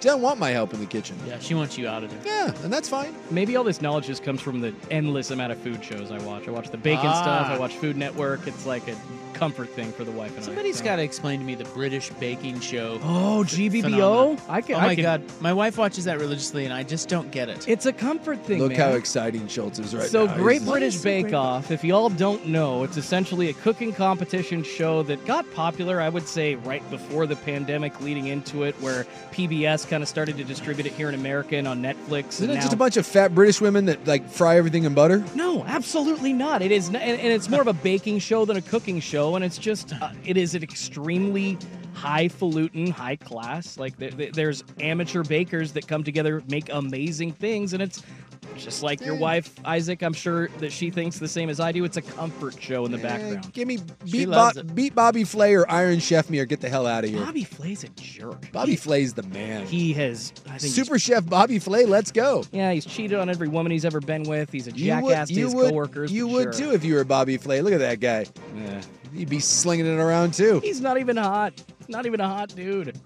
She 0.01 0.09
doesn't 0.09 0.23
want 0.23 0.39
my 0.39 0.51
help 0.51 0.73
in 0.75 0.81
the 0.81 0.87
kitchen. 0.87 1.17
Yeah, 1.27 1.39
she 1.39 1.55
wants 1.55 1.77
you 1.79 1.89
out 1.89 2.05
of 2.05 2.11
there. 2.11 2.21
Yeah, 2.47 2.55
and 2.65 2.73
that's 2.73 2.89
fine. 2.89 3.15
Maybe 3.31 3.57
all 3.57 3.65
this 3.65 3.81
knowledge 3.81 4.07
just 4.07 4.23
comes 4.23 4.41
from 4.41 4.61
the 4.61 4.75
endless 4.91 5.31
amount 5.31 5.53
of 5.53 5.59
food 5.59 5.83
shows 5.85 6.11
I 6.11 6.19
watch. 6.19 6.47
I 6.47 6.51
watch 6.51 6.69
the 6.71 6.77
bacon 6.77 7.07
Ah. 7.07 7.23
stuff. 7.23 7.47
I 7.49 7.59
watch 7.59 7.75
Food 7.75 7.97
Network. 7.97 8.47
It's 8.47 8.67
like 8.67 8.87
a 8.89 8.97
comfort 9.33 9.69
thing 9.71 9.93
for 9.93 10.03
the 10.05 10.11
wife 10.13 10.35
and 10.37 10.43
Somebody's 10.45 10.77
I. 10.77 10.79
so. 10.79 10.85
got 10.85 10.97
to 10.97 11.03
explain 11.03 11.41
to 11.41 11.45
me 11.45 11.55
the 11.55 11.65
British 11.67 12.09
baking 12.21 12.61
show. 12.61 12.99
Oh, 13.03 13.43
It's 13.43 13.55
GBBO? 13.55 13.83
phenomenal. 13.83 14.39
I 14.49 14.61
can- 14.63 14.77
Oh 14.77 14.79
I 14.79 14.87
my 14.87 14.95
can- 14.95 15.05
god, 15.05 15.23
my 15.41 15.53
wife 15.53 15.77
watches 15.77 16.05
that 16.05 16.19
religiously, 16.19 16.65
and 16.65 16.73
I 16.73 16.83
just 16.83 17.09
don't 17.11 17.31
get 17.31 17.49
it. 17.51 17.69
It's 17.69 17.85
a 17.85 17.93
comfort 17.93 18.43
thing. 18.47 18.61
Look 18.61 18.73
man. 18.73 18.81
how 18.81 18.97
exciting 18.97 19.47
Schultz 19.49 19.79
is 19.79 19.95
right 19.95 20.05
now. 20.05 20.09
so 20.09 20.27
now. 20.27 20.37
Great 20.37 20.63
He's- 20.63 20.71
British 20.71 20.97
Bake 20.97 21.35
Off, 21.35 21.71
if 21.71 21.85
you 21.85 21.95
all 21.95 22.09
don't 22.09 22.47
know, 22.47 22.83
it's 22.85 22.97
essentially 22.97 23.51
a 23.51 23.53
cooking 23.55 23.93
competition 23.93 24.63
show 24.63 25.03
that 25.05 25.25
got 25.27 25.51
popular, 25.53 26.01
I 26.01 26.09
would 26.09 26.27
say, 26.27 26.55
right 26.55 26.89
before 26.91 27.27
the 27.27 27.37
pandemic, 27.37 28.01
leading 28.01 28.29
into 28.29 28.63
it, 28.63 28.75
where 28.81 29.05
PBS 29.33 29.85
kind 29.87 29.96
of 30.03 30.09
started 30.09 30.37
to 30.37 30.45
distribute 30.45 30.87
it 30.87 30.93
here 30.93 31.09
in 31.09 31.15
America 31.15 31.57
and 31.57 31.67
on 31.69 31.83
Netflix. 31.83 32.35
Isn't 32.35 32.51
it 32.51 32.57
just 32.57 32.73
a 32.73 32.77
bunch 32.77 32.97
of 32.97 33.07
fat 33.07 33.35
British 33.35 33.61
women 33.61 33.87
that 33.87 34.07
like 34.07 34.29
fry 34.29 34.57
everything 34.57 34.85
in 34.85 34.95
butter? 34.95 35.25
No, 35.35 35.65
absolutely 35.65 36.33
not. 36.33 36.63
It 36.63 36.73
is, 36.73 36.89
n- 36.89 36.97
and, 36.97 37.21
and 37.21 37.33
it's 37.33 37.49
more 37.49 37.61
of 37.61 37.67
a 37.69 37.73
baking 37.73 38.19
show 38.19 38.45
than 38.45 38.57
a 38.57 38.63
cooking 38.63 39.01
show, 39.01 39.37
and 39.37 39.45
it's 39.45 39.59
just, 39.59 39.93
uh, 40.01 40.11
it 40.25 40.37
is 40.37 40.55
an 40.55 40.63
extremely 40.63 41.59
highfalutin, 41.95 42.91
high 42.91 43.17
class. 43.17 43.79
Like 43.79 43.99
th- 43.99 44.17
th- 44.17 44.33
there's 44.33 44.63
amateur 44.81 45.23
bakers 45.23 45.73
that 45.73 45.89
come 45.89 46.05
together, 46.05 46.43
make 46.49 46.69
amazing 46.71 47.33
things, 47.33 47.73
and 47.73 47.83
it's 47.83 48.03
just 48.65 48.83
like 48.83 49.01
your 49.01 49.15
wife, 49.15 49.53
Isaac. 49.65 50.03
I'm 50.03 50.13
sure 50.13 50.49
that 50.59 50.73
she 50.73 50.91
thinks 50.91 51.19
the 51.19 51.29
same 51.29 51.49
as 51.51 51.61
I 51.61 51.73
do. 51.73 51.85
It's 51.85 51.97
a 51.97 52.03
comfort 52.03 52.61
show 52.61 52.85
in 52.87 52.93
the 52.93 52.99
background. 52.99 53.53
Give 53.53 53.67
me 53.69 53.79
She 54.05 54.13
beat, 54.19 54.29
loves 54.29 54.55
Bo- 54.55 54.61
it. 54.61 54.75
beat 54.75 54.95
Bobby 54.95 55.25
Flay 55.25 55.55
or 55.55 55.71
Iron 55.71 55.99
Chef 56.01 56.29
me 56.31 56.39
or 56.39 56.45
get 56.47 56.61
the 56.61 56.69
hell 56.69 56.87
out 56.87 57.05
of 57.05 57.11
here. 57.11 57.25
Bobby 57.25 57.45
Flay's 57.45 57.85
a 57.85 57.89
jerk. 57.91 58.51
Bobby 58.53 58.77
Flay's 58.77 59.15
the 59.15 59.23
man. 59.25 59.67
He 59.67 59.93
has, 59.95 60.33
I 60.49 60.59
think, 60.59 60.73
Super 60.75 60.99
Chef 60.99 61.27
Bobby 61.27 61.59
Flay, 61.59 61.85
let's 61.87 62.11
go. 62.13 62.45
yeah, 62.53 62.73
he's 62.73 62.85
cheated 62.87 63.19
on 63.19 63.29
every 63.29 63.49
woman 63.49 63.73
he's 63.73 63.85
ever 63.85 64.01
been 64.01 64.23
with. 64.25 64.51
He's 64.51 64.67
a 64.69 64.73
You 64.73 64.87
jackass 64.87 65.29
would, 65.29 65.35
to 65.35 65.41
you 65.41 65.45
his 65.47 65.55
would, 65.55 65.69
coworkers. 65.71 66.13
you 66.13 66.27
for 66.29 66.33
would 66.35 66.55
sure. 66.55 66.69
too 66.69 66.75
if 66.75 66.85
you 66.85 66.95
were 66.95 67.05
Bobby 67.05 67.37
Flay. 67.37 67.61
Look 67.63 67.73
at 67.75 67.81
that 67.81 68.01
guy. 68.01 68.27
Yeah. 68.57 68.83
He'd 69.15 69.31
be 69.31 69.41
slinging 69.41 69.87
it 69.87 69.99
around 69.99 70.35
too. 70.35 70.61
He's 70.61 70.81
not 70.81 70.99
even 70.99 71.17
hot. 71.17 71.55
Not 71.89 72.05
even 72.07 72.21
a 72.21 72.29
hot 72.29 72.55
dude. 72.55 72.99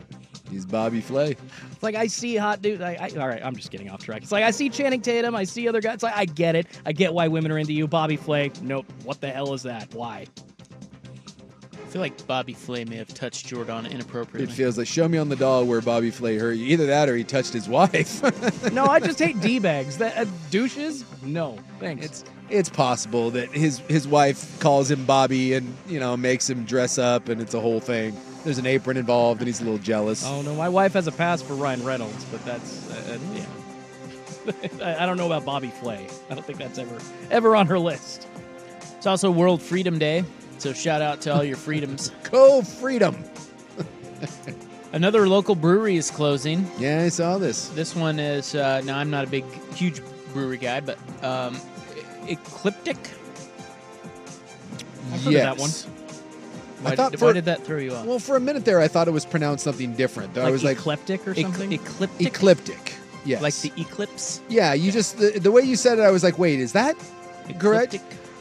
He's 0.50 0.66
Bobby 0.66 1.00
Flay. 1.00 1.36
It's 1.70 1.82
like 1.82 1.94
I 1.94 2.06
see 2.06 2.36
hot 2.36 2.60
dudes. 2.60 2.82
I, 2.82 2.96
I, 3.00 3.20
all 3.20 3.28
right, 3.28 3.40
I'm 3.44 3.54
just 3.56 3.70
getting 3.70 3.88
off 3.90 4.02
track. 4.02 4.22
It's 4.22 4.32
like 4.32 4.44
I 4.44 4.50
see 4.50 4.68
Channing 4.68 5.00
Tatum. 5.00 5.34
I 5.34 5.44
see 5.44 5.68
other 5.68 5.80
guys. 5.80 5.94
It's 5.94 6.02
like 6.02 6.16
I 6.16 6.24
get 6.24 6.56
it. 6.56 6.66
I 6.84 6.92
get 6.92 7.14
why 7.14 7.28
women 7.28 7.52
are 7.52 7.58
into 7.58 7.72
you. 7.72 7.86
Bobby 7.86 8.16
Flay. 8.16 8.50
Nope. 8.62 8.86
What 9.04 9.20
the 9.20 9.30
hell 9.30 9.54
is 9.54 9.62
that? 9.62 9.94
Why? 9.94 10.26
I 11.72 11.92
feel 11.92 12.02
like 12.02 12.24
Bobby 12.26 12.52
Flay 12.52 12.84
may 12.84 12.96
have 12.96 13.12
touched 13.12 13.46
Jordan 13.46 13.86
inappropriately. 13.86 14.52
It 14.52 14.54
feels 14.54 14.78
like 14.78 14.86
show 14.86 15.08
me 15.08 15.18
on 15.18 15.28
the 15.28 15.34
doll 15.34 15.64
where 15.64 15.80
Bobby 15.80 16.12
Flay 16.12 16.38
hurt 16.38 16.52
you. 16.52 16.66
Either 16.66 16.86
that 16.86 17.08
or 17.08 17.16
he 17.16 17.24
touched 17.24 17.52
his 17.52 17.68
wife. 17.68 18.22
No, 18.72 18.84
I 18.84 19.00
just 19.00 19.18
hate 19.18 19.40
d 19.40 19.58
bags. 19.58 19.98
That 19.98 20.16
uh, 20.16 20.24
douches. 20.50 21.04
No, 21.22 21.58
thanks. 21.80 22.04
It's 22.06 22.24
it's 22.48 22.68
possible 22.68 23.30
that 23.32 23.50
his 23.50 23.78
his 23.88 24.06
wife 24.06 24.58
calls 24.60 24.90
him 24.90 25.04
Bobby 25.04 25.54
and 25.54 25.76
you 25.88 25.98
know 25.98 26.16
makes 26.16 26.48
him 26.48 26.64
dress 26.64 26.98
up 26.98 27.28
and 27.28 27.40
it's 27.40 27.54
a 27.54 27.60
whole 27.60 27.80
thing. 27.80 28.16
There's 28.44 28.58
an 28.58 28.66
apron 28.66 28.96
involved 28.96 29.40
and 29.40 29.46
he's 29.46 29.60
a 29.60 29.64
little 29.64 29.78
jealous. 29.78 30.24
Oh 30.24 30.42
no, 30.42 30.54
my 30.54 30.68
wife 30.68 30.94
has 30.94 31.06
a 31.06 31.12
pass 31.12 31.42
for 31.42 31.54
Ryan 31.54 31.84
Reynolds, 31.84 32.24
but 32.26 32.44
that's 32.44 32.90
uh, 32.90 33.14
uh, 33.14 33.34
yeah. 33.34 33.46
I, 35.02 35.06
don't 35.06 35.18
know 35.18 35.26
about 35.26 35.44
Bobby 35.44 35.68
Flay. 35.68 36.06
I 36.30 36.34
don't 36.34 36.44
think 36.44 36.58
that's 36.58 36.78
ever 36.78 36.98
ever 37.30 37.54
on 37.54 37.66
her 37.66 37.78
list. 37.78 38.26
It's 38.96 39.06
also 39.06 39.30
World 39.30 39.60
Freedom 39.60 39.98
Day, 39.98 40.24
so 40.58 40.72
shout 40.72 41.02
out 41.02 41.20
to 41.22 41.34
all 41.34 41.44
your 41.44 41.56
freedoms. 41.56 42.10
Go 42.30 42.62
freedom. 42.62 43.22
Another 44.92 45.28
local 45.28 45.54
brewery 45.54 45.96
is 45.96 46.10
closing. 46.10 46.68
Yeah, 46.78 47.02
I 47.02 47.10
saw 47.10 47.38
this. 47.38 47.68
This 47.68 47.94
one 47.94 48.18
is 48.18 48.54
uh, 48.54 48.80
now. 48.84 48.98
I'm 48.98 49.10
not 49.10 49.24
a 49.24 49.28
big, 49.28 49.44
huge 49.74 50.00
brewery 50.32 50.56
guy, 50.56 50.80
but 50.80 50.98
um, 51.22 51.60
Ecliptic. 52.26 52.96
I've 55.12 55.24
heard 55.24 55.34
of 55.34 55.40
that 55.40 55.58
one. 55.58 55.70
Why, 56.82 56.92
I 56.92 56.96
thought 56.96 57.10
did, 57.12 57.20
for, 57.20 57.26
why 57.26 57.32
did 57.34 57.44
that 57.46 57.64
throw 57.64 57.78
you 57.78 57.94
off? 57.94 58.06
Well, 58.06 58.18
for 58.18 58.36
a 58.36 58.40
minute 58.40 58.64
there, 58.64 58.80
I 58.80 58.88
thought 58.88 59.06
it 59.08 59.12
was 59.12 59.24
pronounced 59.26 59.64
something 59.64 59.94
different. 59.94 60.36
I 60.38 60.44
Like 60.44 60.52
was 60.52 60.64
like 60.64 60.78
eclectic 60.78 61.26
or 61.28 61.34
something. 61.34 61.72
ecliptic. 61.72 62.26
ecliptic. 62.26 62.94
Yes. 63.24 63.42
Like 63.42 63.54
the 63.56 63.72
eclipse. 63.80 64.40
Yeah, 64.48 64.72
you 64.72 64.90
just 64.90 65.18
the, 65.18 65.38
the 65.38 65.50
way 65.50 65.62
you 65.62 65.76
said 65.76 65.98
it, 65.98 66.02
I 66.02 66.10
was 66.10 66.24
like, 66.24 66.38
wait, 66.38 66.58
is 66.58 66.72
that 66.72 66.96
correct? 67.58 67.96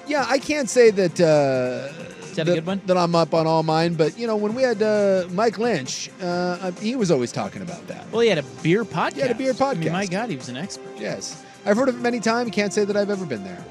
Yeah, 0.08 0.26
I 0.28 0.40
can't 0.40 0.70
say 0.70 0.90
that. 0.92 1.20
Uh, 1.20 1.92
Is 2.24 2.36
that 2.36 2.48
a 2.48 2.54
good 2.56 2.66
one? 2.66 2.82
That 2.86 2.98
I'm 2.98 3.14
up 3.14 3.34
on 3.34 3.46
all 3.46 3.62
mine, 3.64 3.94
but 3.96 4.18
you 4.18 4.26
know, 4.26 4.38
when 4.38 4.56
we 4.56 4.64
had 4.64 4.82
uh, 4.82 5.28
Mike 5.32 5.60
Lynch, 5.60 6.10
uh, 6.22 6.72
he 6.80 6.96
was 6.96 7.12
always 7.12 7.32
talking 7.32 7.62
about 7.62 7.86
that. 7.88 8.10
Well, 8.12 8.22
he 8.22 8.30
had 8.30 8.38
a 8.40 8.44
beer 8.64 8.86
podcast. 8.86 9.14
He 9.16 9.22
had 9.22 9.32
a 9.32 9.36
beer 9.36 9.54
I 9.60 9.74
mean, 9.74 9.84
podcast. 9.84 9.92
my 9.92 10.06
God, 10.06 10.30
he 10.30 10.36
was 10.38 10.48
an 10.50 10.58
expert. 10.58 10.98
Yes, 10.98 11.44
I've 11.66 11.76
heard 11.78 11.90
of 11.90 11.96
it 11.96 12.02
many 12.02 12.20
times. 12.20 12.50
Can't 12.52 12.72
say 12.74 12.86
that 12.86 12.96
I've 12.96 13.10
ever 13.12 13.26
been 13.26 13.44
there. 13.44 13.64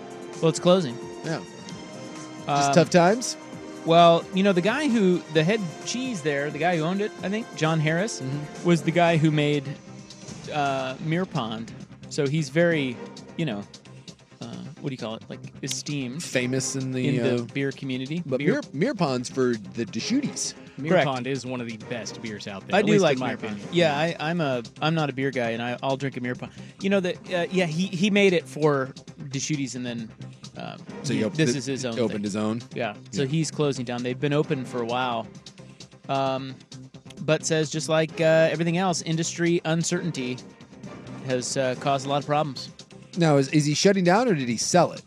Well, 0.43 0.51
it's 0.51 0.61
closing. 0.61 0.97
Yeah, 1.25 1.41
just 2.47 2.69
Um, 2.69 2.75
tough 2.75 2.91
times. 2.91 3.37
Well, 3.89 4.23
you 4.35 4.43
know, 4.43 4.53
the 4.53 4.61
guy 4.61 4.89
who, 4.89 5.19
the 5.33 5.43
head 5.43 5.61
cheese 5.87 6.21
there, 6.21 6.51
the 6.51 6.59
guy 6.59 6.77
who 6.77 6.83
owned 6.83 7.01
it, 7.01 7.11
I 7.23 7.29
think, 7.31 7.47
John 7.57 7.81
Harris, 7.81 8.21
Mm-hmm. 8.21 8.69
was 8.69 8.83
the 8.83 8.91
guy 8.91 9.17
who 9.17 9.31
made 9.31 9.65
uh, 10.53 10.95
Mirror 11.01 11.27
Pond. 11.27 11.73
So 12.11 12.27
he's 12.27 12.49
very, 12.51 12.97
you 13.39 13.47
know, 13.47 13.63
uh, 14.43 14.47
what 14.81 14.91
do 14.91 14.93
you 14.95 14.99
call 14.99 15.15
it? 15.15 15.23
Like 15.29 15.41
esteemed 15.63 16.23
Famous 16.23 16.77
in 16.77 16.93
the, 16.93 17.09
in 17.09 17.23
the 17.23 17.43
uh, 17.43 17.47
beer 17.55 17.73
community. 17.73 18.23
But 18.27 18.39
beer, 18.39 18.55
Mir, 18.55 18.63
Mirror 18.73 18.95
Pond's 18.95 19.29
for 19.31 19.55
the 19.75 19.85
Deschutes. 19.87 20.55
Mirror 20.77 20.91
correct. 20.95 21.07
Pond 21.07 21.27
is 21.27 21.45
one 21.47 21.61
of 21.61 21.67
the 21.67 21.77
best 21.89 22.21
beers 22.23 22.47
out 22.47 22.67
there. 22.69 22.77
I 22.77 22.81
at 22.81 22.87
do 22.87 22.99
like 22.99 23.15
in 23.15 23.21
my 23.21 23.27
Mirror 23.29 23.39
Pond. 23.39 23.53
opinion. 23.55 23.69
Yeah, 23.73 23.99
I, 23.99 24.17
I'm 24.21 24.41
a 24.41 24.63
I'm 24.81 24.95
not 24.95 25.11
a 25.11 25.13
beer 25.13 25.31
guy, 25.33 25.51
and 25.51 25.61
I, 25.63 25.77
I'll 25.83 25.97
drink 25.97 26.17
a 26.17 26.21
Mirror 26.21 26.37
Pond. 26.37 26.53
You 26.81 26.91
know 26.91 27.01
that? 27.01 27.17
Uh, 27.33 27.47
yeah, 27.51 27.65
he 27.67 27.87
he 27.89 28.11
made 28.11 28.33
it 28.33 28.47
for 28.47 28.93
Deschutes, 29.31 29.75
and 29.75 29.85
then 29.85 30.09
um, 30.59 30.79
So 31.03 31.13
he 31.13 31.21
he- 31.21 31.25
op- 31.25 31.35
this 31.35 31.51
th- 31.51 31.57
is 31.59 31.67
his 31.67 31.85
own. 31.85 31.95
He 31.95 32.01
opened 32.01 32.19
thing. 32.19 32.25
his 32.25 32.37
own? 32.37 32.63
Yeah. 32.75 32.95
So 33.13 33.23
Yeah. 33.23 33.29
he's 33.29 33.51
closing 33.51 33.85
down. 33.85 34.03
They've 34.03 34.19
been 34.19 34.33
open 34.33 34.65
for 34.65 34.83
a 34.83 34.87
while, 34.87 35.27
um, 36.09 36.55
but 37.23 37.45
says 37.47 37.71
just 37.71 37.89
like 37.89 38.21
uh, 38.21 38.25
everything 38.51 38.77
else, 38.79 39.03
industry 39.03 39.61
uncertainty 39.65 40.39
has 41.27 41.57
uh, 41.57 41.75
caused 41.81 42.07
a 42.07 42.09
lot 42.09 42.19
of 42.21 42.27
problems. 42.27 42.71
Now, 43.17 43.37
is, 43.37 43.49
is 43.49 43.65
he 43.65 43.75
shutting 43.75 44.05
down 44.05 44.29
or 44.29 44.35
did 44.35 44.49
he 44.49 44.57
sell 44.57 44.93
it? 44.93 45.03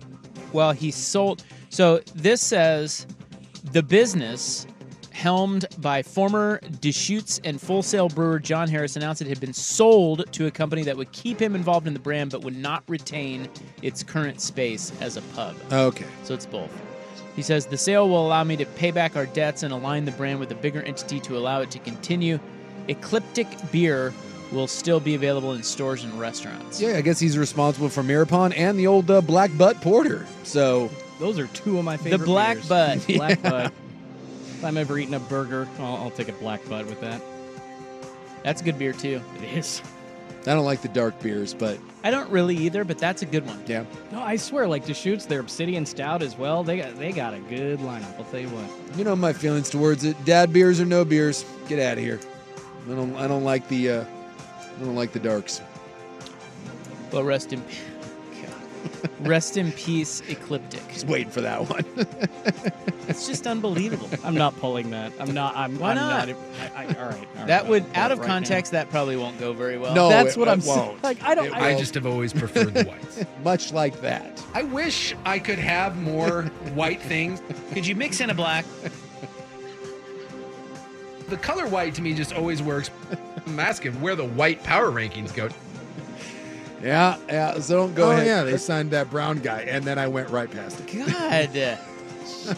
Well, 0.53 0.71
he 0.73 0.91
sold. 0.91 1.43
So 1.69 1.99
this 2.13 2.41
says 2.41 3.07
the 3.71 3.81
business, 3.81 4.67
helmed 5.21 5.65
by 5.77 6.01
former 6.01 6.59
Deschutes 6.79 7.39
and 7.43 7.61
Full 7.61 7.83
Sail 7.83 8.09
brewer 8.09 8.39
John 8.39 8.67
Harris, 8.67 8.95
announced 8.95 9.21
it 9.21 9.27
had 9.27 9.39
been 9.39 9.53
sold 9.53 10.25
to 10.33 10.47
a 10.47 10.51
company 10.51 10.81
that 10.83 10.97
would 10.97 11.11
keep 11.11 11.39
him 11.39 11.53
involved 11.55 11.85
in 11.85 11.93
the 11.93 11.99
brand, 11.99 12.31
but 12.31 12.41
would 12.41 12.57
not 12.57 12.83
retain 12.87 13.47
its 13.83 14.01
current 14.01 14.41
space 14.41 14.91
as 14.99 15.17
a 15.17 15.21
pub. 15.33 15.55
Okay. 15.71 16.07
So 16.23 16.33
it's 16.33 16.47
both. 16.47 16.71
He 17.35 17.43
says 17.43 17.67
the 17.67 17.77
sale 17.77 18.09
will 18.09 18.25
allow 18.25 18.43
me 18.43 18.57
to 18.57 18.65
pay 18.65 18.89
back 18.89 19.15
our 19.15 19.27
debts 19.27 19.61
and 19.63 19.71
align 19.71 20.05
the 20.05 20.11
brand 20.13 20.39
with 20.39 20.51
a 20.51 20.55
bigger 20.55 20.81
entity 20.81 21.19
to 21.21 21.37
allow 21.37 21.61
it 21.61 21.69
to 21.71 21.79
continue. 21.79 22.39
Ecliptic 22.87 23.47
beer 23.71 24.11
will 24.51 24.67
still 24.67 24.99
be 24.99 25.13
available 25.15 25.53
in 25.53 25.61
stores 25.63 26.03
and 26.03 26.11
restaurants. 26.19 26.81
Yeah, 26.81 26.97
I 26.97 27.01
guess 27.01 27.19
he's 27.19 27.37
responsible 27.37 27.89
for 27.89 28.01
Mirror 28.03 28.25
Pond 28.25 28.53
and 28.55 28.77
the 28.77 28.87
old 28.87 29.09
uh, 29.09 29.21
Black 29.21 29.55
Butt 29.57 29.79
Porter. 29.81 30.25
So 30.43 30.89
Those 31.19 31.37
are 31.39 31.47
two 31.47 31.77
of 31.77 31.85
my 31.85 31.95
favorite. 31.95 32.25
Black 32.25 32.55
beers. 32.57 32.67
Butt. 32.67 33.07
Black 33.07 33.39
Yeah. 33.43 33.49
Butt. 33.49 33.73
If 34.61 34.65
I'm 34.65 34.77
ever 34.77 34.99
eating 34.99 35.15
a 35.15 35.19
burger, 35.19 35.67
I'll, 35.79 35.95
I'll 35.95 36.11
take 36.11 36.29
a 36.29 36.33
black 36.33 36.61
butt 36.69 36.85
with 36.85 37.01
that. 37.01 37.19
That's 38.43 38.61
a 38.61 38.63
good 38.63 38.77
beer 38.77 38.93
too. 38.93 39.19
It 39.37 39.57
is. 39.57 39.81
I 40.41 40.53
don't 40.53 40.65
like 40.65 40.83
the 40.83 40.87
dark 40.87 41.19
beers, 41.19 41.55
but 41.55 41.79
I 42.03 42.11
don't 42.11 42.29
really 42.29 42.55
either, 42.57 42.83
but 42.83 42.99
that's 42.99 43.23
a 43.23 43.25
good 43.25 43.43
one. 43.43 43.59
yeah. 43.65 43.85
No, 44.11 44.21
I 44.21 44.35
swear, 44.35 44.67
like 44.67 44.85
Deschutes, 44.85 45.25
their 45.25 45.39
Obsidian 45.39 45.83
Stout 45.83 46.21
as 46.21 46.37
well. 46.37 46.63
They 46.63 46.77
got 46.77 46.95
they 46.99 47.11
got 47.11 47.33
a 47.33 47.39
good 47.39 47.79
lineup. 47.79 48.15
I'll 48.19 48.25
tell 48.25 48.39
you 48.39 48.49
what. 48.49 48.97
You 48.99 49.03
know 49.03 49.15
my 49.15 49.33
feelings 49.33 49.67
towards 49.67 50.03
it. 50.03 50.23
Dad 50.25 50.53
beers 50.53 50.79
or 50.79 50.85
no 50.85 51.03
beers, 51.03 51.43
get 51.67 51.79
out 51.79 51.97
of 51.97 52.03
here. 52.03 52.19
I 52.85 52.93
don't. 52.93 53.15
I 53.15 53.27
don't 53.27 53.43
like 53.43 53.67
the. 53.67 53.89
Uh, 53.89 54.05
I 54.59 54.83
don't 54.85 54.95
like 54.95 55.11
the 55.11 55.19
darks. 55.19 55.59
Well, 57.11 57.23
rest 57.23 57.51
in 57.51 57.63
Rest 59.21 59.57
in 59.57 59.71
peace, 59.73 60.21
Ecliptic. 60.27 60.87
Just 60.89 61.07
waiting 61.07 61.29
for 61.31 61.41
that 61.41 61.69
one. 61.69 61.85
It's 63.07 63.27
just 63.27 63.45
unbelievable. 63.45 64.07
I'm 64.23 64.35
not 64.35 64.55
pulling 64.59 64.91
that. 64.91 65.11
I'm 65.19 65.33
not. 65.33 65.53
I'm. 65.57 65.77
Why 65.79 65.89
I'm 65.91 65.95
not? 65.97 66.29
I, 66.29 66.33
I, 66.75 66.85
all 66.85 66.85
right. 66.85 66.97
all 66.97 67.09
right, 67.09 67.47
that 67.47 67.67
would, 67.67 67.83
out 67.93 68.11
of 68.13 68.19
right 68.19 68.27
context, 68.27 68.71
that 68.71 68.89
probably 68.89 69.17
won't 69.17 69.37
go 69.37 69.51
very 69.51 69.77
well. 69.77 69.93
No, 69.93 70.07
That's 70.07 70.35
it- 70.35 70.39
what 70.39 70.47
it 70.47 70.51
I'm 70.51 70.61
saying. 70.61 70.77
won't. 70.79 71.03
Like 71.03 71.21
I 71.21 71.35
don't. 71.35 71.47
It 71.47 71.53
I, 71.53 71.71
I 71.71 71.77
just 71.77 71.93
have 71.95 72.05
always 72.05 72.31
preferred 72.31 72.73
the 72.73 72.85
whites. 72.85 73.25
Much 73.43 73.73
like 73.73 73.99
that. 74.01 74.41
I 74.53 74.63
wish 74.63 75.13
I 75.25 75.39
could 75.39 75.59
have 75.59 75.97
more 75.97 76.43
white 76.73 77.01
things. 77.01 77.41
Could 77.73 77.85
you 77.85 77.95
mix 77.95 78.21
in 78.21 78.29
a 78.29 78.33
black? 78.33 78.63
The 81.27 81.37
color 81.37 81.67
white 81.67 81.95
to 81.95 82.01
me 82.01 82.13
just 82.13 82.33
always 82.33 82.61
works. 82.61 82.91
I'm 83.45 83.59
asking 83.59 83.99
where 83.99 84.15
the 84.15 84.25
white 84.25 84.63
power 84.63 84.89
rankings 84.91 85.33
go. 85.35 85.49
Yeah, 86.81 87.17
yeah. 87.29 87.59
So 87.59 87.75
don't 87.77 87.93
go 87.95 88.09
Oh, 88.09 88.11
ahead. 88.11 88.25
yeah, 88.25 88.43
they 88.43 88.51
they- 88.51 88.57
signed 88.57 88.91
that 88.91 89.09
brown 89.09 89.39
guy, 89.39 89.61
and 89.61 89.83
then 89.85 89.97
I 89.99 90.07
went 90.07 90.29
right 90.29 90.49
past 90.49 90.79
it. 90.79 90.87
God. 90.87 92.57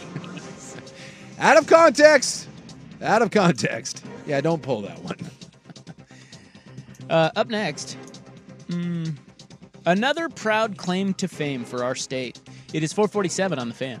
Out 1.38 1.56
of 1.56 1.66
context. 1.66 2.48
Out 3.02 3.22
of 3.22 3.30
context. 3.30 4.04
Yeah, 4.26 4.40
don't 4.40 4.62
pull 4.62 4.82
that 4.82 4.98
one. 5.02 5.16
Uh, 7.10 7.30
up 7.36 7.48
next, 7.48 7.98
mm, 8.68 9.14
another 9.84 10.28
proud 10.30 10.78
claim 10.78 11.12
to 11.14 11.28
fame 11.28 11.64
for 11.64 11.84
our 11.84 11.94
state. 11.94 12.40
It 12.72 12.82
is 12.82 12.92
447 12.94 13.58
on 13.58 13.68
the 13.68 13.74
fan. 13.74 14.00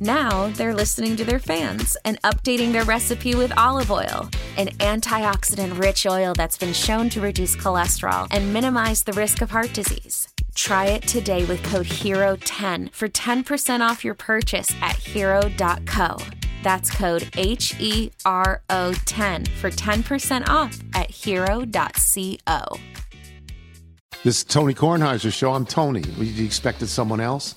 Now 0.00 0.48
they're 0.48 0.74
listening 0.74 1.14
to 1.16 1.24
their 1.24 1.38
fans 1.38 1.96
and 2.04 2.20
updating 2.22 2.72
their 2.72 2.84
recipe 2.84 3.36
with 3.36 3.56
olive 3.56 3.92
oil, 3.92 4.28
an 4.56 4.68
antioxidant 4.78 5.78
rich 5.78 6.04
oil 6.04 6.34
that's 6.34 6.58
been 6.58 6.72
shown 6.72 7.08
to 7.10 7.20
reduce 7.20 7.54
cholesterol 7.54 8.26
and 8.32 8.52
minimize 8.52 9.04
the 9.04 9.12
risk 9.12 9.40
of 9.40 9.50
heart 9.50 9.72
disease. 9.72 10.28
Try 10.56 10.86
it 10.86 11.06
today 11.06 11.44
with 11.44 11.62
code 11.62 11.86
HERO10 11.86 12.92
for 12.92 13.08
10% 13.08 13.80
off 13.88 14.04
your 14.04 14.14
purchase 14.14 14.74
at 14.80 14.96
hero.co. 14.96 16.16
That's 16.64 16.90
code 16.90 17.28
H 17.36 17.76
E 17.78 18.10
R 18.24 18.62
O 18.70 18.94
10 19.04 19.44
for 19.60 19.70
10% 19.70 20.48
off 20.48 20.76
at 20.94 21.10
hero.co. 21.10 22.78
This 24.24 24.38
is 24.38 24.44
Tony 24.44 24.74
Kornheiser 24.74 25.32
show. 25.32 25.52
I'm 25.52 25.66
Tony. 25.66 26.00
You 26.00 26.46
expected 26.46 26.88
someone 26.88 27.20
else? 27.20 27.56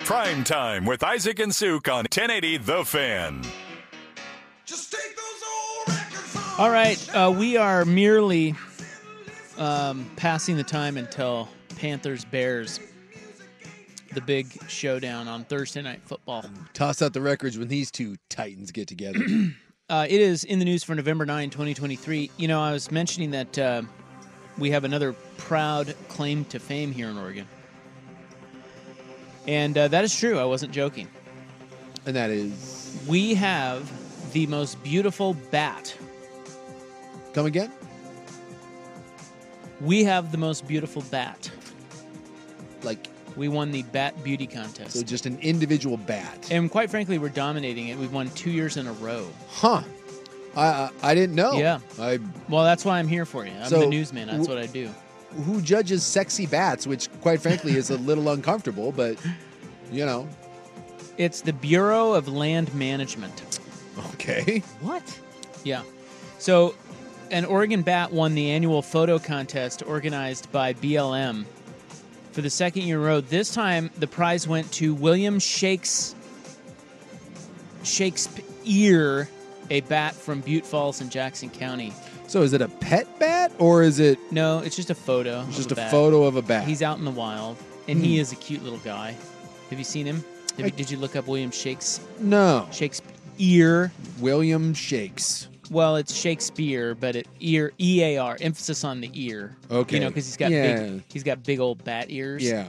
Prime 0.00 0.42
time 0.44 0.84
with 0.86 1.02
Isaac 1.02 1.38
and 1.38 1.54
Suk 1.54 1.88
on 1.88 2.04
1080 2.04 2.56
The 2.58 2.84
Fan. 2.84 3.42
All 6.58 6.70
right, 6.70 7.14
uh, 7.14 7.32
we 7.36 7.56
are 7.56 7.84
merely 7.84 8.54
um, 9.58 10.10
passing 10.16 10.56
the 10.56 10.64
time 10.64 10.96
until 10.96 11.48
Panthers 11.76 12.24
Bears, 12.24 12.80
the 14.12 14.20
big 14.20 14.46
showdown 14.68 15.28
on 15.28 15.44
Thursday 15.44 15.82
Night 15.82 16.00
Football. 16.04 16.44
Toss 16.74 17.02
out 17.02 17.12
the 17.12 17.20
records 17.20 17.58
when 17.58 17.68
these 17.68 17.90
two 17.90 18.16
titans 18.28 18.72
get 18.72 18.88
together. 18.88 19.20
Uh, 19.90 20.04
it 20.06 20.20
is 20.20 20.44
in 20.44 20.58
the 20.58 20.66
news 20.66 20.84
for 20.84 20.94
November 20.94 21.24
9, 21.24 21.48
2023. 21.48 22.30
You 22.36 22.46
know, 22.46 22.60
I 22.60 22.72
was 22.72 22.90
mentioning 22.90 23.30
that 23.30 23.58
uh, 23.58 23.80
we 24.58 24.70
have 24.70 24.84
another 24.84 25.14
proud 25.38 25.94
claim 26.08 26.44
to 26.46 26.58
fame 26.58 26.92
here 26.92 27.08
in 27.08 27.16
Oregon. 27.16 27.46
And 29.48 29.78
uh, 29.78 29.88
that 29.88 30.04
is 30.04 30.14
true. 30.14 30.38
I 30.38 30.44
wasn't 30.44 30.72
joking. 30.72 31.08
And 32.04 32.14
that 32.14 32.28
is? 32.28 33.02
We 33.08 33.34
have 33.34 33.90
the 34.32 34.46
most 34.46 34.80
beautiful 34.82 35.34
bat. 35.50 35.96
Come 37.32 37.46
again? 37.46 37.72
We 39.80 40.04
have 40.04 40.32
the 40.32 40.38
most 40.38 40.68
beautiful 40.68 41.02
bat. 41.10 41.50
Like 42.82 43.08
we 43.36 43.48
won 43.48 43.70
the 43.70 43.84
bat 43.84 44.22
beauty 44.22 44.46
contest. 44.46 44.92
So 44.92 45.02
just 45.02 45.24
an 45.24 45.38
individual 45.40 45.96
bat. 45.96 46.48
And 46.50 46.70
quite 46.70 46.90
frankly, 46.90 47.16
we're 47.16 47.28
dominating 47.30 47.88
it. 47.88 47.96
We've 47.96 48.12
won 48.12 48.28
two 48.30 48.50
years 48.50 48.76
in 48.76 48.86
a 48.86 48.92
row. 48.94 49.26
Huh. 49.48 49.82
I 50.56 50.66
I, 50.66 50.90
I 51.02 51.14
didn't 51.14 51.36
know. 51.36 51.52
Yeah. 51.52 51.78
I 51.98 52.18
Well, 52.50 52.64
that's 52.64 52.84
why 52.84 52.98
I'm 52.98 53.08
here 53.08 53.24
for 53.24 53.46
you. 53.46 53.52
I'm 53.52 53.68
So, 53.70 53.80
the 53.80 53.86
newsman. 53.86 54.26
That's 54.26 54.46
w- 54.46 54.54
what 54.54 54.62
I 54.62 54.70
do. 54.70 54.90
Who 55.44 55.60
judges 55.60 56.02
sexy 56.02 56.46
bats, 56.46 56.86
which 56.86 57.10
quite 57.20 57.40
frankly 57.40 57.76
is 57.76 57.90
a 57.90 57.98
little 57.98 58.28
uncomfortable, 58.30 58.92
but 58.92 59.18
you 59.92 60.04
know. 60.04 60.28
It's 61.16 61.40
the 61.40 61.52
Bureau 61.52 62.12
of 62.12 62.28
Land 62.28 62.74
Management. 62.74 63.60
Okay. 64.14 64.62
What? 64.80 65.18
Yeah. 65.64 65.82
So, 66.38 66.74
an 67.30 67.44
Oregon 67.44 67.82
bat 67.82 68.12
won 68.12 68.34
the 68.34 68.50
annual 68.50 68.82
photo 68.82 69.18
contest 69.18 69.82
organized 69.84 70.50
by 70.52 70.72
BLM 70.74 71.44
for 72.30 72.42
the 72.42 72.50
second 72.50 72.82
year 72.82 72.98
in 72.98 73.02
a 73.02 73.06
row. 73.06 73.20
This 73.20 73.52
time, 73.52 73.90
the 73.98 74.06
prize 74.06 74.46
went 74.46 74.70
to 74.74 74.94
William 74.94 75.40
Shakes 75.40 76.14
Shakespeare, 77.82 79.28
a 79.70 79.80
bat 79.82 80.14
from 80.14 80.40
Butte 80.40 80.66
Falls 80.66 81.00
in 81.00 81.10
Jackson 81.10 81.50
County. 81.50 81.92
So 82.28 82.42
is 82.42 82.52
it 82.52 82.60
a 82.62 82.68
pet 82.68 83.18
bat 83.18 83.50
or 83.58 83.82
is 83.82 83.98
it 83.98 84.18
No, 84.30 84.60
it's 84.60 84.76
just 84.76 84.90
a 84.90 84.94
photo. 84.94 85.44
It's 85.48 85.56
just 85.56 85.72
a 85.72 85.74
bat. 85.74 85.90
photo 85.90 86.24
of 86.24 86.36
a 86.36 86.42
bat. 86.42 86.66
He's 86.68 86.82
out 86.82 86.98
in 86.98 87.04
the 87.04 87.10
wild, 87.10 87.56
and 87.88 87.98
he 88.04 88.16
Hmm. 88.16 88.20
is 88.20 88.32
a 88.32 88.36
cute 88.36 88.62
little 88.62 88.78
guy. 88.80 89.16
Have 89.70 89.78
you 89.78 89.84
seen 89.84 90.06
him? 90.06 90.22
Have 90.56 90.66
you, 90.66 90.70
did 90.72 90.90
you 90.90 90.98
look 90.98 91.16
up 91.16 91.26
William 91.26 91.50
Shakes? 91.50 92.00
No. 92.20 92.68
Shakespeare. 92.70 93.12
Ear. 93.38 93.92
William 94.20 94.74
Shakes. 94.74 95.48
Well, 95.70 95.96
it's 95.96 96.14
Shakespeare, 96.14 96.94
but 96.94 97.14
it 97.16 97.28
ear 97.40 97.72
E 97.78 98.02
A 98.02 98.18
R 98.18 98.36
emphasis 98.40 98.84
on 98.84 99.00
the 99.00 99.10
ear. 99.14 99.56
Okay. 99.70 99.96
you 99.96 100.00
know 100.02 100.08
because 100.08 100.26
he's 100.26 100.36
got 100.36 100.50
Yeah. 100.50 100.76
big 100.88 101.02
he's 101.12 101.22
got 101.22 101.42
big 101.44 101.60
old 101.60 101.84
bat 101.84 102.06
ears. 102.08 102.42
Yeah. 102.42 102.66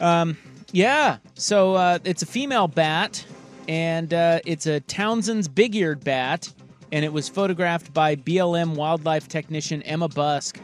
Um, 0.00 0.36
yeah. 0.72 1.18
So 1.34 1.74
uh, 1.74 1.98
it's 2.04 2.22
a 2.22 2.26
female 2.26 2.68
bat, 2.68 3.24
and 3.68 4.12
uh, 4.14 4.40
it's 4.46 4.66
a 4.66 4.80
Townsend's 4.80 5.48
big-eared 5.48 6.04
bat, 6.04 6.52
and 6.92 7.04
it 7.04 7.12
was 7.12 7.28
photographed 7.28 7.92
by 7.92 8.16
BLM 8.16 8.74
wildlife 8.74 9.28
technician 9.28 9.82
Emma 9.82 10.08
Busk, 10.08 10.58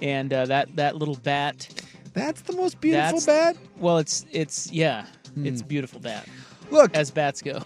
and 0.00 0.32
uh, 0.32 0.46
that 0.46 0.74
that 0.76 0.96
little 0.96 1.16
bat. 1.16 1.68
That's 2.14 2.42
the 2.42 2.52
most 2.54 2.80
beautiful 2.80 3.20
bat. 3.24 3.56
Well, 3.78 3.98
it's 3.98 4.26
it's 4.32 4.70
yeah, 4.70 5.06
it's 5.44 5.60
a 5.60 5.64
Hmm. 5.64 5.68
beautiful 5.68 6.00
bat. 6.00 6.26
Look, 6.70 6.94
as 6.94 7.10
bats 7.10 7.40
go. 7.42 7.60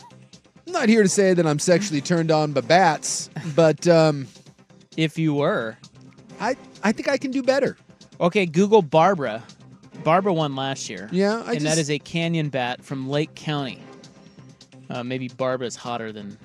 I'm 0.67 0.73
not 0.73 0.89
here 0.89 1.03
to 1.03 1.09
say 1.09 1.33
that 1.35 1.47
I'm 1.47 1.59
sexually 1.61 2.01
turned 2.01 2.31
on 2.33 2.53
by 2.53 2.61
bats, 2.61 3.31
but 3.55 3.87
um, 3.89 4.27
if 4.97 5.17
you 5.19 5.35
were, 5.35 5.77
I 6.41 6.57
I 6.85 6.93
think 6.93 7.09
I 7.09 7.17
can 7.19 7.31
do 7.31 7.43
better. 7.43 7.77
Okay, 8.21 8.47
Google 8.47 8.83
Barbara. 8.83 9.43
Barbara 10.05 10.33
won 10.33 10.55
last 10.57 10.89
year. 10.89 11.09
Yeah, 11.13 11.43
I 11.47 11.53
and 11.55 11.61
that 11.63 11.71
just- 11.71 11.79
is 11.79 11.91
a 11.91 11.99
canyon 11.99 12.49
bat 12.49 12.85
from 12.85 13.09
Lake 13.09 13.35
County. 13.35 13.83
Uh, 14.89 15.03
maybe 15.03 15.27
Barbara's 15.29 15.75
hotter 15.75 16.13
than 16.13 16.39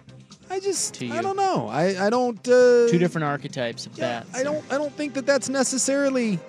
I 0.51 0.59
just. 0.59 1.01
I 1.01 1.21
don't 1.21 1.37
know. 1.37 1.67
I 1.69 2.07
I 2.07 2.09
don't. 2.09 2.37
Uh, 2.47 2.87
Two 2.89 2.97
different 2.99 3.25
archetypes 3.25 3.85
of 3.85 3.95
bats. 3.95 4.35
I 4.37 4.43
don't 4.43 4.63
I 4.71 4.77
don't 4.77 4.93
think 4.93 5.13
that 5.13 5.25
that's 5.25 5.47
necessarily. 5.49 6.39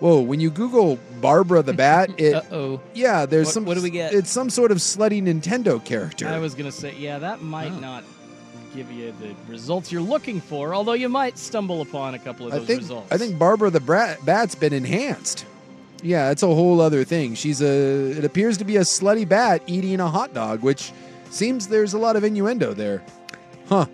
Whoa! 0.00 0.20
When 0.20 0.40
you 0.40 0.50
Google 0.50 0.98
Barbara 1.20 1.62
the 1.62 1.72
bat, 1.72 2.10
it 2.18 2.34
Uh-oh. 2.34 2.80
yeah, 2.94 3.26
there's 3.26 3.46
What- 3.46 3.54
some. 3.54 3.64
what 3.64 3.74
do 3.76 3.82
we 3.82 3.90
get? 3.90 4.12
It's 4.14 4.30
some 4.30 4.50
sort 4.50 4.70
of 4.70 4.78
slutty 4.78 5.22
Nintendo 5.22 5.82
character. 5.84 6.28
I 6.28 6.38
was 6.38 6.54
gonna 6.54 6.72
say, 6.72 6.94
yeah, 6.98 7.18
that 7.18 7.42
might 7.42 7.72
Oh. 7.72 7.78
not 7.80 8.04
give 8.74 8.90
you 8.90 9.12
the 9.20 9.34
results 9.50 9.90
you're 9.92 10.02
looking 10.02 10.40
for. 10.40 10.74
Although 10.74 10.94
you 10.94 11.08
might 11.08 11.38
stumble 11.38 11.80
upon 11.80 12.14
a 12.14 12.18
couple 12.18 12.46
of 12.46 12.52
I 12.54 12.58
those 12.58 12.66
think 12.66 12.80
results. 12.80 13.08
I 13.12 13.18
think 13.18 13.38
Barbara 13.38 13.70
the 13.70 13.80
brat, 13.80 14.24
bat's 14.24 14.54
been 14.54 14.72
enhanced. 14.72 15.46
Yeah, 16.02 16.30
it's 16.32 16.42
a 16.42 16.46
whole 16.48 16.80
other 16.80 17.02
thing. 17.04 17.34
She's 17.34 17.62
a. 17.62 18.10
It 18.18 18.24
appears 18.24 18.58
to 18.58 18.64
be 18.64 18.76
a 18.76 18.82
slutty 18.82 19.26
bat 19.28 19.62
eating 19.66 20.00
a 20.00 20.08
hot 20.08 20.34
dog, 20.34 20.62
which 20.62 20.92
seems 21.30 21.66
there's 21.68 21.94
a 21.94 21.98
lot 21.98 22.14
of 22.16 22.24
innuendo 22.24 22.74
there. 22.74 23.02
Huh. 23.68 23.86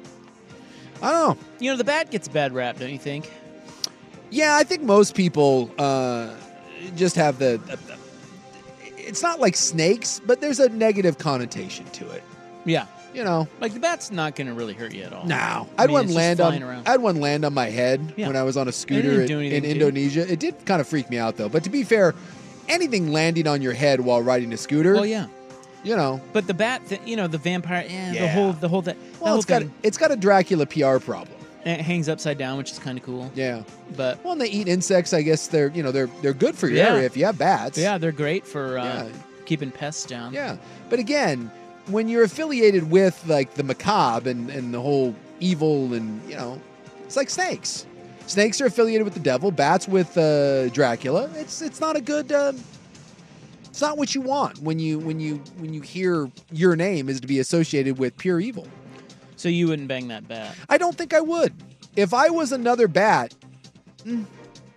I 1.03 1.11
don't 1.13 1.39
know. 1.39 1.45
You 1.59 1.71
know, 1.71 1.77
the 1.77 1.85
bat 1.85 2.11
gets 2.11 2.29
a 2.29 2.31
bad 2.31 2.53
rap, 2.53 2.79
don't 2.79 2.91
you 2.91 2.99
think? 2.99 3.31
Yeah, 4.31 4.57
I 4.57 4.65
think 4.65 4.83
most 4.83 5.15
people 5.15 5.71
uh, 5.79 6.35
just 6.97 7.17
have 7.17 7.39
the. 7.39 7.61
it's 8.97 9.23
not 9.23 9.41
like 9.41 9.57
snakes, 9.57 10.21
but 10.25 10.41
there's 10.41 10.61
a 10.61 10.69
negative 10.69 11.19
connotation 11.19 11.85
to 11.87 12.09
it. 12.11 12.23
Yeah. 12.65 12.87
You 13.13 13.25
know, 13.25 13.49
like 13.61 13.75
the 13.75 13.81
bat's 13.81 14.13
not 14.13 14.37
going 14.37 14.47
to 14.47 14.53
really 14.55 14.73
hurt 14.73 14.95
you 14.95 15.03
at 15.03 15.13
all. 15.13 15.25
No, 15.27 15.35
I 15.35 15.67
I 15.79 15.81
had 15.81 15.87
mean, 15.89 15.95
one 15.95 16.15
land 16.15 16.41
on. 16.41 16.63
around. 16.63 16.87
I 16.87 16.93
had 16.93 17.03
one 17.03 17.17
land 17.17 17.45
on 17.45 17.53
my 17.53 17.67
head 17.69 18.15
Yeah. 18.17 18.29
when 18.29 18.37
I 18.37 18.45
was 18.45 18.57
on 18.57 18.69
a 18.69 18.73
scooter 18.73 19.23
in, 19.23 19.29
in 19.33 19.41
anything 19.41 19.63
to 19.63 19.69
you. 19.69 19.73
Indonesia. 19.75 20.33
It 20.33 20.39
did 20.39 20.65
kind 20.65 20.81
of 20.81 20.87
freak 20.87 21.11
me 21.11 21.19
out 21.19 21.37
though. 21.37 21.49
But 21.49 21.65
to 21.65 21.71
be 21.71 21.83
fair, 21.83 22.15
anything 22.69 23.11
landing 23.11 23.49
on 23.49 23.63
your 23.63 23.73
head 23.73 24.01
while 24.01 24.23
riding 24.23 24.53
a 24.53 24.57
scooter. 24.57 24.95
Well, 24.95 25.07
yeah. 25.07 25.27
You 25.83 25.97
know. 25.97 26.21
But 26.33 26.47
the 26.47 26.55
bat, 26.55 26.83
th- 26.89 27.01
you 27.07 27.17
know, 27.17 27.27
the 27.27 27.39
vampire, 27.39 27.87
yeah, 27.89 28.11
the 28.11 28.15
Yeah. 28.17 28.27
whole, 28.35 28.53
the 28.53 28.69
whole, 28.69 28.83
th- 28.83 28.97
the 28.97 29.19
Well, 29.21 29.31
whole 29.31 29.37
it's 29.39 29.47
got 29.47 29.63
thing, 29.63 29.73
it's 29.83 29.97
got 29.99 30.11
a 30.11 30.17
Dracula 30.17 30.67
PR 30.67 30.99
problem. 30.99 31.37
and 31.65 31.81
it 31.81 31.85
hangs 31.85 32.09
upside 32.09 32.37
down, 32.39 32.59
which 32.59 32.71
is 32.73 32.79
kind 32.79 32.99
of 32.99 33.05
cool. 33.05 33.31
Yeah. 33.35 33.63
But 33.97 34.23
Well, 34.25 34.33
and 34.33 34.41
they 34.41 34.49
eat 34.49 34.69
insects. 34.69 35.13
I 35.13 35.23
guess 35.23 35.47
they're 35.47 35.71
you 35.75 35.83
know 35.83 35.91
they're 35.93 36.09
they're 36.23 36.35
good 36.35 36.55
for 36.57 36.69
your 36.69 36.79
Yeah. 36.79 36.93
area 36.95 37.07
if 37.07 37.17
you 37.17 37.25
have 37.27 37.39
bats. 37.39 37.79
yeah, 37.79 37.97
they're 37.99 38.13
great 38.13 38.47
for 38.47 38.79
uh, 38.79 38.85
Yeah. 38.85 39.07
keeping 39.47 39.71
pests 39.71 40.05
down. 40.05 40.33
Yeah. 40.35 40.57
But 40.91 40.99
again, 40.99 41.51
when 41.87 42.09
you're 42.09 42.25
affiliated 42.25 42.91
with 42.91 43.23
like 43.27 43.55
the 43.55 43.63
macabre 43.63 44.29
and, 44.31 44.51
and 44.51 44.73
the 44.75 44.81
whole 44.81 45.15
evil 45.41 45.95
and 45.95 46.21
you 46.29 46.37
know, 46.37 46.61
it's 47.05 47.17
like 47.17 47.31
snakes. 47.31 47.87
Snakes 48.27 48.61
are 48.61 48.67
affiliated 48.67 49.05
with 49.05 49.15
the 49.15 49.21
devil. 49.21 49.51
Bats 49.51 49.89
with 49.89 50.17
uh, 50.17 50.69
Dracula. 50.69 51.29
It's 51.37 51.63
it's 51.63 51.81
not 51.81 51.97
a 51.97 52.01
good. 52.01 52.31
Um, 52.33 52.57
it's 53.81 53.89
not 53.89 53.97
what 53.97 54.15
you 54.15 54.21
want 54.21 54.59
when 54.59 54.79
you 54.79 54.99
when 54.99 55.19
you 55.19 55.37
when 55.57 55.73
you 55.73 55.81
hear 55.81 56.31
your 56.53 56.77
name 56.77 57.09
is 57.09 57.19
to 57.19 57.27
be 57.27 57.39
associated 57.39 57.99
with 57.99 58.15
pure 58.19 58.39
evil. 58.39 58.69
So 59.37 59.49
you 59.49 59.69
wouldn't 59.69 59.89
bang 59.89 60.09
that 60.09 60.29
bat. 60.29 60.55
I 60.69 60.77
don't 60.77 60.99
think 60.99 61.15
I 61.15 61.23
would. 61.23 61.55
If 61.97 62.13
I 62.13 62.29
was 62.29 62.53
another 62.53 62.89
bat, 62.89 63.35
mm, 64.05 64.27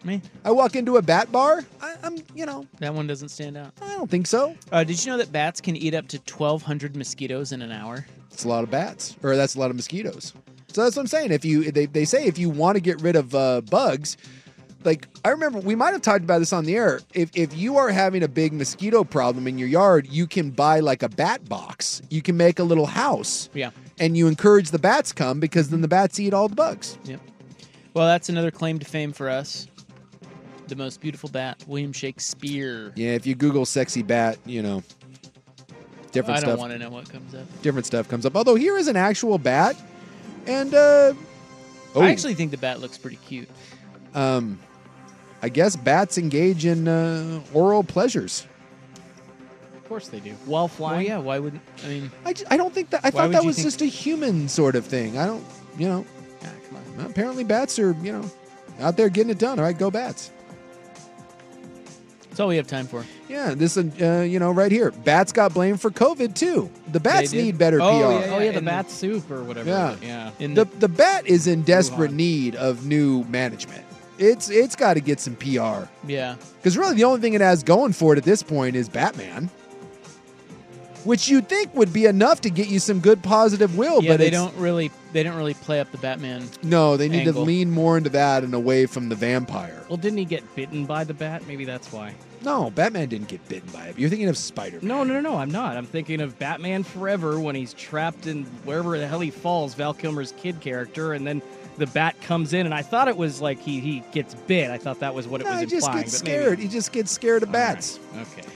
Me? 0.05 0.21
I 0.45 0.51
walk 0.51 0.77
into 0.77 0.95
a 0.95 1.01
bat 1.01 1.29
bar. 1.33 1.65
I, 1.81 1.95
I'm 2.01 2.15
you 2.33 2.45
know 2.45 2.65
That 2.79 2.93
one 2.93 3.05
doesn't 3.05 3.27
stand 3.27 3.57
out. 3.57 3.73
I 3.81 3.89
don't 3.89 4.09
think 4.09 4.25
so. 4.25 4.55
Uh, 4.71 4.85
did 4.85 5.03
you 5.03 5.11
know 5.11 5.17
that 5.17 5.33
bats 5.33 5.59
can 5.59 5.75
eat 5.75 5.93
up 5.93 6.07
to 6.07 6.17
1,200 6.19 6.95
mosquitoes 6.95 7.51
in 7.51 7.61
an 7.61 7.73
hour? 7.73 8.05
It's 8.31 8.45
a 8.45 8.47
lot 8.47 8.63
of 8.63 8.71
bats, 8.71 9.17
or 9.21 9.35
that's 9.35 9.55
a 9.55 9.59
lot 9.59 9.69
of 9.69 9.75
mosquitoes. 9.75 10.31
So 10.69 10.81
that's 10.81 10.95
what 10.95 11.01
I'm 11.01 11.07
saying. 11.07 11.33
If 11.33 11.43
you 11.43 11.73
they, 11.73 11.87
they 11.87 12.05
say 12.05 12.25
if 12.25 12.37
you 12.37 12.49
want 12.49 12.77
to 12.77 12.81
get 12.81 13.01
rid 13.01 13.17
of 13.17 13.35
uh, 13.35 13.59
bugs, 13.69 14.15
like 14.85 15.07
I 15.23 15.29
remember 15.29 15.59
we 15.59 15.75
might 15.75 15.91
have 15.93 16.01
talked 16.01 16.23
about 16.23 16.39
this 16.39 16.53
on 16.53 16.65
the 16.65 16.75
air. 16.75 17.01
If 17.13 17.29
if 17.35 17.55
you 17.55 17.77
are 17.77 17.89
having 17.89 18.23
a 18.23 18.27
big 18.27 18.53
mosquito 18.53 19.03
problem 19.03 19.47
in 19.47 19.57
your 19.57 19.67
yard, 19.67 20.07
you 20.09 20.27
can 20.27 20.49
buy 20.51 20.79
like 20.79 21.03
a 21.03 21.09
bat 21.09 21.47
box. 21.47 22.01
You 22.09 22.21
can 22.21 22.37
make 22.37 22.59
a 22.59 22.63
little 22.63 22.85
house. 22.85 23.49
Yeah. 23.53 23.71
And 23.99 24.17
you 24.17 24.27
encourage 24.27 24.71
the 24.71 24.79
bats 24.79 25.11
come 25.11 25.39
because 25.39 25.69
then 25.69 25.81
the 25.81 25.87
bats 25.87 26.19
eat 26.19 26.33
all 26.33 26.47
the 26.47 26.55
bugs. 26.55 26.97
Yep. 27.05 27.19
Well, 27.93 28.07
that's 28.07 28.29
another 28.29 28.49
claim 28.51 28.79
to 28.79 28.85
fame 28.85 29.13
for 29.13 29.29
us. 29.29 29.67
The 30.67 30.75
most 30.75 30.99
beautiful 31.01 31.29
bat, 31.29 31.63
William 31.67 31.93
Shakespeare. 31.93 32.91
Yeah, 32.95 33.11
if 33.11 33.27
you 33.27 33.35
Google 33.35 33.65
sexy 33.65 34.01
bat, 34.01 34.39
you 34.45 34.63
know, 34.63 34.81
different 36.11 36.37
I 36.39 36.41
don't 36.41 36.49
stuff. 36.51 36.59
want 36.59 36.71
to 36.71 36.79
know 36.79 36.89
what 36.89 37.09
comes 37.09 37.35
up. 37.35 37.45
Different 37.61 37.85
stuff 37.85 38.07
comes 38.09 38.25
up. 38.25 38.35
Although 38.35 38.55
here 38.55 38.77
is 38.77 38.87
an 38.87 38.95
actual 38.95 39.37
bat, 39.37 39.75
and 40.47 40.73
uh, 40.73 41.13
oh, 41.93 42.01
I 42.01 42.09
actually 42.09 42.33
think 42.33 42.51
the 42.51 42.57
bat 42.57 42.79
looks 42.79 42.97
pretty 42.97 43.17
cute. 43.17 43.49
um, 44.15 44.57
I 45.43 45.49
guess 45.49 45.75
bats 45.75 46.17
engage 46.17 46.65
in 46.65 46.87
uh, 46.87 47.41
oral 47.53 47.83
pleasures. 47.83 48.47
Of 49.75 49.87
course 49.89 50.07
they 50.07 50.19
do. 50.21 50.31
While 50.45 50.63
Well, 50.63 50.67
flying. 50.69 51.05
yeah. 51.07 51.17
Why 51.17 51.37
wouldn't 51.37 51.61
I 51.83 51.87
mean? 51.89 52.11
I, 52.25 52.33
j- 52.33 52.45
I 52.49 52.57
don't 52.57 52.73
think 52.73 52.89
that. 52.91 53.01
I 53.03 53.11
thought 53.11 53.27
would 53.27 53.35
that 53.35 53.41
you 53.43 53.47
was 53.47 53.57
think- 53.57 53.67
just 53.67 53.81
a 53.81 53.85
human 53.85 54.47
sort 54.47 54.75
of 54.75 54.85
thing. 54.85 55.17
I 55.17 55.25
don't, 55.25 55.43
you 55.77 55.87
know. 55.89 56.05
Ah, 56.43 56.47
come 56.69 56.77
on. 56.99 57.05
Apparently, 57.11 57.43
bats 57.43 57.77
are 57.77 57.91
you 58.01 58.13
know 58.13 58.31
out 58.79 58.95
there 58.97 59.09
getting 59.09 59.29
it 59.31 59.37
done. 59.37 59.59
All 59.59 59.65
right, 59.65 59.77
go 59.77 59.91
bats. 59.91 60.31
That's 62.29 62.39
all 62.39 62.47
we 62.47 62.55
have 62.55 62.65
time 62.67 62.87
for. 62.87 63.05
Yeah, 63.29 63.53
this 63.53 63.77
uh, 63.77 64.25
you 64.27 64.39
know 64.39 64.49
right 64.51 64.71
here. 64.71 64.89
Bats 64.91 65.31
got 65.31 65.53
blamed 65.53 65.79
for 65.81 65.91
COVID 65.91 66.33
too. 66.33 66.71
The 66.91 66.99
bats 66.99 67.29
did? 67.31 67.43
need 67.43 67.57
better 67.59 67.79
Oh, 67.81 67.89
PR. 67.89 67.93
yeah, 68.25 68.33
Oh 68.35 68.39
yeah, 68.39 68.51
the 68.51 68.57
and- 68.57 68.65
bat 68.65 68.89
soup 68.89 69.29
or 69.29 69.43
whatever. 69.43 69.69
Yeah. 69.69 69.95
yeah. 70.01 70.31
In 70.39 70.53
The 70.55 70.65
the, 70.65 70.77
the 70.77 70.87
bat 70.87 71.27
is 71.27 71.45
in 71.47 71.61
desperate 71.63 72.11
Wuhan. 72.11 72.15
need 72.15 72.55
of 72.55 72.85
new 72.87 73.23
management. 73.25 73.83
It's 74.17 74.49
it's 74.49 74.75
got 74.75 74.93
to 74.93 75.01
get 75.01 75.19
some 75.19 75.35
PR 75.35 75.87
yeah. 76.05 76.35
because 76.57 76.77
really 76.77 76.95
the 76.95 77.03
only 77.03 77.19
thing 77.19 77.33
it 77.33 77.41
has 77.41 77.63
going 77.63 77.93
for 77.93 78.13
it 78.13 78.17
at 78.17 78.23
this 78.23 78.43
point 78.43 78.75
is 78.75 78.87
Batman, 78.87 79.49
which 81.03 81.27
you'd 81.27 81.49
think 81.49 81.73
would 81.73 81.91
be 81.91 82.05
enough 82.05 82.41
to 82.41 82.49
get 82.49 82.67
you 82.67 82.79
some 82.79 82.99
good 82.99 83.23
positive 83.23 83.75
will. 83.75 84.03
yeah, 84.03 84.11
but 84.11 84.17
they 84.17 84.27
it's, 84.27 84.37
don't 84.37 84.55
really 84.55 84.91
they 85.13 85.23
don't 85.23 85.35
really 85.35 85.55
play 85.55 85.79
up 85.79 85.91
the 85.91 85.97
Batman. 85.97 86.47
No, 86.61 86.95
they 86.95 87.09
need 87.09 87.25
to 87.25 87.31
lean 87.31 87.71
more 87.71 87.97
into 87.97 88.09
that 88.11 88.43
and 88.43 88.53
away 88.53 88.85
from 88.85 89.09
the 89.09 89.15
vampire. 89.15 89.83
Well, 89.89 89.97
didn't 89.97 90.19
he 90.19 90.25
get 90.25 90.55
bitten 90.55 90.85
by 90.85 91.03
the 91.03 91.13
bat? 91.13 91.47
Maybe 91.47 91.65
that's 91.65 91.91
why. 91.91 92.13
No, 92.43 92.71
Batman 92.71 93.07
didn't 93.07 93.29
get 93.29 93.47
bitten 93.47 93.69
by 93.71 93.85
it. 93.87 93.97
You're 93.97 94.09
thinking 94.09 94.27
of 94.27 94.37
Spider 94.37 94.77
Man. 94.77 94.87
No, 94.87 95.03
no, 95.03 95.13
no, 95.13 95.21
no. 95.21 95.37
I'm 95.37 95.51
not. 95.51 95.77
I'm 95.77 95.85
thinking 95.85 96.19
of 96.19 96.37
Batman 96.39 96.83
Forever 96.83 97.39
when 97.39 97.55
he's 97.55 97.73
trapped 97.73 98.27
in 98.27 98.43
wherever 98.65 98.97
the 98.97 99.07
hell 99.07 99.21
he 99.21 99.31
falls. 99.31 99.73
Val 99.75 99.93
Kilmer's 99.93 100.33
kid 100.33 100.59
character, 100.59 101.13
and 101.13 101.25
then 101.25 101.41
the 101.77 101.87
bat 101.87 102.19
comes 102.21 102.53
in, 102.53 102.65
and 102.65 102.73
I 102.73 102.81
thought 102.81 103.07
it 103.07 103.17
was 103.17 103.41
like 103.41 103.59
he 103.59 103.79
he 103.79 104.03
gets 104.11 104.35
bit. 104.35 104.69
I 104.71 104.77
thought 104.77 104.99
that 104.99 105.13
was 105.13 105.27
what 105.27 105.41
it 105.41 105.45
No, 105.45 105.51
was 105.51 105.59
he 105.61 105.65
just 105.65 105.91
gets 105.91 106.19
but 106.19 106.25
maybe- 106.27 106.39
scared. 106.41 106.59
He 106.59 106.67
just 106.67 106.91
gets 106.91 107.11
scared 107.11 107.43
of 107.43 107.51
bats. 107.51 107.99
Okay. 108.15 108.47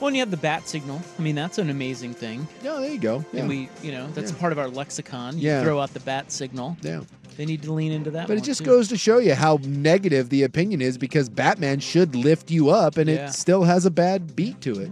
Well, 0.00 0.08
and 0.08 0.16
you 0.16 0.22
have 0.22 0.30
the 0.30 0.36
bat 0.36 0.68
signal. 0.68 1.02
I 1.18 1.22
mean, 1.22 1.34
that's 1.34 1.58
an 1.58 1.70
amazing 1.70 2.14
thing. 2.14 2.46
Yeah, 2.62 2.74
there 2.78 2.90
you 2.90 2.98
go. 3.00 3.24
Yeah. 3.32 3.40
And 3.40 3.48
we, 3.48 3.68
you 3.82 3.90
know, 3.90 4.06
that's 4.14 4.30
Yeah. 4.30 4.38
part 4.38 4.52
of 4.52 4.58
our 4.60 4.68
lexicon. 4.68 5.36
You 5.38 5.48
Yeah. 5.48 5.62
throw 5.64 5.80
out 5.80 5.92
the 5.92 6.00
bat 6.00 6.30
signal. 6.30 6.76
yeah. 6.82 7.00
They 7.36 7.44
need 7.46 7.62
to 7.62 7.72
lean 7.72 7.92
into 7.92 8.10
that. 8.12 8.26
But 8.28 8.36
it 8.36 8.42
just 8.44 8.60
too. 8.60 8.64
goes 8.66 8.88
to 8.88 8.96
show 8.96 9.18
you 9.18 9.34
how 9.34 9.58
negative 9.62 10.28
the 10.28 10.42
opinion 10.42 10.80
is 10.82 10.98
because 10.98 11.28
Batman 11.28 11.78
should 11.80 12.14
lift 12.16 12.50
you 12.50 12.70
up 12.70 12.96
and 12.96 13.08
Yeah. 13.08 13.26
it 13.26 13.32
still 13.32 13.62
has 13.64 13.86
a 13.86 13.90
bad 13.90 14.34
beat 14.36 14.60
to 14.62 14.78
it. 14.80 14.90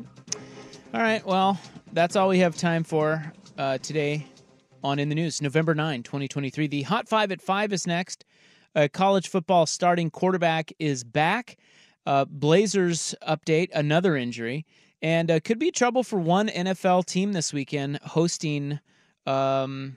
All 0.94 1.00
right. 1.00 1.24
Well, 1.26 1.58
that's 1.92 2.14
all 2.16 2.28
we 2.28 2.38
have 2.40 2.56
time 2.56 2.84
for 2.84 3.32
uh, 3.58 3.78
today 3.78 4.26
on 4.86 5.00
In 5.00 5.08
the 5.08 5.16
News. 5.16 5.42
November 5.42 5.74
9, 5.74 6.04
2023. 6.04 6.68
The 6.68 6.82
Hot 6.82 7.08
Five 7.08 7.32
at 7.32 7.42
5 7.42 7.72
is 7.72 7.86
next. 7.88 8.24
Uh, 8.74 8.86
college 8.92 9.28
football 9.28 9.66
starting 9.66 10.10
quarterback 10.10 10.70
is 10.78 11.02
back. 11.02 11.56
Uh, 12.06 12.24
Blazers 12.24 13.12
update, 13.26 13.68
another 13.74 14.16
injury. 14.16 14.64
And 15.02 15.28
uh, 15.30 15.40
could 15.40 15.58
be 15.58 15.72
trouble 15.72 16.04
for 16.04 16.20
one 16.20 16.48
NFL 16.48 17.04
team 17.06 17.32
this 17.32 17.52
weekend 17.52 17.98
hosting 18.04 18.78
um, 19.26 19.96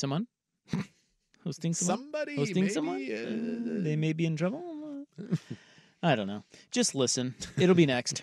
someone? 0.00 0.28
hosting 1.44 1.74
someone? 1.74 1.98
Somebody, 2.04 2.36
Hosting 2.36 2.62
maybe, 2.62 2.72
someone? 2.74 2.96
uh, 2.96 3.82
they 3.82 3.96
may 3.96 4.12
be 4.12 4.24
in 4.24 4.36
trouble? 4.36 5.04
I 6.02 6.14
don't 6.14 6.28
know. 6.28 6.44
Just 6.70 6.94
listen. 6.94 7.34
It'll 7.58 7.74
be 7.74 7.86
next. 7.86 8.22